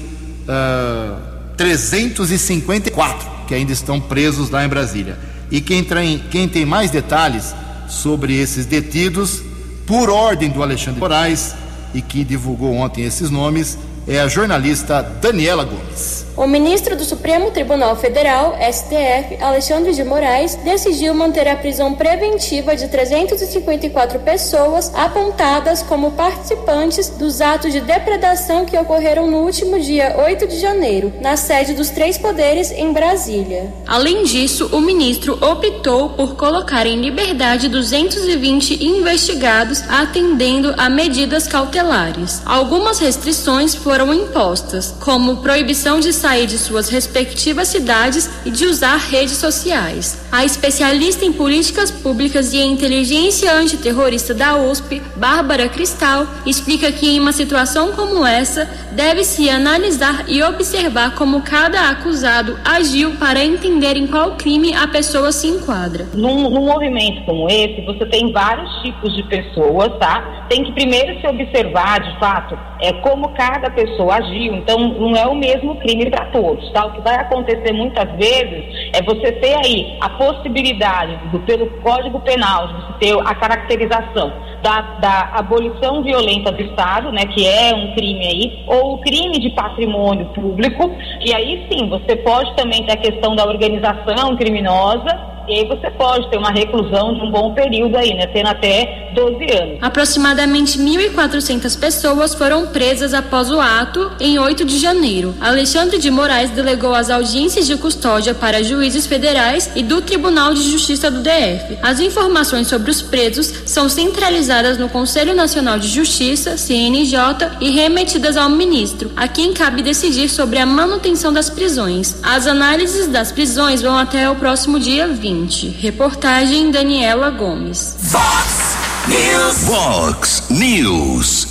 ah, 0.48 1.18
354 1.58 3.30
que 3.46 3.54
ainda 3.54 3.72
estão 3.72 4.00
presos 4.00 4.48
lá 4.48 4.64
em 4.64 4.68
Brasília. 4.68 5.18
E 5.50 5.60
quem, 5.60 5.84
quem 6.30 6.48
tem 6.48 6.64
mais 6.64 6.90
detalhes 6.90 7.54
sobre 7.88 8.34
esses 8.34 8.64
detidos, 8.64 9.42
por 9.86 10.10
ordem 10.10 10.50
do 10.50 10.62
Alexandre 10.62 11.00
Moraes, 11.00 11.54
e 11.94 12.02
que 12.02 12.24
divulgou 12.24 12.74
ontem 12.74 13.04
esses 13.04 13.30
nomes, 13.30 13.78
é 14.06 14.20
a 14.20 14.28
jornalista 14.28 15.02
Daniela 15.02 15.64
Gomes. 15.64 16.15
O 16.36 16.46
ministro 16.46 16.94
do 16.94 17.02
Supremo 17.02 17.50
Tribunal 17.50 17.96
Federal, 17.96 18.58
STF, 18.60 19.42
Alexandre 19.42 19.94
de 19.94 20.04
Moraes, 20.04 20.54
decidiu 20.56 21.14
manter 21.14 21.48
a 21.48 21.56
prisão 21.56 21.94
preventiva 21.94 22.76
de 22.76 22.88
354 22.88 24.18
pessoas 24.18 24.92
apontadas 24.94 25.82
como 25.82 26.12
participantes 26.12 27.08
dos 27.08 27.40
atos 27.40 27.72
de 27.72 27.80
depredação 27.80 28.66
que 28.66 28.76
ocorreram 28.76 29.30
no 29.30 29.38
último 29.38 29.80
dia 29.80 30.14
8 30.18 30.46
de 30.46 30.60
janeiro, 30.60 31.10
na 31.22 31.38
sede 31.38 31.72
dos 31.72 31.88
três 31.88 32.18
poderes 32.18 32.70
em 32.70 32.92
Brasília. 32.92 33.72
Além 33.86 34.24
disso, 34.24 34.68
o 34.72 34.80
ministro 34.80 35.38
optou 35.42 36.10
por 36.10 36.36
colocar 36.36 36.86
em 36.86 37.00
liberdade 37.00 37.66
220 37.66 38.84
investigados 38.84 39.82
atendendo 39.88 40.74
a 40.76 40.90
medidas 40.90 41.46
cautelares. 41.46 42.42
Algumas 42.44 42.98
restrições 42.98 43.74
foram 43.74 44.12
impostas, 44.12 44.94
como 45.00 45.38
proibição 45.38 45.98
de 45.98 46.12
sair 46.26 46.46
de 46.48 46.58
suas 46.58 46.88
respectivas 46.88 47.68
cidades 47.68 48.28
e 48.44 48.50
de 48.50 48.66
usar 48.66 48.96
redes 48.96 49.36
sociais. 49.36 50.26
A 50.32 50.44
especialista 50.44 51.24
em 51.24 51.32
políticas 51.32 51.88
públicas 51.88 52.52
e 52.52 52.58
inteligência 52.58 53.52
antiterrorista 53.52 54.34
da 54.34 54.56
USP, 54.56 55.00
Bárbara 55.14 55.68
Cristal, 55.68 56.26
explica 56.44 56.90
que 56.90 57.14
em 57.14 57.20
uma 57.20 57.32
situação 57.32 57.92
como 57.92 58.26
essa, 58.26 58.68
deve-se 58.90 59.48
analisar 59.48 60.24
e 60.26 60.42
observar 60.42 61.14
como 61.14 61.42
cada 61.42 61.90
acusado 61.90 62.58
agiu 62.64 63.12
para 63.12 63.44
entender 63.44 63.96
em 63.96 64.08
qual 64.08 64.32
crime 64.32 64.74
a 64.74 64.88
pessoa 64.88 65.30
se 65.30 65.46
enquadra. 65.46 66.08
Num, 66.12 66.50
num 66.50 66.66
movimento 66.66 67.24
como 67.24 67.48
esse, 67.48 67.82
você 67.82 68.04
tem 68.06 68.32
vários 68.32 68.68
tipos 68.82 69.14
de 69.14 69.22
pessoas, 69.28 69.96
tá? 70.00 70.46
Tem 70.48 70.64
que 70.64 70.72
primeiro 70.72 71.20
se 71.20 71.26
observar, 71.28 72.00
de 72.00 72.18
fato, 72.18 72.58
é 72.80 72.92
como 72.94 73.28
cada 73.34 73.70
pessoa 73.70 74.16
agiu. 74.16 74.54
Então, 74.54 74.76
não 74.78 75.14
é 75.14 75.26
o 75.26 75.34
mesmo 75.36 75.76
crime 75.76 76.10
para 76.16 76.24
todos, 76.26 76.70
tá? 76.72 76.86
O 76.86 76.92
que 76.92 77.00
vai 77.02 77.16
acontecer 77.16 77.72
muitas 77.72 78.10
vezes 78.12 78.64
é 78.94 79.02
você 79.02 79.32
ter 79.32 79.54
aí 79.54 79.98
a 80.00 80.08
possibilidade, 80.08 81.14
do, 81.30 81.40
pelo 81.40 81.66
Código 81.82 82.18
Penal, 82.20 82.68
de 82.68 82.74
você 82.74 82.92
ter 83.00 83.18
a 83.18 83.34
caracterização 83.34 84.32
da, 84.62 84.80
da 84.98 85.30
abolição 85.34 86.02
violenta 86.02 86.50
do 86.50 86.62
Estado, 86.62 87.12
né, 87.12 87.26
que 87.26 87.46
é 87.46 87.74
um 87.74 87.94
crime 87.94 88.26
aí, 88.26 88.64
ou 88.66 88.94
o 88.94 88.98
crime 89.00 89.38
de 89.38 89.50
patrimônio 89.50 90.26
público, 90.26 90.90
e 91.20 91.34
aí 91.34 91.66
sim, 91.70 91.88
você 91.90 92.16
pode 92.16 92.56
também 92.56 92.82
ter 92.84 92.94
a 92.94 92.96
questão 92.96 93.36
da 93.36 93.44
organização 93.44 94.34
criminosa, 94.36 95.35
e 95.48 95.60
aí 95.60 95.68
você 95.68 95.90
pode 95.90 96.28
ter 96.30 96.38
uma 96.38 96.50
reclusão 96.50 97.14
de 97.14 97.20
um 97.20 97.30
bom 97.30 97.54
período 97.54 97.96
aí, 97.96 98.14
né? 98.14 98.26
Tendo 98.26 98.48
até 98.48 99.10
12 99.14 99.44
anos. 99.52 99.78
Aproximadamente 99.80 100.78
1.400 100.78 101.78
pessoas 101.78 102.34
foram 102.34 102.66
presas 102.66 103.14
após 103.14 103.50
o 103.50 103.60
ato 103.60 104.10
em 104.20 104.38
8 104.38 104.64
de 104.64 104.78
janeiro. 104.78 105.34
Alexandre 105.40 105.98
de 105.98 106.10
Moraes 106.10 106.50
delegou 106.50 106.94
as 106.94 107.10
audiências 107.10 107.66
de 107.66 107.76
custódia 107.76 108.34
para 108.34 108.62
juízes 108.62 109.06
federais 109.06 109.70
e 109.74 109.82
do 109.82 110.02
Tribunal 110.02 110.52
de 110.52 110.62
Justiça 110.62 111.10
do 111.10 111.20
DF. 111.20 111.78
As 111.82 112.00
informações 112.00 112.66
sobre 112.66 112.90
os 112.90 113.00
presos 113.00 113.46
são 113.64 113.88
centralizadas 113.88 114.78
no 114.78 114.88
Conselho 114.88 115.34
Nacional 115.34 115.78
de 115.78 115.88
Justiça, 115.88 116.56
CNJ, 116.56 117.16
e 117.60 117.70
remetidas 117.70 118.36
ao 118.36 118.50
ministro, 118.50 119.10
a 119.16 119.28
quem 119.28 119.52
cabe 119.52 119.82
decidir 119.82 120.28
sobre 120.28 120.58
a 120.58 120.66
manutenção 120.66 121.32
das 121.32 121.48
prisões. 121.48 122.16
As 122.22 122.46
análises 122.46 123.06
das 123.06 123.30
prisões 123.30 123.80
vão 123.80 123.96
até 123.96 124.28
o 124.28 124.36
próximo 124.36 124.78
dia 124.78 125.06
20. 125.08 125.35
Reportagem 125.78 126.70
Daniela 126.70 127.28
Gomes. 127.30 127.96
Vox 128.00 128.74
News. 129.06 129.58
Vox 129.64 130.44
News. 130.48 131.46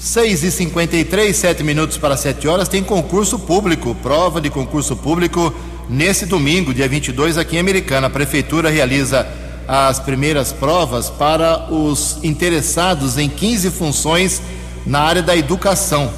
6 0.00 0.44
e 0.44 0.52
53 0.52 1.36
7 1.36 1.64
minutos 1.64 1.98
para 1.98 2.16
7 2.16 2.46
horas. 2.46 2.68
Tem 2.68 2.80
concurso 2.82 3.40
público, 3.40 3.92
prova 3.96 4.40
de 4.40 4.50
concurso 4.50 4.94
público 4.94 5.52
nesse 5.88 6.26
domingo, 6.26 6.72
dia 6.72 6.88
22, 6.88 7.36
aqui 7.36 7.56
em 7.56 7.58
Americana. 7.58 8.06
A 8.06 8.10
Prefeitura 8.10 8.70
realiza 8.70 9.26
as 9.66 9.98
primeiras 9.98 10.52
provas 10.52 11.10
para 11.10 11.72
os 11.72 12.18
interessados 12.22 13.18
em 13.18 13.28
15 13.28 13.72
funções 13.72 14.40
na 14.86 15.00
área 15.00 15.22
da 15.22 15.36
educação. 15.36 16.08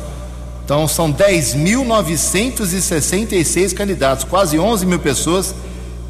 Então, 0.64 0.86
são 0.86 1.10
10.966 1.10 3.72
candidatos, 3.72 4.24
quase 4.24 4.58
11 4.58 4.84
mil 4.84 4.98
pessoas 4.98 5.54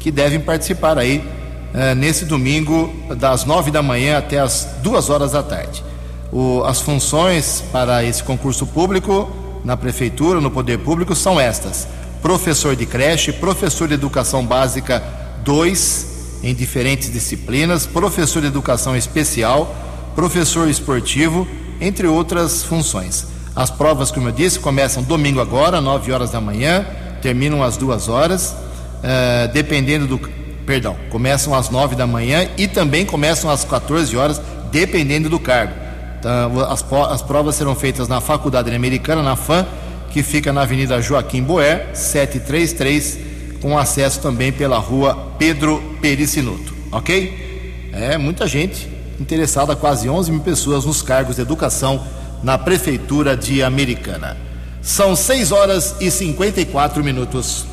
que 0.07 0.11
devem 0.11 0.39
participar 0.39 0.97
aí 0.97 1.17
uh, 1.17 1.93
nesse 1.93 2.23
domingo, 2.23 2.93
das 3.17 3.43
nove 3.43 3.71
da 3.71 3.83
manhã 3.83 4.17
até 4.17 4.39
as 4.39 4.65
duas 4.81 5.09
horas 5.09 5.33
da 5.33 5.43
tarde. 5.43 5.83
O, 6.31 6.63
as 6.63 6.79
funções 6.79 7.61
para 7.73 8.05
esse 8.05 8.23
concurso 8.23 8.65
público 8.65 9.29
na 9.65 9.75
prefeitura, 9.75 10.39
no 10.39 10.49
poder 10.49 10.79
público, 10.79 11.13
são 11.13 11.37
estas: 11.37 11.89
professor 12.21 12.73
de 12.73 12.85
creche, 12.85 13.33
professor 13.33 13.85
de 13.85 13.95
educação 13.95 14.45
básica 14.45 15.03
2 15.43 16.39
em 16.41 16.55
diferentes 16.55 17.11
disciplinas, 17.11 17.85
professor 17.85 18.39
de 18.39 18.47
educação 18.47 18.95
especial, 18.95 19.75
professor 20.15 20.69
esportivo, 20.69 21.45
entre 21.81 22.07
outras 22.07 22.63
funções. 22.63 23.27
As 23.53 23.69
provas, 23.69 24.09
como 24.09 24.29
eu 24.29 24.31
disse, 24.31 24.57
começam 24.57 25.03
domingo 25.03 25.41
agora, 25.41 25.81
9 25.81 26.13
horas 26.13 26.31
da 26.31 26.39
manhã, 26.39 26.85
terminam 27.21 27.61
às 27.61 27.75
duas 27.75 28.07
horas. 28.07 28.55
Uh, 28.97 29.51
dependendo 29.53 30.07
do. 30.07 30.19
Perdão, 30.65 30.97
começam 31.09 31.53
às 31.55 31.69
9 31.69 31.95
da 31.95 32.05
manhã 32.05 32.47
e 32.57 32.67
também 32.67 33.05
começam 33.05 33.49
às 33.49 33.63
14 33.63 34.15
horas, 34.17 34.41
dependendo 34.69 35.29
do 35.29 35.39
cargo. 35.39 35.73
Então, 36.19 36.59
as, 36.69 36.83
as 37.11 37.21
provas 37.21 37.55
serão 37.55 37.73
feitas 37.73 38.07
na 38.07 38.19
Faculdade 38.19 38.73
Americana, 38.75 39.23
na 39.23 39.35
FAM, 39.35 39.65
que 40.09 40.21
fica 40.21 40.51
na 40.51 40.63
Avenida 40.63 41.01
Joaquim 41.01 41.41
Boer, 41.41 41.87
733, 41.93 43.19
com 43.61 43.77
acesso 43.77 44.19
também 44.19 44.51
pela 44.51 44.77
rua 44.77 45.35
Pedro 45.37 45.81
Pericinuto. 46.01 46.75
Ok? 46.91 47.89
É 47.93 48.17
muita 48.17 48.45
gente 48.47 48.89
interessada, 49.19 49.75
quase 49.75 50.09
11 50.09 50.31
mil 50.31 50.41
pessoas 50.41 50.85
nos 50.85 51.01
cargos 51.01 51.35
de 51.35 51.41
educação 51.41 52.03
na 52.43 52.57
Prefeitura 52.57 53.35
de 53.35 53.63
Americana. 53.63 54.37
São 54.81 55.15
6 55.15 55.51
horas 55.51 55.95
e 55.99 56.09
54 56.09 57.03
minutos. 57.03 57.65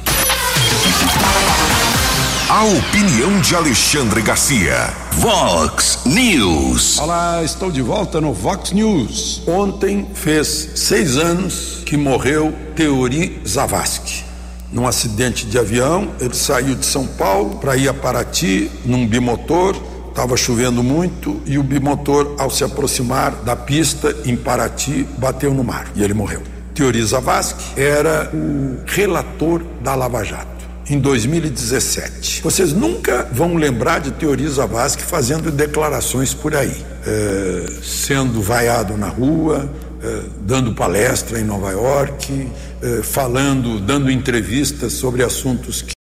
A 2.54 2.62
opinião 2.64 3.40
de 3.40 3.56
Alexandre 3.56 4.22
Garcia. 4.22 4.92
Vox 5.12 5.98
News. 6.06 6.98
Olá, 6.98 7.42
estou 7.42 7.70
de 7.70 7.82
volta 7.82 8.20
no 8.20 8.32
Vox 8.32 8.70
News. 8.70 9.42
Ontem 9.46 10.06
fez 10.14 10.70
seis 10.76 11.16
anos 11.16 11.82
que 11.84 11.96
morreu 11.96 12.54
Teori 12.76 13.40
Zavascki. 13.46 14.24
Num 14.72 14.87
acidente 14.87 15.46
de 15.46 15.58
avião, 15.58 16.12
ele 16.20 16.34
saiu 16.34 16.74
de 16.74 16.87
São 16.87 17.06
Paulo 17.06 17.56
para 17.56 17.76
ir 17.76 17.88
a 17.88 17.94
Paraty 17.94 18.70
num 18.84 19.06
bimotor. 19.06 19.74
Estava 20.10 20.37
chovendo 20.37 20.82
muito 20.82 21.42
e 21.44 21.58
o 21.58 21.62
bimotor, 21.62 22.37
ao 22.38 22.50
se 22.50 22.62
aproximar 22.62 23.32
da 23.44 23.56
pista 23.56 24.14
em 24.24 24.37
Paraty, 24.37 25.06
bateu 25.18 25.52
no 25.52 25.64
mar 25.64 25.88
e 25.96 26.04
ele 26.04 26.14
morreu. 26.14 26.42
Teori 26.72 27.02
Zavascki 27.02 27.80
era 27.80 28.30
o 28.32 28.78
relator 28.87 29.62
da 29.82 29.94
Lava 29.94 30.22
Jato 30.22 30.53
em 30.88 30.99
2017. 30.99 32.42
Vocês 32.42 32.73
nunca 32.73 33.29
vão 33.33 33.57
lembrar 33.57 34.01
de 34.01 34.11
Teori 34.12 34.47
Zavascki 34.49 35.03
fazendo 35.03 35.51
declarações 35.51 36.35
por 36.35 36.55
aí, 36.55 36.85
é, 37.07 37.66
sendo 37.83 38.42
vaiado 38.42 38.97
na 38.97 39.09
rua, 39.09 39.70
é, 40.03 40.20
dando 40.40 40.75
palestra 40.75 41.40
em 41.40 41.44
Nova 41.44 41.70
York, 41.70 42.49
é, 42.83 43.03
falando, 43.03 43.81
dando 43.81 44.11
entrevistas 44.11 44.92
sobre 44.92 45.23
assuntos 45.23 45.83
que 45.83 45.94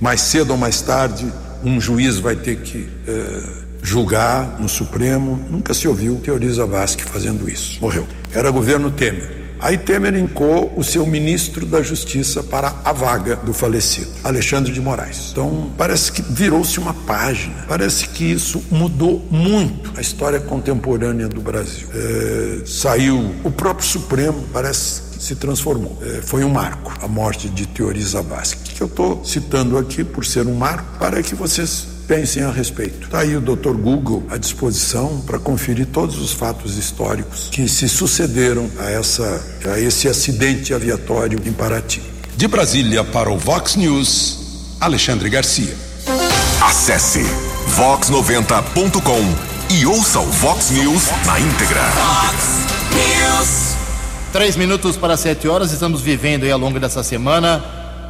mais 0.00 0.20
cedo 0.20 0.50
ou 0.50 0.56
mais 0.56 0.80
tarde 0.80 1.26
um 1.62 1.80
juiz 1.80 2.18
vai 2.18 2.36
ter 2.36 2.56
que 2.56 2.86
julgar 3.82 4.60
no 4.60 4.68
Supremo. 4.68 5.40
Nunca 5.48 5.72
se 5.72 5.88
ouviu 5.88 6.16
Teori 6.16 6.50
Zavascki 6.50 7.04
fazendo 7.04 7.48
isso. 7.48 7.78
Morreu. 7.80 8.06
Era 8.34 8.50
governo 8.50 8.90
Temer. 8.90 9.43
Aí 9.60 9.78
Temer 9.78 10.14
incou 10.16 10.72
o 10.76 10.84
seu 10.84 11.06
ministro 11.06 11.64
da 11.64 11.82
Justiça 11.82 12.42
para 12.42 12.74
a 12.84 12.92
vaga 12.92 13.36
do 13.36 13.52
falecido, 13.52 14.10
Alexandre 14.22 14.72
de 14.72 14.80
Moraes. 14.80 15.30
Então, 15.32 15.70
parece 15.76 16.12
que 16.12 16.22
virou-se 16.22 16.78
uma 16.78 16.92
página. 16.92 17.64
Parece 17.68 18.08
que 18.08 18.24
isso 18.24 18.62
mudou 18.70 19.26
muito 19.30 19.92
a 19.96 20.00
história 20.00 20.40
contemporânea 20.40 21.28
do 21.28 21.40
Brasil. 21.40 21.88
É, 21.94 22.66
saiu 22.66 23.34
o 23.42 23.50
próprio 23.50 23.86
Supremo, 23.86 24.44
parece 24.52 25.14
se 25.24 25.34
transformou. 25.36 25.98
É, 26.02 26.20
foi 26.20 26.44
um 26.44 26.50
marco, 26.50 26.92
a 27.00 27.08
morte 27.08 27.48
de 27.48 27.66
Teori 27.66 28.02
Zavascki, 28.02 28.74
que 28.74 28.82
eu 28.82 28.86
estou 28.86 29.24
citando 29.24 29.78
aqui 29.78 30.04
por 30.04 30.24
ser 30.24 30.46
um 30.46 30.54
marco, 30.54 30.98
para 30.98 31.22
que 31.22 31.34
vocês 31.34 31.93
pensem 32.06 32.42
a 32.42 32.50
respeito. 32.50 33.06
Está 33.06 33.20
aí 33.20 33.36
o 33.36 33.40
Dr. 33.40 33.72
Google 33.72 34.24
à 34.30 34.36
disposição 34.36 35.20
para 35.26 35.38
conferir 35.38 35.86
todos 35.86 36.18
os 36.18 36.32
fatos 36.32 36.76
históricos 36.76 37.48
que 37.50 37.68
se 37.68 37.88
sucederam 37.88 38.70
a, 38.78 38.90
essa, 38.90 39.44
a 39.72 39.78
esse 39.78 40.08
acidente 40.08 40.72
aviatório 40.72 41.40
em 41.44 41.52
Paraty. 41.52 42.02
De 42.36 42.48
Brasília 42.48 43.04
para 43.04 43.30
o 43.30 43.38
Vox 43.38 43.76
News, 43.76 44.76
Alexandre 44.80 45.28
Garcia. 45.28 45.74
Acesse 46.60 47.22
vox90.com 47.76 49.74
e 49.74 49.86
ouça 49.86 50.20
o 50.20 50.26
Vox 50.26 50.70
News 50.70 51.04
na 51.26 51.40
íntegra. 51.40 51.82
Vox 51.82 52.64
News. 52.92 53.74
Três 54.32 54.56
minutos 54.56 54.96
para 54.96 55.16
sete 55.16 55.46
horas, 55.46 55.72
estamos 55.72 56.00
vivendo 56.00 56.44
aí 56.44 56.50
ao 56.50 56.58
longo 56.58 56.80
dessa 56.80 57.02
semana 57.02 57.64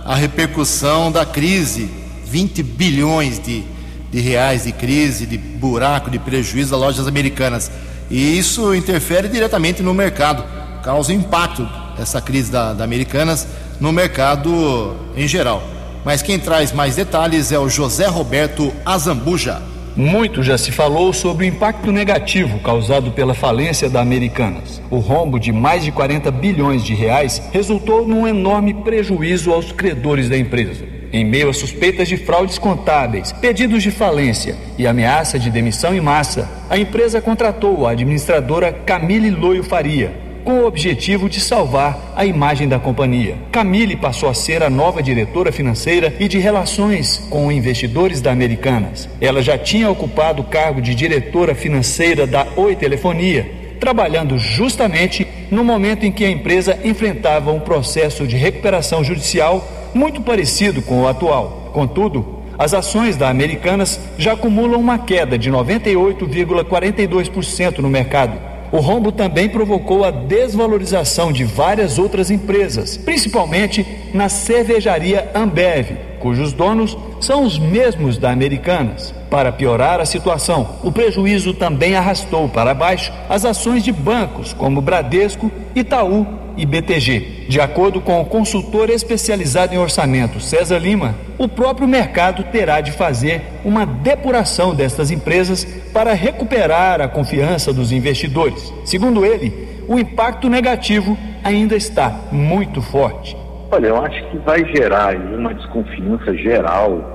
a 0.04 0.14
repercussão 0.14 1.10
da 1.12 1.24
crise, 1.24 1.90
20 2.26 2.62
bilhões 2.62 3.38
de 3.38 3.73
de 4.14 4.20
reais 4.20 4.62
de 4.62 4.70
crise, 4.70 5.26
de 5.26 5.36
buraco, 5.36 6.08
de 6.08 6.20
prejuízo 6.20 6.70
das 6.70 6.78
lojas 6.78 7.08
americanas. 7.08 7.68
E 8.08 8.38
isso 8.38 8.72
interfere 8.72 9.26
diretamente 9.26 9.82
no 9.82 9.92
mercado, 9.92 10.44
causa 10.84 11.12
impacto 11.12 11.68
essa 11.98 12.20
crise 12.20 12.52
da, 12.52 12.72
da 12.72 12.84
Americanas 12.84 13.44
no 13.80 13.90
mercado 13.90 14.94
em 15.16 15.26
geral. 15.26 15.64
Mas 16.04 16.22
quem 16.22 16.38
traz 16.38 16.70
mais 16.70 16.94
detalhes 16.94 17.50
é 17.50 17.58
o 17.58 17.68
José 17.68 18.06
Roberto 18.06 18.72
Azambuja. 18.86 19.60
Muito 19.96 20.44
já 20.44 20.56
se 20.56 20.70
falou 20.70 21.12
sobre 21.12 21.46
o 21.46 21.48
impacto 21.48 21.90
negativo 21.90 22.60
causado 22.60 23.10
pela 23.10 23.34
falência 23.34 23.90
da 23.90 24.00
Americanas. 24.00 24.80
O 24.90 24.98
rombo 24.98 25.40
de 25.40 25.50
mais 25.50 25.82
de 25.82 25.90
40 25.90 26.30
bilhões 26.30 26.84
de 26.84 26.94
reais 26.94 27.42
resultou 27.52 28.06
num 28.06 28.28
enorme 28.28 28.74
prejuízo 28.74 29.52
aos 29.52 29.72
credores 29.72 30.28
da 30.28 30.38
empresa. 30.38 30.93
Em 31.14 31.24
meio 31.24 31.48
a 31.48 31.52
suspeitas 31.52 32.08
de 32.08 32.16
fraudes 32.16 32.58
contábeis, 32.58 33.30
pedidos 33.30 33.84
de 33.84 33.92
falência 33.92 34.56
e 34.76 34.84
ameaça 34.84 35.38
de 35.38 35.48
demissão 35.48 35.94
em 35.94 36.00
massa, 36.00 36.50
a 36.68 36.76
empresa 36.76 37.20
contratou 37.20 37.86
a 37.86 37.92
administradora 37.92 38.72
Camille 38.72 39.30
Loio 39.30 39.62
Faria, 39.62 40.12
com 40.42 40.54
o 40.54 40.66
objetivo 40.66 41.28
de 41.28 41.38
salvar 41.38 42.12
a 42.16 42.26
imagem 42.26 42.66
da 42.66 42.80
companhia. 42.80 43.36
Camille 43.52 43.94
passou 43.94 44.28
a 44.28 44.34
ser 44.34 44.60
a 44.64 44.68
nova 44.68 45.00
diretora 45.00 45.52
financeira 45.52 46.12
e 46.18 46.26
de 46.26 46.40
relações 46.40 47.22
com 47.30 47.52
investidores 47.52 48.20
da 48.20 48.32
Americanas. 48.32 49.08
Ela 49.20 49.40
já 49.40 49.56
tinha 49.56 49.88
ocupado 49.88 50.42
o 50.42 50.46
cargo 50.46 50.82
de 50.82 50.96
diretora 50.96 51.54
financeira 51.54 52.26
da 52.26 52.44
Oi 52.56 52.74
Telefonia 52.74 53.62
trabalhando 53.84 54.38
justamente 54.38 55.26
no 55.50 55.62
momento 55.62 56.06
em 56.06 56.10
que 56.10 56.24
a 56.24 56.30
empresa 56.30 56.78
enfrentava 56.82 57.52
um 57.52 57.60
processo 57.60 58.26
de 58.26 58.34
recuperação 58.34 59.04
judicial 59.04 59.73
muito 59.94 60.20
parecido 60.20 60.82
com 60.82 61.02
o 61.02 61.08
atual. 61.08 61.70
Contudo, 61.72 62.42
as 62.58 62.74
ações 62.74 63.16
da 63.16 63.28
Americanas 63.28 64.00
já 64.16 64.32
acumulam 64.32 64.80
uma 64.80 64.98
queda 64.98 65.38
de 65.38 65.50
98,42% 65.50 67.78
no 67.78 67.88
mercado. 67.88 68.54
O 68.70 68.78
rombo 68.78 69.10
também 69.12 69.48
provocou 69.48 70.04
a 70.04 70.10
desvalorização 70.10 71.32
de 71.32 71.44
várias 71.44 71.98
outras 71.98 72.30
empresas, 72.30 72.96
principalmente 72.96 73.86
na 74.12 74.28
cervejaria 74.28 75.30
Ambev, 75.34 75.96
cujos 76.18 76.52
donos 76.52 76.96
são 77.20 77.44
os 77.44 77.58
mesmos 77.58 78.18
da 78.18 78.30
Americanas. 78.30 79.14
Para 79.30 79.52
piorar 79.52 80.00
a 80.00 80.06
situação, 80.06 80.68
o 80.82 80.90
prejuízo 80.90 81.54
também 81.54 81.94
arrastou 81.94 82.48
para 82.48 82.74
baixo 82.74 83.12
as 83.28 83.44
ações 83.44 83.84
de 83.84 83.92
bancos 83.92 84.52
como 84.52 84.80
Bradesco, 84.80 85.52
Itaú 85.74 86.43
e 86.56 86.66
BTG. 86.66 87.46
De 87.48 87.60
acordo 87.60 88.00
com 88.00 88.20
o 88.20 88.24
consultor 88.24 88.90
especializado 88.90 89.74
em 89.74 89.78
orçamento 89.78 90.40
César 90.40 90.78
Lima, 90.78 91.14
o 91.38 91.48
próprio 91.48 91.86
mercado 91.86 92.44
terá 92.44 92.80
de 92.80 92.92
fazer 92.92 93.42
uma 93.64 93.84
depuração 93.84 94.74
destas 94.74 95.10
empresas 95.10 95.64
para 95.92 96.12
recuperar 96.12 97.00
a 97.00 97.08
confiança 97.08 97.72
dos 97.72 97.92
investidores. 97.92 98.72
Segundo 98.84 99.24
ele, 99.24 99.84
o 99.88 99.98
impacto 99.98 100.48
negativo 100.48 101.16
ainda 101.42 101.76
está 101.76 102.10
muito 102.32 102.80
forte. 102.80 103.36
Olha, 103.70 103.88
eu 103.88 104.04
acho 104.04 104.30
que 104.30 104.38
vai 104.38 104.64
gerar 104.74 105.16
uma 105.16 105.52
desconfiança 105.52 106.34
geral 106.36 107.14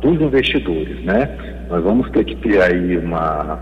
dos 0.00 0.20
investidores, 0.20 1.04
né? 1.04 1.28
Nós 1.68 1.82
vamos 1.82 2.10
ter 2.10 2.24
que 2.24 2.36
ter 2.36 2.62
aí 2.62 2.96
uma, 2.96 3.58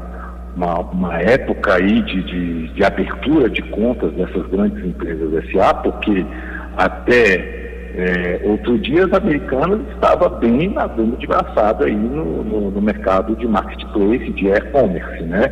uma, 0.56 0.80
uma 0.80 1.18
época 1.20 1.74
aí 1.74 2.02
de, 2.02 2.22
de, 2.22 2.68
de, 2.68 2.84
abertura 2.84 3.48
de 3.48 3.62
contas 3.62 4.10
dessas 4.12 4.46
grandes 4.48 4.82
empresas 4.84 5.44
SA, 5.52 5.74
porque 5.74 6.24
até 6.76 7.34
é, 7.94 8.40
outro 8.44 8.78
dia 8.78 9.04
as 9.04 9.12
americanas 9.12 9.80
estavam 9.94 10.38
bem 10.38 10.70
nadando 10.70 11.16
de 11.16 11.26
braçada 11.26 11.84
aí 11.84 11.94
no, 11.94 12.42
no, 12.42 12.70
no 12.70 12.82
mercado 12.82 13.36
de 13.36 13.46
marketplace, 13.46 14.32
de 14.32 14.48
e-commerce, 14.48 15.22
né? 15.24 15.50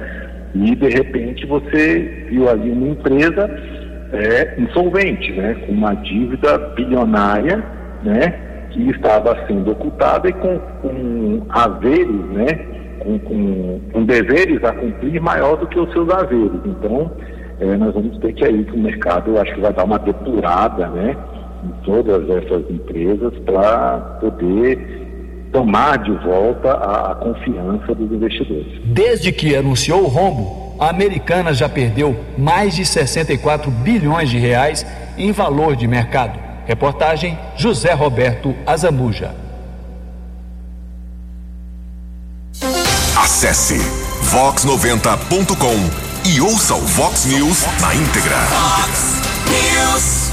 E 0.55 0.75
de 0.75 0.89
repente 0.89 1.47
você 1.47 2.27
viu 2.29 2.49
ali 2.49 2.71
uma 2.71 2.89
empresa 2.89 3.51
é, 4.13 4.55
insolvente, 4.59 5.33
né? 5.33 5.55
Com 5.67 5.73
uma 5.73 5.95
dívida 5.95 6.59
bilionária, 6.77 7.63
né? 8.03 8.41
que 8.75 8.91
estava 8.91 9.47
sendo 9.47 9.71
ocultada 9.71 10.29
e 10.29 10.33
com, 10.33 10.59
com 10.59 11.43
haveres, 11.49 12.27
né, 12.33 12.47
com, 13.05 13.19
com, 13.21 13.81
com, 13.93 14.05
deveres 14.05 14.63
a 14.65 14.73
cumprir 14.73 15.21
maior 15.21 15.57
do 15.57 15.67
que 15.67 15.79
os 15.79 15.93
seus 15.93 16.09
haveres. 16.11 16.61
Então, 16.65 17.11
é, 17.61 17.77
nós 17.77 17.95
vamos 17.95 18.19
ter 18.19 18.33
que 18.33 18.45
aí 18.45 18.65
que 18.65 18.73
o 18.73 18.79
mercado, 18.79 19.39
acho 19.39 19.55
que 19.55 19.61
vai 19.61 19.73
dar 19.73 19.85
uma 19.85 19.99
depurada, 19.99 20.89
né, 20.89 21.17
em 21.65 21.85
todas 21.85 22.29
essas 22.29 22.69
empresas 22.71 23.33
para 23.45 23.99
poder 24.21 25.05
tomar 25.53 25.99
de 25.99 26.11
volta 26.27 26.73
a, 26.73 27.13
a 27.13 27.15
confiança 27.15 27.95
dos 27.95 28.11
investidores. 28.11 28.67
Desde 28.87 29.31
que 29.31 29.55
anunciou 29.55 30.03
o 30.03 30.09
rombo, 30.09 30.75
a 30.81 30.91
americana 30.91 31.55
já 31.55 31.69
perdeu 31.69 32.17
mais 32.37 32.75
de 32.75 32.85
64 32.85 33.71
bilhões 33.71 34.29
de 34.29 34.39
reais 34.39 34.85
em 35.17 35.31
valor 35.31 35.77
de 35.77 35.87
mercado. 35.87 36.39
Reportagem 36.67 37.39
José 37.57 37.93
Roberto 37.93 38.55
Azambuja. 38.67 39.44
Acesse 43.45 43.77
vox90.com 44.33 46.31
e 46.31 46.41
ouça 46.41 46.75
o 46.77 46.81
Vox 46.81 47.27
News 47.27 47.59
na 47.79 47.95
íntegra. 47.95 48.39
Vox 48.39 49.21
News. 49.51 50.31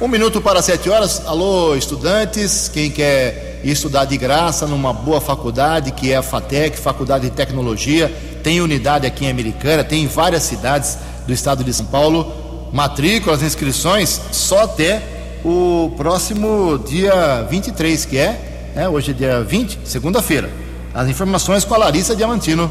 Um 0.00 0.08
minuto 0.08 0.40
para 0.40 0.60
sete 0.60 0.90
horas. 0.90 1.24
Alô, 1.24 1.76
estudantes. 1.76 2.68
Quem 2.68 2.90
quer 2.90 3.60
estudar 3.62 4.06
de 4.06 4.16
graça 4.16 4.66
numa 4.66 4.92
boa 4.92 5.20
faculdade, 5.20 5.92
que 5.92 6.10
é 6.10 6.16
a 6.16 6.22
FATEC, 6.22 6.76
Faculdade 6.80 7.30
de 7.30 7.36
Tecnologia, 7.36 8.12
tem 8.42 8.60
unidade 8.60 9.06
aqui 9.06 9.26
em 9.26 9.30
Americana, 9.30 9.84
tem 9.84 10.02
em 10.02 10.08
várias 10.08 10.42
cidades 10.42 10.98
do 11.28 11.32
estado 11.32 11.62
de 11.62 11.72
São 11.72 11.86
Paulo. 11.86 12.70
Matrículas, 12.72 13.40
inscrições 13.40 14.20
só 14.32 14.64
até 14.64 15.00
o 15.44 15.92
próximo 15.96 16.76
dia 16.76 17.46
23, 17.48 18.04
que 18.04 18.18
é, 18.18 18.72
né, 18.74 18.88
hoje 18.88 19.12
é 19.12 19.14
dia 19.14 19.44
20, 19.44 19.78
segunda-feira. 19.84 20.69
As 20.92 21.08
informações 21.08 21.64
com 21.64 21.74
a 21.74 21.78
Larissa 21.78 22.16
Diamantino. 22.16 22.70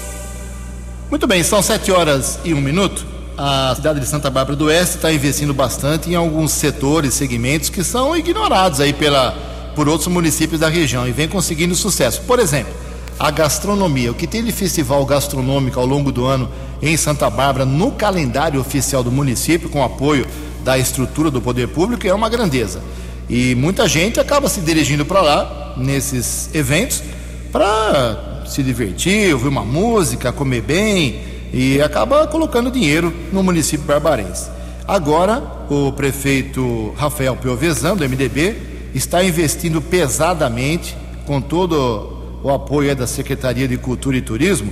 Muito 1.10 1.26
bem, 1.26 1.42
são 1.42 1.62
sete 1.62 1.92
horas 1.92 2.38
e 2.44 2.52
um 2.52 2.60
minuto. 2.60 3.06
A 3.36 3.72
cidade 3.74 4.00
de 4.00 4.06
Santa 4.06 4.30
Bárbara 4.30 4.56
do 4.56 4.66
Oeste 4.66 4.96
está 4.96 5.12
investindo 5.12 5.52
bastante 5.52 6.10
em 6.10 6.14
alguns 6.14 6.52
setores, 6.52 7.14
segmentos 7.14 7.68
que 7.68 7.82
são 7.82 8.16
ignorados 8.16 8.80
aí 8.80 8.92
pela, 8.92 9.32
por 9.74 9.88
outros 9.88 10.08
municípios 10.08 10.60
da 10.60 10.68
região 10.68 11.06
e 11.06 11.12
vem 11.12 11.28
conseguindo 11.28 11.74
sucesso. 11.74 12.22
Por 12.22 12.38
exemplo, 12.38 12.72
a 13.18 13.30
gastronomia. 13.30 14.10
O 14.10 14.14
que 14.14 14.26
tem 14.26 14.44
de 14.44 14.52
festival 14.52 15.04
gastronômico 15.06 15.78
ao 15.78 15.86
longo 15.86 16.10
do 16.10 16.24
ano 16.24 16.48
em 16.82 16.96
Santa 16.96 17.30
Bárbara, 17.30 17.64
no 17.64 17.92
calendário 17.92 18.60
oficial 18.60 19.02
do 19.02 19.10
município, 19.10 19.68
com 19.68 19.82
apoio 19.82 20.26
da 20.62 20.78
estrutura 20.78 21.30
do 21.30 21.40
poder 21.40 21.68
público, 21.68 22.06
é 22.06 22.14
uma 22.14 22.28
grandeza. 22.28 22.82
E 23.28 23.54
muita 23.54 23.88
gente 23.88 24.20
acaba 24.20 24.48
se 24.48 24.60
dirigindo 24.60 25.04
para 25.04 25.22
lá, 25.22 25.74
nesses 25.76 26.54
eventos, 26.54 27.02
para 27.50 28.44
se 28.46 28.62
divertir, 28.62 29.32
ouvir 29.32 29.48
uma 29.48 29.64
música, 29.64 30.32
comer 30.32 30.60
bem 30.60 31.20
e 31.52 31.80
acaba 31.80 32.26
colocando 32.26 32.70
dinheiro 32.70 33.14
no 33.32 33.42
município 33.42 33.86
barbarense. 33.86 34.50
Agora, 34.86 35.42
o 35.70 35.92
prefeito 35.92 36.92
Rafael 36.96 37.36
Piovesan, 37.36 37.96
do 37.96 38.06
MDB, 38.06 38.56
está 38.94 39.24
investindo 39.24 39.80
pesadamente, 39.80 40.96
com 41.24 41.40
todo 41.40 42.13
o 42.44 42.50
apoio 42.50 42.94
da 42.94 43.06
Secretaria 43.06 43.66
de 43.66 43.78
Cultura 43.78 44.18
e 44.18 44.20
Turismo 44.20 44.70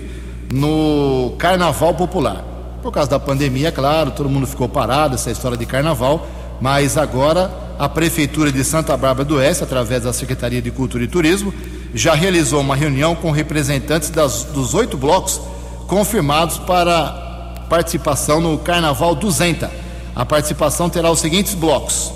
no 0.53 1.35
Carnaval 1.39 1.95
Popular. 1.95 2.45
Por 2.83 2.93
causa 2.93 3.09
da 3.09 3.19
pandemia, 3.19 3.69
é 3.69 3.71
claro, 3.71 4.11
todo 4.11 4.29
mundo 4.29 4.47
ficou 4.47 4.69
parado, 4.69 5.15
essa 5.15 5.31
história 5.31 5.57
de 5.57 5.65
carnaval, 5.65 6.27
mas 6.61 6.99
agora 6.99 7.51
a 7.79 7.89
Prefeitura 7.89 8.53
de 8.53 8.63
Santa 8.63 8.95
Bárbara 8.95 9.25
do 9.25 9.37
Oeste, 9.37 9.65
através 9.65 10.03
da 10.03 10.13
Secretaria 10.13 10.61
de 10.61 10.71
Cultura 10.71 11.03
e 11.03 11.09
Turismo, 11.09 11.55
já 11.95 12.13
realizou 12.13 12.61
uma 12.61 12.77
reunião 12.77 13.15
com 13.15 13.31
representantes 13.31 14.11
das, 14.11 14.45
dos 14.45 14.75
oito 14.75 14.99
blocos 14.99 15.41
confirmados 15.87 16.59
para 16.59 17.65
participação 17.71 18.39
no 18.39 18.59
Carnaval 18.59 19.15
200. 19.15 19.71
A 20.15 20.27
participação 20.27 20.91
terá 20.91 21.11
os 21.11 21.21
seguintes 21.21 21.55
blocos: 21.55 22.13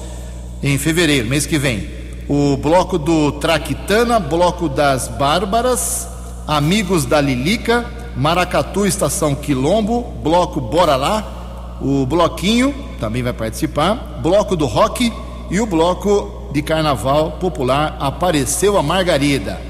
em 0.63 0.77
fevereiro, 0.77 1.27
mês 1.27 1.47
que 1.47 1.59
vem, 1.59 1.96
o 2.29 2.57
bloco 2.57 2.99
do 2.99 3.33
Traquitana, 3.33 4.19
bloco 4.19 4.69
das 4.69 5.09
Bárbaras, 5.09 6.09
Amigos 6.47 7.05
da 7.05 7.21
Lilica, 7.21 7.85
Maracatu 8.17 8.87
Estação 8.87 9.35
Quilombo, 9.35 10.03
bloco 10.23 10.61
Bora 10.61 10.97
Lá, 10.97 11.77
o 11.81 12.07
Bloquinho 12.07 12.75
também 12.99 13.23
vai 13.23 13.33
participar, 13.33 14.21
bloco 14.23 14.57
do 14.57 14.67
Rock 14.67 15.13
e 15.51 15.61
o 15.61 15.67
bloco 15.67 16.49
de 16.53 16.63
Carnaval 16.63 17.33
Popular 17.33 17.97
Apareceu 18.01 18.79
a 18.79 18.83
Margarida. 18.83 19.61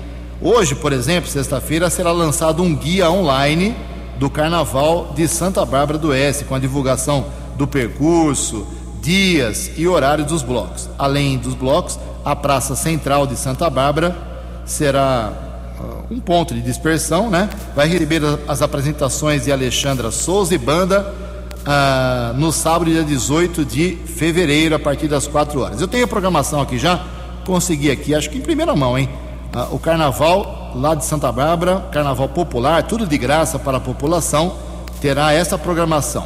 Hoje, 0.40 0.74
por 0.74 0.92
exemplo, 0.92 1.28
sexta-feira, 1.28 1.90
será 1.90 2.12
lançado 2.12 2.62
um 2.62 2.74
guia 2.74 3.10
online 3.10 3.74
do 4.18 4.30
Carnaval 4.30 5.12
de 5.14 5.26
Santa 5.26 5.64
Bárbara 5.64 5.98
do 5.98 6.08
Oeste, 6.08 6.44
com 6.44 6.54
a 6.54 6.58
divulgação 6.58 7.26
do 7.56 7.66
percurso, 7.66 8.66
dias 9.02 9.70
e 9.76 9.86
horários 9.86 10.28
dos 10.28 10.42
blocos. 10.42 10.88
Além 10.98 11.38
dos 11.38 11.54
blocos, 11.54 11.98
a 12.26 12.34
Praça 12.34 12.74
Central 12.74 13.24
de 13.24 13.36
Santa 13.36 13.70
Bárbara 13.70 14.16
será 14.64 15.32
uh, 15.78 16.12
um 16.12 16.18
ponto 16.18 16.52
de 16.52 16.60
dispersão, 16.60 17.30
né? 17.30 17.48
Vai 17.72 17.86
receber 17.86 18.20
as 18.48 18.60
apresentações 18.62 19.44
de 19.44 19.52
Alexandra 19.52 20.10
Souza 20.10 20.52
e 20.52 20.58
Banda 20.58 21.14
uh, 21.60 22.36
no 22.36 22.50
sábado, 22.50 22.90
dia 22.90 23.04
18 23.04 23.64
de 23.64 23.96
fevereiro, 24.06 24.74
a 24.74 24.78
partir 24.80 25.06
das 25.06 25.28
4 25.28 25.60
horas. 25.60 25.80
Eu 25.80 25.86
tenho 25.86 26.04
a 26.04 26.08
programação 26.08 26.60
aqui 26.60 26.80
já, 26.80 27.00
consegui 27.44 27.92
aqui, 27.92 28.12
acho 28.12 28.28
que 28.28 28.38
em 28.38 28.42
primeira 28.42 28.74
mão, 28.74 28.98
hein? 28.98 29.08
Ah, 29.54 29.68
o 29.70 29.78
carnaval 29.78 30.72
lá 30.74 30.96
de 30.96 31.04
Santa 31.04 31.30
Bárbara, 31.30 31.86
carnaval 31.92 32.28
popular, 32.28 32.82
tudo 32.82 33.06
de 33.06 33.16
graça 33.16 33.56
para 33.56 33.76
a 33.76 33.80
população, 33.80 34.56
terá 35.00 35.32
essa 35.32 35.56
programação. 35.56 36.24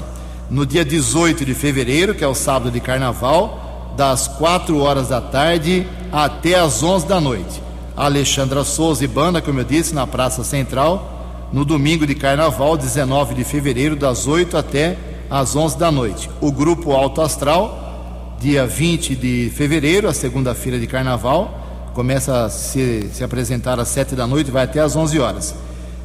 No 0.48 0.64
dia 0.64 0.82
18 0.82 1.44
de 1.44 1.52
fevereiro, 1.52 2.14
que 2.14 2.24
é 2.24 2.26
o 2.26 2.34
sábado 2.34 2.70
de 2.70 2.80
carnaval, 2.80 3.59
das 4.00 4.26
4 4.26 4.78
horas 4.78 5.08
da 5.08 5.20
tarde 5.20 5.86
até 6.10 6.54
as 6.54 6.82
11 6.82 7.06
da 7.06 7.20
noite. 7.20 7.62
Alexandra 7.94 8.64
Souza 8.64 9.04
e 9.04 9.06
Banda, 9.06 9.42
como 9.42 9.60
eu 9.60 9.64
disse, 9.64 9.94
na 9.94 10.06
Praça 10.06 10.42
Central, 10.42 11.50
no 11.52 11.66
domingo 11.66 12.06
de 12.06 12.14
carnaval, 12.14 12.78
19 12.78 13.34
de 13.34 13.44
fevereiro, 13.44 13.94
das 13.94 14.26
8 14.26 14.56
até 14.56 14.96
as 15.28 15.54
11 15.54 15.76
da 15.76 15.92
noite. 15.92 16.30
O 16.40 16.50
grupo 16.50 16.92
Alto 16.92 17.20
Astral, 17.20 18.38
dia 18.40 18.66
20 18.66 19.14
de 19.16 19.52
fevereiro, 19.54 20.08
a 20.08 20.14
segunda-feira 20.14 20.78
de 20.78 20.86
carnaval, 20.86 21.90
começa 21.92 22.46
a 22.46 22.48
se, 22.48 23.06
se 23.12 23.22
apresentar 23.22 23.78
às 23.78 23.88
sete 23.88 24.14
da 24.14 24.26
noite, 24.26 24.50
vai 24.50 24.64
até 24.64 24.80
às 24.80 24.96
onze 24.96 25.20
horas. 25.20 25.54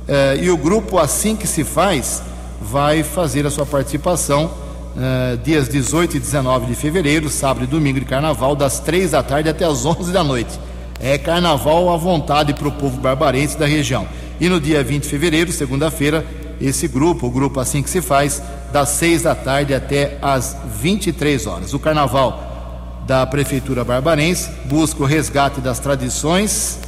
Eh, 0.06 0.40
e 0.42 0.50
o 0.50 0.58
grupo 0.58 1.00
Assim 1.00 1.34
que 1.34 1.48
se 1.48 1.64
faz 1.64 2.22
vai 2.62 3.04
fazer 3.04 3.48
a 3.48 3.50
sua 3.50 3.66
participação 3.66 4.65
eh, 4.98 5.38
dias 5.44 5.68
18 5.68 6.18
e 6.18 6.20
19 6.20 6.68
de 6.68 6.76
fevereiro, 6.76 7.30
sábado 7.30 7.64
e 7.64 7.68
domingo 7.68 8.00
de 8.00 8.06
carnaval, 8.06 8.56
das 8.56 8.80
três 8.80 9.12
da 9.12 9.22
tarde 9.22 9.50
até 9.50 9.66
às 9.66 9.86
onze 9.86 10.12
da 10.12 10.24
noite. 10.24 10.60
É 11.00 11.18
carnaval 11.18 11.94
à 11.94 11.98
vontade 11.98 12.54
para 12.54 12.68
o 12.68 12.72
povo 12.72 12.98
barbarense 13.00 13.58
da 13.58 13.66
região. 13.66 14.08
E 14.40 14.48
no 14.48 14.60
dia 14.60 14.84
20 14.84 15.04
de 15.04 15.10
fevereiro, 15.10 15.52
segunda-feira, 15.52 16.26
esse 16.60 16.88
grupo, 16.88 17.28
o 17.28 17.32
grupo 17.32 17.60
Assim 17.60 17.84
que 17.84 17.90
se 17.90 18.02
faz, 18.02 18.42
das 18.72 18.90
seis 18.90 19.24
da 19.24 19.36
tarde 19.36 19.74
até 19.74 20.18
às 20.22 20.56
23 20.82 21.46
horas. 21.48 21.74
O 21.74 21.80
carnaval 21.80 23.02
da 23.06 23.26
Prefeitura 23.26 23.84
Barbarense 23.84 24.50
busca 24.66 25.04
o 25.04 25.06
resgate 25.06 25.62
das 25.62 25.80
tradições, 25.80 26.80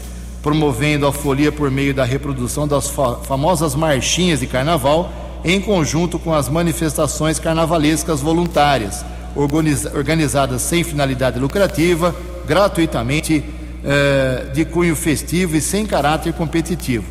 promovendo 0.41 1.05
a 1.05 1.11
folia 1.11 1.51
por 1.51 1.69
meio 1.69 1.93
da 1.93 2.03
reprodução 2.03 2.67
das 2.67 2.89
famosas 3.23 3.75
marchinhas 3.75 4.39
de 4.39 4.47
carnaval, 4.47 5.11
em 5.47 5.61
conjunto 5.61 6.19
com 6.19 6.33
as 6.33 6.49
manifestações 6.49 7.39
carnavalescas 7.39 8.19
voluntárias, 8.19 9.05
organizadas 9.95 10.61
sem 10.61 10.83
finalidade 10.83 11.39
lucrativa, 11.39 12.13
gratuitamente, 12.45 13.41
eh, 13.81 14.47
de 14.53 14.65
cunho 14.65 14.93
festivo 14.93 15.55
e 15.55 15.61
sem 15.61 15.85
caráter 15.85 16.33
competitivo. 16.33 17.05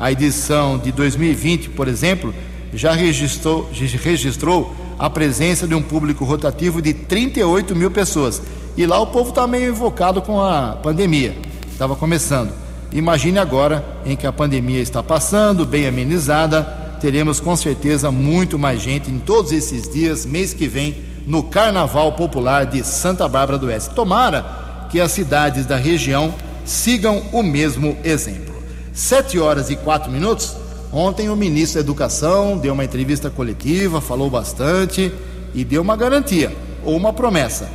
A 0.00 0.10
edição 0.10 0.78
de 0.78 0.90
2020, 0.90 1.68
por 1.68 1.86
exemplo, 1.86 2.34
já 2.72 2.92
registrou, 2.92 3.68
registrou 4.02 4.74
a 4.98 5.10
presença 5.10 5.68
de 5.68 5.74
um 5.74 5.82
público 5.82 6.24
rotativo 6.24 6.80
de 6.80 6.94
38 6.94 7.76
mil 7.76 7.90
pessoas. 7.90 8.40
E 8.74 8.86
lá 8.86 8.98
o 9.00 9.08
povo 9.08 9.28
está 9.28 9.46
meio 9.46 9.68
invocado 9.68 10.22
com 10.22 10.40
a 10.40 10.78
pandemia, 10.82 11.36
estava 11.70 11.94
começando. 11.94 12.54
Imagine 12.90 13.38
agora 13.38 13.84
em 14.06 14.16
que 14.16 14.26
a 14.26 14.32
pandemia 14.32 14.80
está 14.80 15.02
passando, 15.02 15.66
bem 15.66 15.86
amenizada, 15.86 16.81
teremos 17.02 17.40
com 17.40 17.56
certeza 17.56 18.12
muito 18.12 18.56
mais 18.56 18.80
gente 18.80 19.10
em 19.10 19.18
todos 19.18 19.50
esses 19.50 19.92
dias, 19.92 20.24
mês 20.24 20.54
que 20.54 20.68
vem, 20.68 21.02
no 21.26 21.42
Carnaval 21.42 22.12
Popular 22.12 22.64
de 22.64 22.84
Santa 22.84 23.26
Bárbara 23.26 23.58
do 23.58 23.66
Oeste. 23.66 23.92
Tomara 23.92 24.86
que 24.88 25.00
as 25.00 25.10
cidades 25.10 25.66
da 25.66 25.74
região 25.74 26.32
sigam 26.64 27.20
o 27.32 27.42
mesmo 27.42 27.98
exemplo. 28.04 28.54
Sete 28.92 29.36
horas 29.36 29.68
e 29.68 29.74
quatro 29.74 30.12
minutos. 30.12 30.54
Ontem 30.92 31.28
o 31.28 31.34
ministro 31.34 31.80
da 31.82 31.84
Educação 31.84 32.56
deu 32.56 32.72
uma 32.72 32.84
entrevista 32.84 33.28
coletiva, 33.28 34.00
falou 34.00 34.30
bastante 34.30 35.12
e 35.52 35.64
deu 35.64 35.82
uma 35.82 35.96
garantia 35.96 36.56
ou 36.84 36.96
uma 36.96 37.12
promessa. 37.12 37.68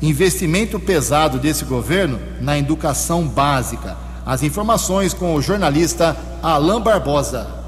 Investimento 0.00 0.80
pesado 0.80 1.38
desse 1.38 1.66
governo 1.66 2.18
na 2.40 2.58
educação 2.58 3.24
básica. 3.28 3.94
As 4.24 4.42
informações 4.42 5.12
com 5.12 5.34
o 5.34 5.42
jornalista 5.42 6.16
Alain 6.42 6.80
Barbosa. 6.80 7.59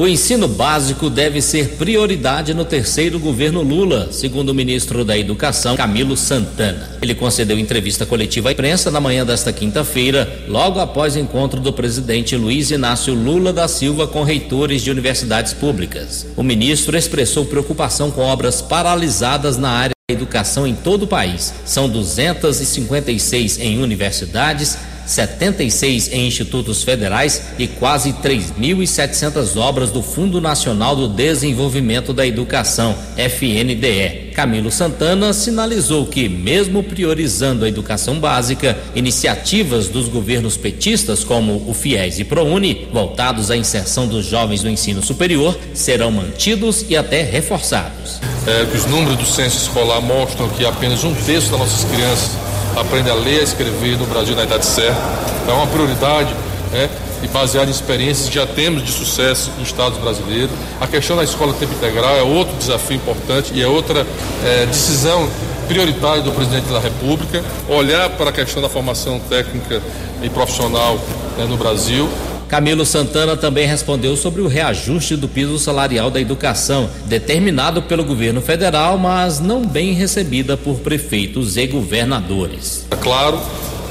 O 0.00 0.08
ensino 0.08 0.48
básico 0.48 1.10
deve 1.10 1.42
ser 1.42 1.76
prioridade 1.76 2.54
no 2.54 2.64
terceiro 2.64 3.18
governo 3.18 3.60
Lula, 3.60 4.08
segundo 4.10 4.48
o 4.48 4.54
ministro 4.54 5.04
da 5.04 5.18
Educação, 5.18 5.76
Camilo 5.76 6.16
Santana. 6.16 6.96
Ele 7.02 7.14
concedeu 7.14 7.58
entrevista 7.58 8.06
coletiva 8.06 8.48
à 8.48 8.52
imprensa 8.52 8.90
na 8.90 8.98
manhã 8.98 9.26
desta 9.26 9.52
quinta-feira, 9.52 10.46
logo 10.48 10.80
após 10.80 11.16
o 11.16 11.18
encontro 11.18 11.60
do 11.60 11.70
presidente 11.70 12.34
Luiz 12.34 12.70
Inácio 12.70 13.12
Lula 13.12 13.52
da 13.52 13.68
Silva 13.68 14.06
com 14.06 14.22
reitores 14.22 14.80
de 14.80 14.90
universidades 14.90 15.52
públicas. 15.52 16.26
O 16.34 16.42
ministro 16.42 16.96
expressou 16.96 17.44
preocupação 17.44 18.10
com 18.10 18.22
obras 18.22 18.62
paralisadas 18.62 19.58
na 19.58 19.68
área 19.68 19.94
da 20.08 20.14
educação 20.14 20.66
em 20.66 20.74
todo 20.74 21.02
o 21.02 21.08
país. 21.08 21.52
São 21.66 21.90
256 21.90 23.58
em 23.58 23.82
universidades 23.82 24.78
76 25.06 26.12
em 26.12 26.26
institutos 26.26 26.82
federais 26.82 27.42
e 27.58 27.66
quase 27.66 28.12
3.700 28.14 29.56
obras 29.56 29.90
do 29.90 30.02
Fundo 30.02 30.40
Nacional 30.40 30.94
do 30.94 31.08
Desenvolvimento 31.08 32.12
da 32.12 32.26
Educação, 32.26 32.96
FNDE. 33.16 34.30
Camilo 34.34 34.70
Santana 34.70 35.32
sinalizou 35.32 36.06
que, 36.06 36.28
mesmo 36.28 36.82
priorizando 36.82 37.64
a 37.64 37.68
educação 37.68 38.18
básica, 38.18 38.78
iniciativas 38.94 39.88
dos 39.88 40.08
governos 40.08 40.56
petistas, 40.56 41.24
como 41.24 41.64
o 41.68 41.74
FIES 41.74 42.20
e 42.20 42.24
ProUni, 42.24 42.88
voltados 42.92 43.50
à 43.50 43.56
inserção 43.56 44.06
dos 44.06 44.24
jovens 44.24 44.62
no 44.62 44.70
ensino 44.70 45.02
superior, 45.02 45.58
serão 45.74 46.10
mantidos 46.10 46.84
e 46.88 46.96
até 46.96 47.22
reforçados. 47.22 48.20
É, 48.46 48.74
os 48.74 48.86
números 48.86 49.18
do 49.18 49.26
censo 49.26 49.58
escolar 49.58 50.00
mostram 50.00 50.48
que 50.48 50.64
apenas 50.64 51.04
um 51.04 51.14
terço 51.14 51.50
das 51.50 51.60
nossas 51.60 51.84
crianças 51.84 52.49
aprende 52.76 53.10
a 53.10 53.14
ler, 53.14 53.40
a 53.40 53.42
escrever 53.42 53.98
no 53.98 54.06
Brasil 54.06 54.34
na 54.34 54.44
idade 54.44 54.66
certa. 54.66 55.00
É 55.48 55.52
uma 55.52 55.66
prioridade, 55.66 56.34
né? 56.72 56.88
E 57.22 57.28
baseado 57.28 57.68
em 57.68 57.70
experiências 57.70 58.28
que 58.28 58.34
já 58.34 58.46
temos 58.46 58.82
de 58.82 58.90
sucesso 58.90 59.50
em 59.58 59.62
estados 59.62 59.98
brasileiros. 59.98 60.50
A 60.80 60.86
questão 60.86 61.16
da 61.16 61.24
escola 61.24 61.52
tempo 61.52 61.74
integral 61.74 62.16
é 62.16 62.22
outro 62.22 62.56
desafio 62.56 62.96
importante 62.96 63.52
e 63.54 63.62
é 63.62 63.66
outra 63.66 64.06
é, 64.44 64.66
decisão 64.66 65.28
prioritária 65.68 66.22
do 66.22 66.32
presidente 66.32 66.66
da 66.72 66.80
República, 66.80 67.44
olhar 67.68 68.10
para 68.10 68.30
a 68.30 68.32
questão 68.32 68.60
da 68.60 68.68
formação 68.68 69.20
técnica 69.20 69.80
e 70.22 70.28
profissional 70.28 70.98
né, 71.38 71.44
no 71.48 71.56
Brasil 71.56 72.08
Camilo 72.50 72.84
Santana 72.84 73.36
também 73.36 73.64
respondeu 73.64 74.16
sobre 74.16 74.42
o 74.42 74.48
reajuste 74.48 75.14
do 75.14 75.28
piso 75.28 75.56
salarial 75.56 76.10
da 76.10 76.20
educação, 76.20 76.90
determinado 77.06 77.80
pelo 77.82 78.02
governo 78.02 78.42
federal, 78.42 78.98
mas 78.98 79.38
não 79.38 79.64
bem 79.64 79.92
recebida 79.92 80.56
por 80.56 80.80
prefeitos 80.80 81.56
e 81.56 81.64
governadores. 81.68 82.88
É 82.90 82.96
claro 82.96 83.40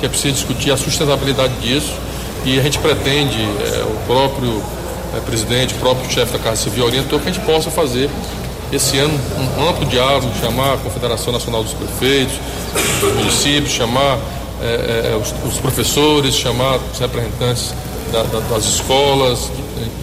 que 0.01 0.05
é 0.05 0.09
preciso 0.09 0.33
discutir 0.33 0.71
a 0.71 0.77
sustentabilidade 0.77 1.53
disso 1.61 1.93
e 2.43 2.59
a 2.59 2.61
gente 2.61 2.77
pretende, 2.79 3.37
é, 3.41 3.81
o 3.83 4.05
próprio 4.05 4.61
é, 5.15 5.21
presidente, 5.21 5.73
o 5.75 5.77
próprio 5.77 6.11
chefe 6.11 6.33
da 6.33 6.39
Casa 6.39 6.57
Civil 6.63 6.83
orientou 6.83 7.17
que 7.17 7.29
a 7.29 7.31
gente 7.31 7.45
possa 7.45 7.71
fazer 7.71 8.09
esse 8.73 8.97
ano 8.97 9.17
um 9.57 9.69
amplo 9.69 9.85
diálogo, 9.85 10.29
chamar 10.41 10.73
a 10.73 10.77
Confederação 10.77 11.31
Nacional 11.31 11.63
dos 11.63 11.73
Prefeitos, 11.73 12.35
dos 12.99 13.13
municípios, 13.13 13.71
chamar 13.71 14.19
é, 14.61 15.13
é 15.13 15.15
os, 15.15 15.33
os 15.49 15.61
professores, 15.61 16.35
chamar 16.35 16.77
os 16.91 16.99
representantes 16.99 17.73
da, 18.11 18.23
da, 18.23 18.39
das 18.49 18.65
escolas, 18.65 19.51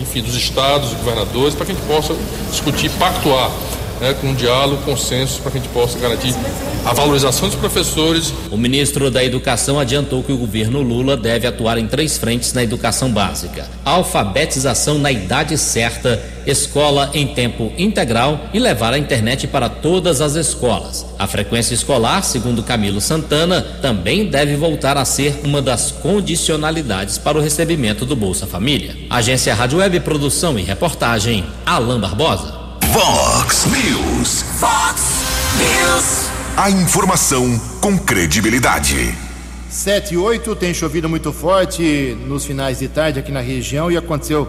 enfim, 0.01 0.23
dos 0.23 0.35
estados, 0.35 0.91
dos 0.91 0.99
governadores, 0.99 1.55
para 1.55 1.67
que 1.67 1.73
a 1.73 1.75
gente 1.75 1.87
possa 1.87 2.15
discutir, 2.51 2.91
pactuar 2.93 3.51
né, 4.01 4.15
com 4.21 4.35
diálogo, 4.35 4.83
consenso, 4.83 5.41
para 5.41 5.53
que 5.53 5.59
a 5.59 5.61
gente 5.61 5.73
possa 5.73 5.99
garantir 5.99 6.35
a 6.85 6.93
valorização 6.93 7.49
dos 7.49 7.57
professores. 7.57 8.33
O 8.51 8.57
ministro 8.57 9.11
da 9.11 9.25
Educação 9.25 9.79
adiantou 9.79 10.23
que 10.23 10.33
o 10.33 10.37
governo 10.37 10.83
Lula 10.83 11.17
deve 11.17 11.47
atuar 11.47 11.79
em 11.79 11.87
três 11.87 12.17
frentes 12.17 12.53
na 12.53 12.63
educação 12.63 13.11
básica: 13.11 13.69
alfabetização 13.85 14.99
na 14.99 15.11
idade 15.11 15.59
certa, 15.59 16.23
escola 16.47 17.11
em 17.13 17.27
tempo 17.27 17.73
integral 17.77 18.49
e 18.53 18.59
levar 18.59 18.93
a 18.93 18.99
internet 18.99 19.47
para 19.47 19.69
todas 19.69 20.21
as 20.21 20.35
escolas. 20.35 21.05
A 21.19 21.27
frequência 21.27 21.75
escolar, 21.75 22.23
segundo 22.23 22.63
Camilo 22.63 23.01
Santana, 23.01 23.63
também 23.83 24.27
deve 24.27 24.57
voltar 24.57 24.97
a 24.97 25.05
ser 25.05 25.41
uma 25.43 25.61
das 25.61 25.91
condicionalidades 25.91 27.19
para 27.19 27.39
o 27.39 27.41
recebimento 27.41 28.05
do 28.05 28.15
Bolsa 28.15 28.47
Família. 28.47 28.97
Agência 29.11 29.55
Rádio 29.55 29.79
Web 29.79 30.01
Produção 30.01 30.59
e 30.59 30.63
Reportagem, 30.63 31.45
Alain 31.65 31.99
Barbosa. 31.99 32.66
Vox 32.99 33.67
News. 33.67 34.41
Fox 34.59 35.23
News. 35.59 36.31
A 36.57 36.71
informação 36.71 37.61
com 37.79 37.99
credibilidade. 37.99 39.15
7 39.69 40.15
e 40.15 40.17
8 40.17 40.57
tem 40.57 40.73
chovido 40.73 41.07
muito 41.07 41.31
forte 41.31 42.17
nos 42.27 42.47
finais 42.47 42.79
de 42.79 42.89
tarde 42.89 43.19
aqui 43.19 43.31
na 43.31 43.43
região 43.43 43.93
e 43.93 43.99
aconteceu 43.99 44.49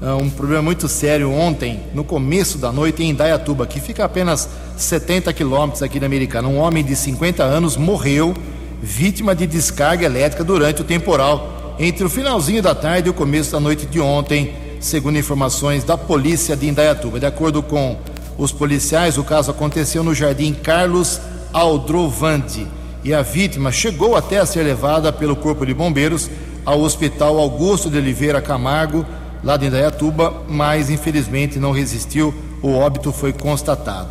uh, 0.00 0.14
um 0.22 0.30
problema 0.30 0.62
muito 0.62 0.86
sério 0.86 1.32
ontem, 1.32 1.80
no 1.92 2.04
começo 2.04 2.58
da 2.58 2.70
noite, 2.70 3.02
em 3.02 3.10
Indaiatuba, 3.10 3.66
que 3.66 3.80
fica 3.80 4.04
a 4.04 4.06
apenas 4.06 4.48
70 4.76 5.32
quilômetros 5.32 5.82
aqui 5.82 5.98
da 5.98 6.06
Americana. 6.06 6.46
Um 6.46 6.58
homem 6.58 6.84
de 6.84 6.94
50 6.94 7.42
anos 7.42 7.76
morreu 7.76 8.36
vítima 8.80 9.34
de 9.34 9.48
descarga 9.48 10.06
elétrica 10.06 10.44
durante 10.44 10.80
o 10.80 10.84
temporal 10.84 11.74
entre 11.76 12.04
o 12.04 12.08
finalzinho 12.08 12.62
da 12.62 12.72
tarde 12.72 13.08
e 13.08 13.10
o 13.10 13.14
começo 13.14 13.50
da 13.50 13.58
noite 13.58 13.84
de 13.84 13.98
ontem, 13.98 14.54
segundo 14.80 15.18
informações 15.18 15.84
da 15.84 15.96
polícia 15.96 16.56
de 16.56 16.66
Indaiatuba. 16.66 17.20
De 17.20 17.26
acordo 17.26 17.62
com 17.62 17.98
os 18.38 18.50
policiais, 18.50 19.18
o 19.18 19.24
caso 19.24 19.50
aconteceu 19.50 20.02
no 20.02 20.14
Jardim 20.14 20.54
Carlos 20.54 21.20
Aldrovandi 21.52 22.66
e 23.04 23.12
a 23.12 23.22
vítima 23.22 23.70
chegou 23.70 24.16
até 24.16 24.38
a 24.38 24.46
ser 24.46 24.62
levada 24.62 25.12
pelo 25.12 25.36
Corpo 25.36 25.66
de 25.66 25.74
Bombeiros 25.74 26.30
ao 26.64 26.80
Hospital 26.80 27.38
Augusto 27.38 27.90
de 27.90 27.98
Oliveira 27.98 28.40
Camargo, 28.40 29.04
lá 29.44 29.56
de 29.56 29.66
Indaiatuba, 29.66 30.42
mas 30.48 30.90
infelizmente 30.90 31.58
não 31.58 31.72
resistiu, 31.72 32.34
o 32.62 32.72
óbito 32.74 33.12
foi 33.12 33.32
constatado. 33.32 34.08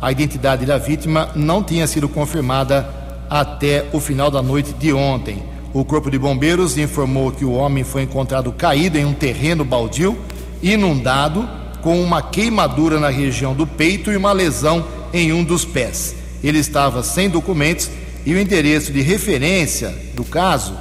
A 0.00 0.10
identidade 0.10 0.64
da 0.64 0.78
vítima 0.78 1.30
não 1.34 1.62
tinha 1.62 1.86
sido 1.86 2.08
confirmada 2.08 2.88
até 3.28 3.86
o 3.92 4.00
final 4.00 4.30
da 4.30 4.42
noite 4.42 4.72
de 4.72 4.92
ontem. 4.92 5.42
O 5.72 5.84
Corpo 5.84 6.10
de 6.10 6.18
Bombeiros 6.18 6.76
informou 6.76 7.30
que 7.30 7.44
o 7.44 7.52
homem 7.52 7.84
foi 7.84 8.02
encontrado 8.02 8.50
caído 8.52 8.98
em 8.98 9.04
um 9.04 9.14
terreno 9.14 9.64
baldio, 9.64 10.18
inundado, 10.60 11.48
com 11.80 12.02
uma 12.02 12.20
queimadura 12.20 12.98
na 12.98 13.08
região 13.08 13.54
do 13.54 13.66
peito 13.66 14.10
e 14.10 14.16
uma 14.16 14.32
lesão 14.32 14.84
em 15.12 15.32
um 15.32 15.44
dos 15.44 15.64
pés. 15.64 16.16
Ele 16.42 16.58
estava 16.58 17.04
sem 17.04 17.30
documentos 17.30 17.88
e 18.26 18.34
o 18.34 18.38
endereço 18.38 18.92
de 18.92 19.00
referência 19.00 19.96
do 20.14 20.24
caso 20.24 20.76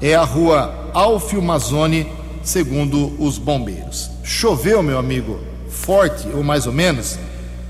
é 0.00 0.14
a 0.16 0.24
rua 0.24 0.90
Alfio 0.92 1.40
Mazzoni, 1.40 2.06
segundo 2.42 3.14
os 3.22 3.38
bombeiros. 3.38 4.10
Choveu, 4.24 4.82
meu 4.82 4.98
amigo, 4.98 5.38
forte 5.68 6.26
ou 6.34 6.42
mais 6.42 6.66
ou 6.66 6.72
menos? 6.72 7.16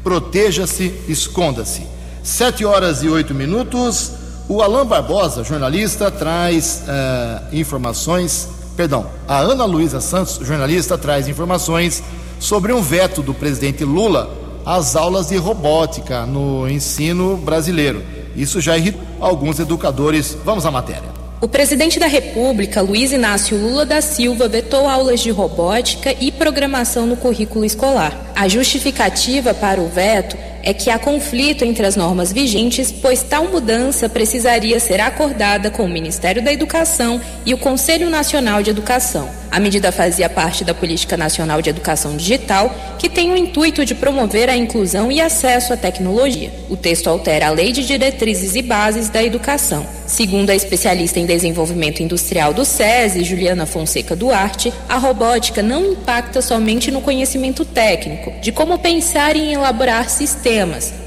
Proteja-se, 0.02 0.92
esconda-se. 1.06 1.82
Sete 2.22 2.64
horas 2.64 3.02
e 3.02 3.08
oito 3.08 3.34
minutos. 3.34 4.21
O 4.48 4.60
Alain 4.60 4.84
Barbosa, 4.84 5.44
jornalista, 5.44 6.10
traz 6.10 6.82
uh, 6.82 7.56
informações. 7.56 8.48
Perdão, 8.76 9.06
a 9.28 9.38
Ana 9.38 9.64
Luísa 9.64 10.00
Santos, 10.00 10.38
jornalista, 10.46 10.98
traz 10.98 11.28
informações 11.28 12.02
sobre 12.40 12.72
um 12.72 12.82
veto 12.82 13.22
do 13.22 13.32
presidente 13.32 13.84
Lula 13.84 14.30
às 14.66 14.96
aulas 14.96 15.28
de 15.28 15.36
robótica 15.36 16.26
no 16.26 16.68
ensino 16.68 17.36
brasileiro. 17.36 18.02
Isso 18.34 18.60
já 18.60 18.76
irritou 18.76 19.00
alguns 19.20 19.58
educadores. 19.60 20.36
Vamos 20.44 20.66
à 20.66 20.70
matéria. 20.70 21.12
O 21.40 21.48
presidente 21.48 21.98
da 21.98 22.06
República, 22.06 22.80
Luiz 22.80 23.10
Inácio 23.10 23.56
Lula 23.56 23.84
da 23.84 24.00
Silva, 24.00 24.46
vetou 24.48 24.88
aulas 24.88 25.20
de 25.20 25.30
robótica 25.30 26.14
e 26.20 26.30
programação 26.30 27.04
no 27.04 27.16
currículo 27.16 27.64
escolar. 27.64 28.32
A 28.34 28.46
justificativa 28.46 29.52
para 29.52 29.80
o 29.80 29.88
veto 29.88 30.36
é 30.62 30.72
que 30.72 30.90
há 30.90 30.98
conflito 30.98 31.64
entre 31.64 31.84
as 31.84 31.96
normas 31.96 32.32
vigentes, 32.32 32.92
pois 32.92 33.22
tal 33.22 33.48
mudança 33.48 34.08
precisaria 34.08 34.78
ser 34.78 35.00
acordada 35.00 35.70
com 35.70 35.84
o 35.84 35.88
Ministério 35.88 36.42
da 36.42 36.52
Educação 36.52 37.20
e 37.44 37.52
o 37.52 37.58
Conselho 37.58 38.08
Nacional 38.08 38.62
de 38.62 38.70
Educação. 38.70 39.42
A 39.52 39.60
medida 39.60 39.92
fazia 39.92 40.30
parte 40.30 40.64
da 40.64 40.72
Política 40.72 41.14
Nacional 41.14 41.60
de 41.60 41.68
Educação 41.68 42.16
Digital, 42.16 42.74
que 42.98 43.06
tem 43.06 43.30
o 43.30 43.36
intuito 43.36 43.84
de 43.84 43.94
promover 43.94 44.48
a 44.48 44.56
inclusão 44.56 45.12
e 45.12 45.20
acesso 45.20 45.74
à 45.74 45.76
tecnologia. 45.76 46.50
O 46.70 46.76
texto 46.76 47.08
altera 47.08 47.48
a 47.48 47.50
Lei 47.50 47.70
de 47.70 47.84
Diretrizes 47.84 48.54
e 48.54 48.62
Bases 48.62 49.10
da 49.10 49.22
Educação. 49.22 49.86
Segundo 50.06 50.50
a 50.50 50.54
especialista 50.54 51.20
em 51.20 51.26
desenvolvimento 51.26 52.02
industrial 52.02 52.54
do 52.54 52.64
SESI, 52.64 53.24
Juliana 53.24 53.66
Fonseca 53.66 54.16
Duarte, 54.16 54.72
a 54.88 54.96
robótica 54.96 55.62
não 55.62 55.92
impacta 55.92 56.40
somente 56.40 56.90
no 56.90 57.02
conhecimento 57.02 57.62
técnico, 57.64 58.32
de 58.40 58.52
como 58.52 58.78
pensar 58.78 59.36
e 59.36 59.52
elaborar 59.52 60.08
sistemas, 60.08 60.51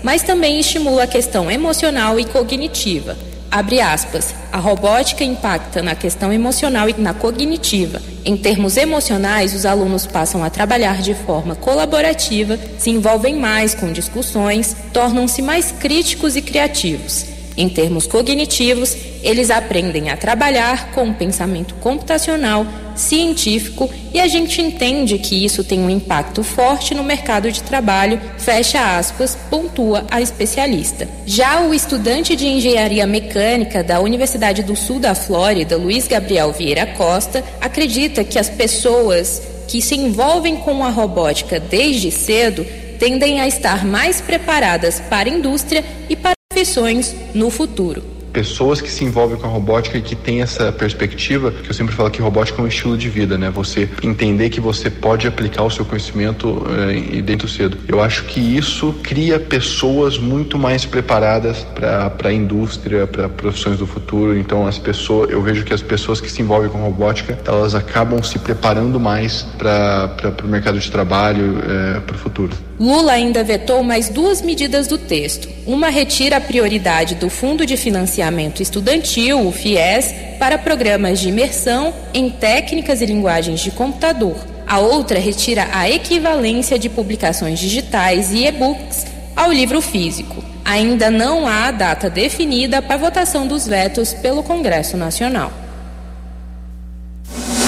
mas 0.04 0.24
também 0.24 0.60
estimula 0.60 1.04
a 1.04 1.08
questão 1.08 1.50
emocional 1.52 2.20
e 2.20 2.26
cognitiva. 2.26 3.16
Abre 3.52 3.80
aspas. 3.80 4.34
A 4.52 4.58
robótica 4.58 5.24
impacta 5.24 5.82
na 5.82 5.96
questão 5.96 6.34
emocional 6.34 6.90
e 6.90 6.94
na 6.94 7.14
cognitiva. 7.14 8.02
Em 8.26 8.36
termos 8.36 8.76
emocionais, 8.76 9.54
os 9.54 9.66
alunos 9.66 10.06
passam 10.06 10.44
a 10.44 10.50
trabalhar 10.50 11.02
de 11.02 11.14
forma 11.14 11.56
colaborativa, 11.56 12.60
se 12.78 12.90
envolvem 12.90 13.36
mais 13.36 13.76
com 13.76 13.94
discussões, 13.94 14.76
tornam-se 14.92 15.42
mais 15.42 15.72
críticos 15.72 16.36
e 16.36 16.42
criativos. 16.42 17.35
Em 17.58 17.70
termos 17.70 18.06
cognitivos, 18.06 18.96
eles 19.24 19.50
aprendem 19.50 20.10
a 20.10 20.18
trabalhar 20.18 20.92
com 20.92 21.10
o 21.10 21.14
pensamento 21.14 21.74
computacional, 21.76 22.66
científico 22.96 23.90
e 24.14 24.20
a 24.20 24.28
gente 24.28 24.62
entende 24.62 25.18
que 25.18 25.44
isso 25.44 25.64
tem 25.64 25.80
um 25.80 25.90
impacto 25.90 26.44
forte 26.44 26.94
no 26.94 27.04
mercado 27.04 27.52
de 27.52 27.62
trabalho, 27.62 28.20
fecha 28.38 28.98
aspas, 28.98 29.38
pontua 29.50 30.06
a 30.10 30.22
especialista. 30.22 31.08
Já 31.26 31.62
o 31.62 31.74
estudante 31.74 32.36
de 32.36 32.48
engenharia 32.48 33.08
mecânica 33.08 33.84
da 33.84 34.00
Universidade 34.00 34.64
do 34.64 34.76
Sul 34.76 35.00
da 35.00 35.16
Flórida, 35.16 35.78
Luiz 35.78 36.08
Gabriel 36.08 36.52
Vieira 36.52 36.86
Costa, 36.86 37.44
acredita 37.60 38.24
que 38.24 38.40
as 38.40 38.50
pessoas 38.50 39.42
que 39.68 39.82
se 39.82 39.96
envolvem 39.96 40.58
com 40.58 40.84
a 40.84 40.90
robótica 40.90 41.60
desde 41.60 42.12
cedo 42.12 42.66
tendem 43.00 43.42
a 43.42 43.48
estar 43.48 43.86
mais 43.86 44.22
preparadas 44.22 45.00
para 45.10 45.30
a 45.30 45.34
indústria 45.34 45.84
e 46.10 46.16
para 46.16 46.36
profissões 46.56 47.14
no 47.34 47.50
futuro 47.50 48.16
pessoas 48.32 48.82
que 48.82 48.92
se 48.92 49.02
envolvem 49.06 49.38
com 49.38 49.48
a 49.48 49.50
robótica 49.50 49.98
e 49.98 50.02
que 50.02 50.14
têm 50.14 50.42
essa 50.42 50.70
perspectiva, 50.70 51.52
que 51.52 51.70
eu 51.70 51.74
sempre 51.74 51.96
falo 51.96 52.12
que 52.12 52.22
robótica 52.22 52.62
é 52.62 52.66
um 52.66 52.68
estilo 52.68 52.98
de 52.98 53.08
vida, 53.08 53.38
né? 53.38 53.50
Você 53.50 53.90
entender 54.04 54.50
que 54.50 54.60
você 54.60 54.90
pode 54.90 55.26
aplicar 55.26 55.64
o 55.64 55.72
seu 55.72 55.86
conhecimento 55.86 56.62
é, 56.70 57.22
dentro 57.22 57.48
cedo. 57.48 57.78
Eu 57.88 58.04
acho 58.04 58.26
que 58.26 58.42
isso 58.42 58.94
cria 59.02 59.40
pessoas 59.40 60.18
muito 60.18 60.60
mais 60.60 60.84
preparadas 60.84 61.66
para 61.74 62.12
a 62.26 62.34
indústria, 62.34 63.08
para 63.08 63.30
profissões 63.30 63.78
do 63.78 63.88
futuro. 63.88 64.38
Então, 64.38 64.68
as 64.68 64.78
pessoas, 64.78 65.30
eu 65.30 65.42
vejo 65.42 65.64
que 65.64 65.74
as 65.74 65.82
pessoas 65.82 66.20
que 66.20 66.30
se 66.30 66.42
envolvem 66.42 66.70
com 66.70 66.80
robótica, 66.80 67.40
elas 67.46 67.74
acabam 67.74 68.22
se 68.22 68.38
preparando 68.38 69.00
mais 69.00 69.44
para 69.58 70.36
o 70.44 70.48
mercado 70.48 70.78
de 70.78 70.92
trabalho, 70.92 71.58
é, 71.70 72.02
para 72.02 72.16
o 72.18 72.20
futuro. 72.20 72.52
Lula 72.80 73.14
ainda 73.14 73.44
vetou 73.44 73.82
mais 73.84 74.10
duas 74.10 74.42
medidas 74.42 74.86
do 74.88 74.98
texto. 74.98 75.48
Uma 75.66 75.90
retira 75.90 76.38
a 76.38 76.42
prioridade 76.42 77.16
do 77.16 77.30
Fundo 77.30 77.66
de 77.66 77.78
Financiamento 77.78 78.62
Estudantil, 78.62 79.48
o 79.48 79.52
FIES, 79.52 80.14
para 80.38 80.58
programas 80.58 81.20
de 81.20 81.30
imersão 81.30 81.94
em 82.14 82.30
técnicas 82.30 83.02
e 83.02 83.06
linguagens 83.06 83.62
de 83.62 83.72
computador. 83.72 84.36
A 84.68 84.80
outra 84.80 85.20
retira 85.20 85.70
a 85.72 85.90
equivalência 85.90 86.78
de 86.78 86.90
publicações 86.90 87.60
digitais 87.60 88.32
e 88.32 88.46
e-books 88.46 89.06
ao 89.36 89.52
livro 89.52 89.82
físico. 89.82 90.44
Ainda 90.66 91.10
não 91.10 91.48
há 91.48 91.72
data 91.72 92.10
definida 92.10 92.82
para 92.82 92.98
votação 92.98 93.48
dos 93.48 93.68
vetos 93.68 94.14
pelo 94.14 94.44
Congresso 94.44 94.98
Nacional. 94.98 95.54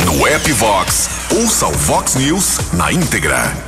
No 0.03 0.27
app 0.27 0.51
Vox, 0.51 1.09
ouça 1.33 1.67
o 1.67 1.71
Vox 1.71 2.15
News 2.15 2.73
na 2.73 2.91
íntegra. 2.91 3.66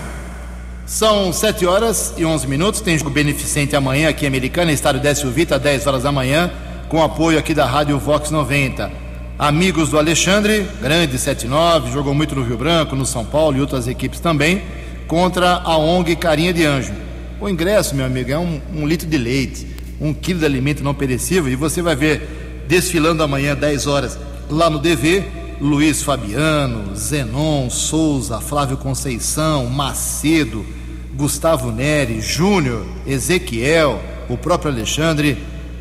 São 0.90 1.32
7 1.32 1.68
horas 1.68 2.16
e 2.18 2.26
11 2.26 2.48
minutos. 2.48 2.82
Tem 2.82 2.98
jogo 2.98 3.12
beneficente 3.12 3.76
amanhã 3.76 4.10
aqui 4.10 4.26
em 4.26 4.28
Americana, 4.28 4.72
estádio 4.72 5.00
Décio 5.00 5.30
Vita, 5.30 5.60
10 5.60 5.86
horas 5.86 6.02
da 6.02 6.12
manhã, 6.12 6.52
com 6.90 7.04
apoio 7.04 7.38
aqui 7.38 7.54
da 7.54 7.64
Rádio 7.64 8.00
Vox 8.00 8.32
90. 8.32 8.92
Amigos 9.38 9.90
do 9.90 10.00
Alexandre, 10.00 10.68
grande 10.82 11.16
79, 11.20 11.92
jogou 11.92 12.16
muito 12.16 12.34
no 12.34 12.44
Rio 12.44 12.58
Branco, 12.58 12.96
no 12.96 13.06
São 13.06 13.24
Paulo 13.24 13.56
e 13.56 13.62
outras 13.62 13.88
equipes 13.88 14.20
também, 14.20 14.64
contra 15.08 15.58
a 15.58 15.78
ONG 15.78 16.16
Carinha 16.16 16.52
de 16.52 16.66
Anjo. 16.66 16.92
O 17.40 17.48
ingresso, 17.48 17.94
meu 17.94 18.08
amigo, 18.08 18.32
é 18.32 18.40
um, 18.40 18.60
um 18.74 18.88
litro 18.88 19.08
de 19.08 19.18
leite, 19.18 19.68
um 20.02 20.12
quilo 20.12 20.40
de 20.40 20.46
alimento 20.46 20.84
não 20.84 20.96
perecível, 20.96 21.52
e 21.52 21.56
você 21.56 21.84
vai 21.84 21.96
ver 21.96 22.66
desfilando 22.68 23.22
amanhã, 23.22 23.56
10 23.56 23.86
horas, 23.86 24.18
lá 24.50 24.72
no 24.72 24.80
DV, 24.80 25.24
Luiz 25.62 26.02
Fabiano, 26.02 26.96
Zenon, 26.96 27.70
Souza, 27.70 28.42
Flávio 28.42 28.76
Conceição, 28.76 29.68
Macedo 29.68 30.79
Gustavo 31.20 31.70
Neri, 31.70 32.22
Júnior, 32.22 32.86
Ezequiel, 33.06 34.02
o 34.30 34.38
próprio 34.38 34.72
Alexandre. 34.72 35.38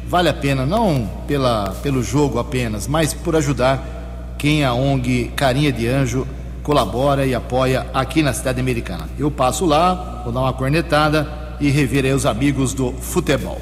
Vale 0.09 0.29
a 0.29 0.35
pena, 0.35 0.67
não 0.67 1.09
pela, 1.29 1.77
pelo 1.81 2.03
jogo 2.03 2.41
apenas, 2.41 2.89
mas 2.89 3.15
por 3.15 3.37
ajudar 3.37 4.35
quem 4.37 4.65
a 4.65 4.75
ONG 4.75 5.31
Carinha 5.37 5.71
de 5.71 5.87
Anjo 5.87 6.27
colabora 6.65 7.25
e 7.25 7.37
apoia 7.37 7.87
aqui 7.95 8.21
na 8.21 8.33
cidade 8.33 8.59
americana. 8.59 9.09
Eu 9.17 9.31
passo 9.31 9.65
lá, 9.65 10.23
vou 10.25 10.33
dar 10.33 10.41
uma 10.41 10.53
cornetada 10.53 11.31
e 11.61 11.71
rever 11.71 12.05
aí 12.05 12.13
os 12.13 12.27
amigos 12.27 12.75
do 12.75 12.93
futebol. 12.95 13.61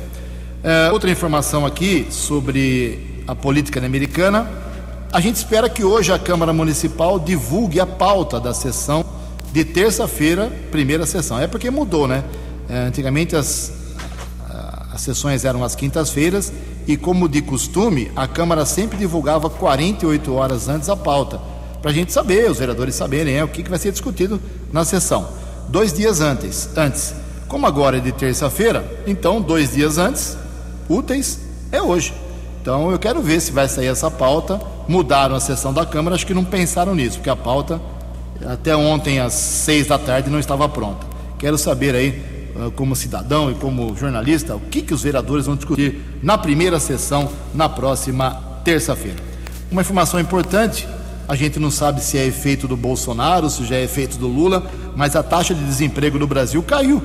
É, 0.64 0.90
outra 0.90 1.10
informação 1.10 1.66
aqui 1.66 2.06
sobre 2.08 3.22
a 3.28 3.34
política 3.34 3.84
americana. 3.84 4.48
A 5.12 5.20
gente 5.20 5.36
espera 5.36 5.68
que 5.68 5.84
hoje 5.84 6.10
a 6.10 6.18
Câmara 6.18 6.54
Municipal 6.54 7.18
divulgue 7.18 7.78
a 7.80 7.86
pauta 7.86 8.40
da 8.40 8.54
sessão 8.54 9.15
de 9.52 9.64
terça-feira, 9.64 10.52
primeira 10.70 11.06
sessão. 11.06 11.38
É 11.38 11.46
porque 11.46 11.70
mudou, 11.70 12.06
né? 12.06 12.24
É, 12.68 12.78
antigamente 12.78 13.36
as, 13.36 13.72
as 14.96 15.02
sessões 15.02 15.44
eram 15.44 15.62
às 15.62 15.74
quintas-feiras 15.74 16.52
e, 16.86 16.96
como 16.96 17.28
de 17.28 17.42
costume, 17.42 18.10
a 18.16 18.26
Câmara 18.26 18.64
sempre 18.64 18.96
divulgava 18.96 19.50
48 19.50 20.32
horas 20.32 20.68
antes 20.68 20.88
a 20.88 20.96
pauta, 20.96 21.38
para 21.82 21.90
a 21.90 21.94
gente 21.94 22.12
saber, 22.12 22.50
os 22.50 22.58
vereadores 22.58 22.94
saberem 22.94 23.36
é, 23.36 23.44
o 23.44 23.48
que, 23.48 23.62
que 23.62 23.70
vai 23.70 23.78
ser 23.78 23.92
discutido 23.92 24.40
na 24.72 24.84
sessão. 24.84 25.28
Dois 25.68 25.92
dias 25.92 26.20
antes, 26.20 26.68
antes. 26.76 27.14
Como 27.46 27.66
agora 27.66 27.98
é 27.98 28.00
de 28.00 28.10
terça-feira, 28.10 28.84
então 29.06 29.40
dois 29.40 29.74
dias 29.74 29.98
antes, 29.98 30.36
úteis, 30.88 31.38
é 31.70 31.80
hoje. 31.80 32.12
Então 32.60 32.90
eu 32.90 32.98
quero 32.98 33.20
ver 33.20 33.40
se 33.40 33.52
vai 33.52 33.68
sair 33.68 33.86
essa 33.86 34.10
pauta. 34.10 34.60
Mudaram 34.88 35.36
a 35.36 35.40
sessão 35.40 35.72
da 35.72 35.84
Câmara, 35.84 36.16
acho 36.16 36.26
que 36.26 36.34
não 36.34 36.44
pensaram 36.44 36.94
nisso, 36.94 37.18
porque 37.18 37.30
a 37.30 37.36
pauta 37.36 37.80
até 38.44 38.76
ontem 38.76 39.18
às 39.20 39.32
seis 39.32 39.86
da 39.86 39.98
tarde 39.98 40.30
não 40.30 40.38
estava 40.38 40.68
pronta. 40.68 41.06
Quero 41.38 41.56
saber 41.56 41.94
aí, 41.94 42.22
ah, 42.56 42.70
como 42.74 42.96
cidadão 42.96 43.50
e 43.50 43.54
como 43.54 43.94
jornalista, 43.96 44.56
o 44.56 44.60
que, 44.60 44.82
que 44.82 44.94
os 44.94 45.02
vereadores 45.02 45.46
vão 45.46 45.56
discutir 45.56 46.00
na 46.22 46.36
primeira 46.36 46.80
sessão 46.80 47.28
na 47.54 47.68
próxima 47.68 48.60
terça-feira. 48.64 49.18
Uma 49.70 49.82
informação 49.82 50.18
importante: 50.20 50.88
a 51.28 51.34
gente 51.34 51.58
não 51.58 51.70
sabe 51.70 52.02
se 52.02 52.18
é 52.18 52.26
efeito 52.26 52.68
do 52.68 52.76
Bolsonaro, 52.76 53.50
se 53.50 53.64
já 53.64 53.76
é 53.76 53.84
efeito 53.84 54.16
do 54.16 54.26
Lula, 54.26 54.70
mas 54.94 55.16
a 55.16 55.22
taxa 55.22 55.54
de 55.54 55.64
desemprego 55.64 56.18
no 56.18 56.26
Brasil 56.26 56.62
caiu 56.62 57.02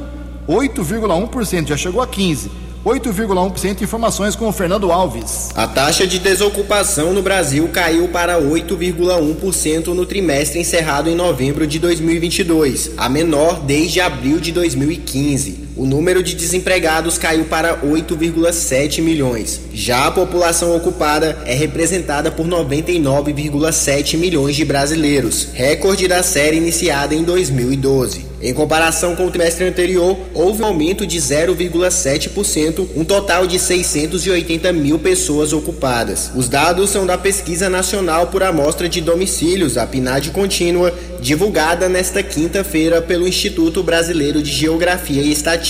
8,1%, 0.47 1.67
já 1.67 1.77
chegou 1.77 2.01
a 2.01 2.07
15%. 2.07 2.49
8,1% 2.86 3.82
informações 3.82 4.36
com 4.36 4.47
o 4.47 4.51
Fernando 4.51 4.91
Alves. 4.91 5.51
A 5.55 5.67
taxa 5.67 6.07
de 6.07 6.17
desocupação 6.17 7.13
no 7.13 7.21
Brasil 7.21 7.69
caiu 7.69 8.07
para 8.07 8.41
8,1% 8.41 9.88
no 9.88 10.05
trimestre 10.05 10.59
encerrado 10.59 11.07
em 11.07 11.15
novembro 11.15 11.67
de 11.67 11.77
2022, 11.77 12.91
a 12.97 13.07
menor 13.07 13.59
desde 13.59 14.01
abril 14.01 14.39
de 14.39 14.51
2015. 14.51 15.70
O 15.76 15.86
número 15.86 16.22
de 16.22 16.36
desempregados 16.36 17.17
caiu 17.17 17.45
para 17.45 17.78
8,7 17.78 19.01
milhões. 19.01 19.61
Já 19.74 20.07
a 20.07 20.11
população 20.11 20.76
ocupada 20.76 21.38
é 21.45 21.53
representada 21.53 22.30
por 22.30 22.45
99,7 22.45 24.17
milhões 24.17 24.55
de 24.55 24.65
brasileiros, 24.65 25.47
recorde 25.53 26.07
da 26.07 26.22
série 26.24 26.57
iniciada 26.57 27.15
em 27.15 27.24
2012. 27.24 28.32
Em 28.41 28.55
comparação 28.55 29.15
com 29.15 29.28
o 29.28 29.30
trimestre 29.30 29.65
anterior, 29.65 30.17
houve 30.34 30.63
um 30.63 30.65
aumento 30.65 31.05
de 31.05 31.19
0,7%, 31.19 32.88
um 32.95 33.05
total 33.05 33.45
de 33.45 33.59
680 33.59 34.74
mil 34.74 34.97
pessoas 34.97 35.53
ocupadas. 35.53 36.32
Os 36.36 36.49
dados 36.49 36.89
são 36.89 37.05
da 37.05 37.19
Pesquisa 37.19 37.69
Nacional 37.69 38.28
por 38.28 38.41
Amostra 38.41 38.89
de 38.89 38.99
Domicílios, 38.99 39.78
a 39.78 39.86
PNAD 39.86 40.32
contínua, 40.32 40.91
divulgada 41.19 41.88
nesta 41.88 42.24
quinta-feira 42.24 42.99
pelo 42.99 43.28
Instituto 43.28 43.84
Brasileiro 43.84 44.41
de 44.41 44.51
Geografia 44.51 45.22
e 45.22 45.32
Estatística, 45.32 45.61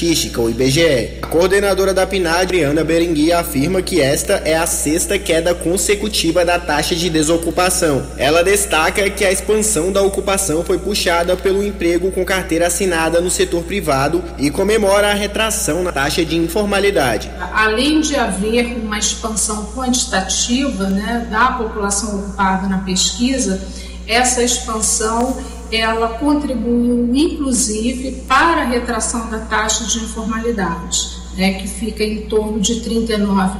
o 0.42 0.50
IBGE. 0.50 1.20
A 1.22 1.28
coordenadora 1.28 1.94
da 1.94 2.06
PNAD, 2.06 2.42
Adriana 2.42 2.84
Berengui, 2.84 3.32
afirma 3.32 3.82
que 3.82 4.00
esta 4.02 4.42
é 4.46 4.56
a 4.56 4.66
sexta 4.66 5.18
queda 5.18 5.54
consecutiva 5.54 6.46
da 6.46 6.60
taxa 6.60 6.96
de 6.96 7.10
desocupação. 7.10 8.06
Ela 8.18 8.44
destaca 8.44 9.10
que 9.10 9.26
a 9.26 9.32
expansão 9.32 9.92
da 9.92 10.02
ocupação 10.02 10.64
foi 10.64 10.78
puxada 10.78 11.36
pelo 11.36 11.64
emprego 11.64 12.12
com 12.12 12.24
carteira 12.24 12.52
carteira 12.52 12.68
assinada 12.68 13.22
no 13.22 13.32
setor 13.32 13.64
privado 13.64 14.24
e 14.38 14.52
comemora 14.52 15.12
a 15.12 15.14
retração 15.14 15.84
na 15.84 15.92
taxa 15.92 16.26
de 16.26 16.36
informalidade. 16.36 17.32
Além 17.54 18.02
de 18.02 18.16
haver 18.16 18.78
uma 18.78 18.98
expansão 18.98 19.68
quantitativa 19.74 20.90
né, 20.90 21.28
da 21.32 21.54
população 21.54 22.20
ocupada 22.20 22.68
na 22.68 22.80
pesquisa, 22.80 23.62
essa 24.08 24.44
expansão 24.44 25.38
ela 25.72 26.10
contribuiu 26.10 27.10
inclusive 27.14 28.24
para 28.28 28.62
a 28.62 28.66
retração 28.66 29.30
da 29.30 29.40
taxa 29.40 29.86
de 29.86 30.00
informalidade. 30.00 31.22
Né, 31.36 31.54
que 31.54 31.66
fica 31.66 32.04
em 32.04 32.24
torno 32.24 32.60
de 32.60 32.82
39%, 32.82 33.56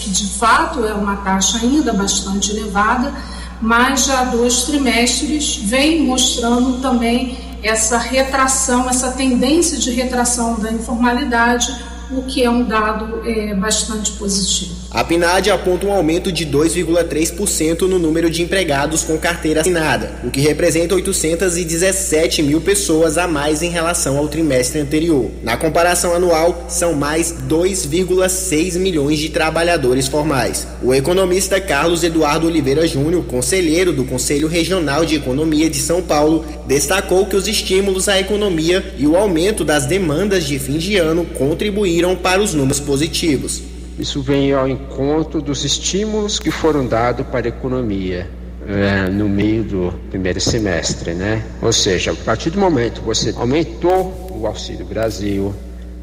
que 0.00 0.10
de 0.10 0.26
fato 0.34 0.84
é 0.84 0.92
uma 0.92 1.16
taxa 1.16 1.56
ainda 1.62 1.94
bastante 1.94 2.50
elevada, 2.50 3.14
mas 3.58 4.04
já 4.04 4.24
dois 4.24 4.64
trimestres 4.64 5.56
vem 5.56 6.02
mostrando 6.02 6.78
também 6.82 7.38
essa 7.62 7.98
retração, 7.98 8.88
essa 8.88 9.12
tendência 9.12 9.78
de 9.78 9.90
retração 9.90 10.60
da 10.60 10.70
informalidade, 10.70 11.74
o 12.12 12.22
que 12.22 12.42
é 12.42 12.50
um 12.50 12.64
dado 12.64 13.22
é, 13.24 13.54
bastante 13.54 14.12
positivo. 14.12 14.80
A 14.90 15.04
PNAD 15.04 15.50
aponta 15.50 15.86
um 15.86 15.92
aumento 15.92 16.32
de 16.32 16.44
2,3% 16.44 17.82
no 17.82 17.98
número 17.98 18.28
de 18.28 18.42
empregados 18.42 19.04
com 19.04 19.16
carteira 19.16 19.60
assinada, 19.60 20.10
o 20.24 20.30
que 20.30 20.40
representa 20.40 20.96
817 20.96 22.42
mil 22.42 22.60
pessoas 22.60 23.16
a 23.16 23.28
mais 23.28 23.62
em 23.62 23.70
relação 23.70 24.18
ao 24.18 24.26
trimestre 24.26 24.80
anterior. 24.80 25.30
Na 25.44 25.56
comparação 25.56 26.12
anual, 26.12 26.64
são 26.68 26.94
mais 26.94 27.32
2,6 27.48 28.78
milhões 28.78 29.20
de 29.20 29.28
trabalhadores 29.28 30.08
formais. 30.08 30.66
O 30.82 30.92
economista 30.92 31.60
Carlos 31.60 32.02
Eduardo 32.02 32.48
Oliveira 32.48 32.84
Júnior, 32.86 33.24
conselheiro 33.26 33.92
do 33.92 34.04
Conselho 34.04 34.48
Regional 34.48 35.04
de 35.04 35.14
Economia 35.14 35.70
de 35.70 35.78
São 35.78 36.02
Paulo, 36.02 36.44
destacou 36.66 37.26
que 37.26 37.36
os 37.36 37.46
estímulos 37.46 38.08
à 38.08 38.18
economia 38.18 38.94
e 38.98 39.06
o 39.06 39.16
aumento 39.16 39.64
das 39.64 39.86
demandas 39.86 40.44
de 40.44 40.58
fim 40.58 40.78
de 40.78 40.96
ano 40.96 41.24
contribuíram 41.24 41.99
para 42.16 42.40
os 42.40 42.54
números 42.54 42.80
positivos. 42.80 43.62
Isso 43.98 44.22
vem 44.22 44.52
ao 44.52 44.66
encontro 44.66 45.42
dos 45.42 45.64
estímulos 45.64 46.38
que 46.38 46.50
foram 46.50 46.86
dados 46.86 47.26
para 47.26 47.46
a 47.46 47.48
economia 47.48 48.26
é, 48.66 49.10
no 49.10 49.28
meio 49.28 49.62
do 49.62 49.94
primeiro 50.08 50.40
semestre, 50.40 51.12
né? 51.12 51.44
Ou 51.60 51.72
seja, 51.72 52.12
a 52.12 52.14
partir 52.14 52.50
do 52.50 52.58
momento 52.58 53.00
que 53.00 53.06
você 53.06 53.34
aumentou 53.36 54.28
o 54.30 54.46
Auxílio 54.46 54.86
Brasil, 54.86 55.54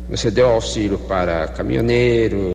você 0.09 0.29
deu 0.29 0.47
auxílio 0.47 0.97
para 0.99 1.47
caminhoneiros, 1.47 2.53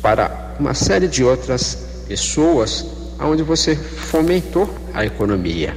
para 0.00 0.54
uma 0.58 0.74
série 0.74 1.08
de 1.08 1.22
outras 1.22 2.04
pessoas, 2.08 2.86
onde 3.20 3.42
você 3.42 3.76
fomentou 3.76 4.68
a 4.92 5.04
economia. 5.04 5.76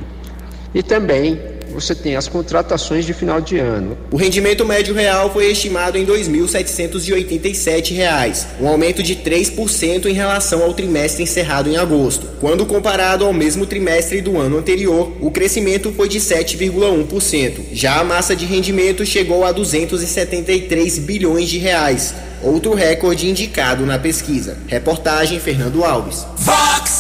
E 0.74 0.82
também 0.82 1.57
você 1.72 1.96
tem 1.96 2.16
as 2.16 2.28
contratações 2.28 3.06
de 3.06 3.14
final 3.14 3.40
de 3.40 3.58
ano. 3.58 3.98
O 4.12 4.18
rendimento 4.18 4.66
médio 4.66 4.94
real 4.94 5.32
foi 5.32 5.50
estimado 5.52 5.98
em 5.98 6.06
R$ 6.06 6.12
2.787, 6.14 8.46
um 8.60 8.68
aumento 8.68 9.04
de 9.04 9.16
3% 9.16 10.06
em 10.06 10.14
relação 10.14 10.64
ao 10.64 10.74
trimestre 10.74 11.24
encerrado 11.24 11.70
em 11.70 11.78
agosto. 11.78 12.28
Quando 12.40 12.66
comparado 12.66 13.26
ao 13.26 13.34
mesmo 13.34 13.66
trimestre 13.66 14.22
do 14.22 14.38
ano 14.38 14.58
anterior, 14.58 15.12
o 15.22 15.32
crescimento 15.32 15.92
foi 15.92 16.10
de 16.10 16.20
7,1%. 16.20 17.74
Já 17.74 18.00
a 18.00 18.04
massa 18.04 18.36
de 18.36 18.46
rendimento 18.46 19.06
chegou 19.06 19.46
a 19.46 19.52
273 19.52 20.98
bilhões 21.00 21.50
de 21.50 21.58
reais, 21.58 22.14
outro 22.42 22.74
recorde 22.74 23.30
indicado 23.30 23.86
na 23.86 24.00
pesquisa. 24.00 24.58
Reportagem 24.68 25.40
Fernando 25.40 25.84
Alves. 25.84 26.26
Fox. 26.38 26.97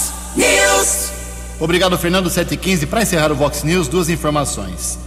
Obrigado, 1.59 1.97
Fernando 1.97 2.29
715. 2.29 2.85
Para 2.85 3.01
encerrar 3.01 3.31
o 3.31 3.35
Vox 3.35 3.63
News, 3.63 3.87
duas 3.87 4.09
informações. 4.09 4.99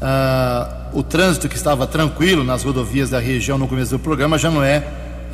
Uh, 0.00 0.98
o 0.98 1.02
trânsito 1.02 1.46
que 1.46 1.56
estava 1.56 1.86
tranquilo 1.86 2.42
nas 2.42 2.62
rodovias 2.62 3.10
da 3.10 3.20
região 3.20 3.58
no 3.58 3.68
começo 3.68 3.90
do 3.90 3.98
programa 3.98 4.38
já 4.38 4.50
não 4.50 4.62
é 4.62 4.82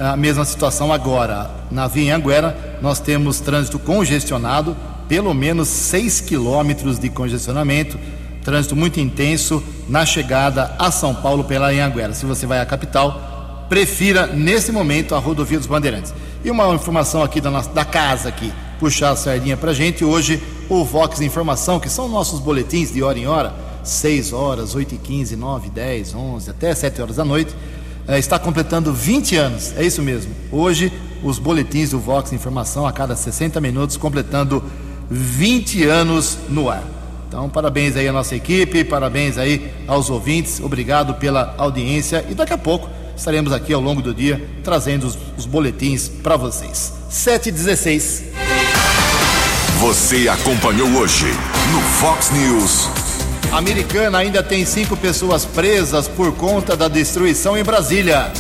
a 0.01 0.17
mesma 0.17 0.45
situação 0.45 0.93
agora. 0.93 1.49
Na 1.71 1.87
Via 1.87 2.17
Anguera, 2.17 2.79
nós 2.83 2.99
temos 2.99 3.39
trânsito 3.39 3.79
congestionado, 3.79 4.77
pelo 5.09 5.33
menos 5.33 5.69
6 5.69 6.23
quilômetros 6.23 6.99
de 6.99 7.11
congestionamento, 7.11 7.97
trânsito 8.43 8.75
muito 8.75 8.99
intenso 8.99 9.63
na 9.89 10.05
chegada 10.05 10.75
a 10.81 10.91
São 10.91 11.15
Paulo 11.15 11.45
pela 11.45 11.69
Anguera. 11.69 12.13
Se 12.13 12.27
você 12.27 12.45
vai 12.45 12.59
à 12.59 12.67
capital, 12.67 13.36
prefira 13.69 14.27
nesse 14.27 14.73
momento 14.73 15.15
a 15.15 15.19
rodovia 15.19 15.59
dos 15.59 15.67
Bandeirantes. 15.67 16.15
E 16.45 16.51
uma 16.51 16.73
informação 16.75 17.23
aqui 17.23 17.41
da, 17.41 17.51
nossa, 17.51 17.71
da 17.71 17.85
casa 17.85 18.29
aqui, 18.29 18.53
puxar 18.79 19.11
a 19.11 19.17
sardinha 19.17 19.57
para 19.57 19.73
gente. 19.73 20.05
Hoje 20.05 20.43
o 20.69 20.85
Vox 20.85 21.21
Informação, 21.21 21.81
que 21.81 21.89
são 21.89 22.09
nossos 22.09 22.41
boletins 22.41 22.93
de 22.93 23.03
hora 23.03 23.19
em 23.19 23.27
hora, 23.27 23.55
6 23.83 24.33
horas, 24.33 24.75
8 24.75 24.95
e 24.95 24.99
15, 24.99 25.37
9, 25.37 25.71
10, 25.71 26.15
11, 26.15 26.51
até 26.51 26.75
7 26.75 27.03
horas 27.03 27.17
da 27.17 27.25
noite, 27.25 27.55
eh, 28.09 28.19
está 28.19 28.39
completando 28.39 28.93
20 28.93 29.37
anos, 29.37 29.75
é 29.77 29.85
isso 29.85 30.03
mesmo. 30.03 30.33
Hoje, 30.51 30.93
os 31.23 31.39
boletins 31.39 31.91
do 31.91 31.99
Vox 31.99 32.33
Informação, 32.33 32.87
a 32.87 32.93
cada 32.93 33.17
60 33.17 33.61
minutos, 33.61 33.97
completando 33.97 34.63
20 35.11 35.85
anos 35.85 36.39
no 36.49 36.69
ar. 36.69 36.83
Então, 37.29 37.49
parabéns 37.49 37.97
aí 37.97 38.07
à 38.07 38.13
nossa 38.13 38.35
equipe, 38.37 38.85
parabéns 38.85 39.37
aí 39.37 39.73
aos 39.87 40.11
ouvintes, 40.11 40.61
obrigado 40.61 41.15
pela 41.15 41.55
audiência 41.59 42.25
e 42.29 42.35
daqui 42.35 42.53
a 42.53 42.59
pouco 42.59 42.89
estaremos 43.17 43.53
aqui 43.53 43.73
ao 43.73 43.81
longo 43.81 44.03
do 44.03 44.15
dia 44.15 44.49
trazendo 44.63 45.07
os, 45.07 45.19
os 45.37 45.47
boletins 45.47 46.09
para 46.09 46.37
vocês. 46.37 46.93
7h16. 47.11 48.25
Você 49.81 50.29
acompanhou 50.29 50.89
hoje 50.91 51.27
no 51.73 51.81
Fox 51.81 52.31
News. 52.31 52.89
A 53.53 53.59
americana 53.59 54.19
ainda 54.19 54.43
tem 54.43 54.65
cinco 54.65 54.97
pessoas 54.97 55.45
presas 55.45 56.09
por 56.09 56.33
conta 56.33 56.77
da 56.77 56.89
destruição 56.89 57.57
em 57.57 57.63
Brasília. 57.63 58.33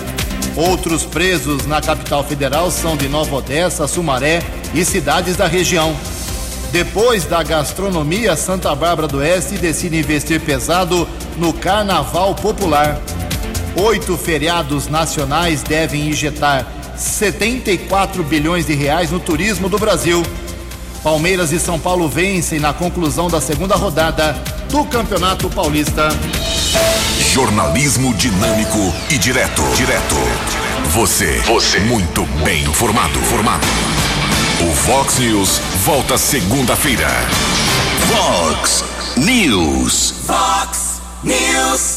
Outros 0.57 1.05
presos 1.05 1.66
na 1.66 1.81
capital 1.81 2.24
federal 2.24 2.70
são 2.70 2.97
de 2.97 3.09
Nova 3.09 3.37
Odessa, 3.37 3.87
Sumaré 3.87 4.43
e 4.74 4.85
cidades 4.85 5.37
da 5.37 5.47
região. 5.47 5.95
Depois 6.72 7.24
da 7.24 7.43
gastronomia, 7.43 8.37
Santa 8.37 8.74
Bárbara 8.74 9.07
do 9.07 9.18
Oeste 9.18 9.57
decide 9.57 9.99
investir 9.99 10.41
pesado 10.41 11.09
no 11.37 11.53
Carnaval 11.53 12.35
Popular. 12.35 13.01
Oito 13.77 14.16
feriados 14.16 14.89
nacionais 14.89 15.62
devem 15.62 16.09
injetar 16.09 16.66
74 16.97 18.22
bilhões 18.24 18.66
de 18.66 18.74
reais 18.74 19.11
no 19.11 19.20
turismo 19.20 19.68
do 19.68 19.79
Brasil. 19.79 20.22
Palmeiras 21.03 21.53
e 21.53 21.61
São 21.61 21.79
Paulo 21.79 22.09
vencem 22.09 22.59
na 22.59 22.72
conclusão 22.72 23.29
da 23.29 23.41
segunda 23.41 23.77
rodada 23.77 24.33
do 24.70 24.85
Campeonato 24.87 25.51
Paulista. 25.51 26.09
Jornalismo 27.33 28.14
dinâmico 28.14 28.93
e 29.11 29.18
direto. 29.18 29.62
Direto. 29.77 30.16
Você. 30.91 31.39
Você. 31.41 31.79
Muito 31.81 32.24
bem 32.43 32.62
informado. 32.64 33.18
Formado. 33.20 33.66
O 34.68 34.74
Fox 34.74 35.18
News 35.18 35.61
volta 35.85 36.16
segunda-feira. 36.16 37.09
Fox 38.09 38.83
News. 39.18 40.14
Fox 40.27 41.03
News. 41.22 41.95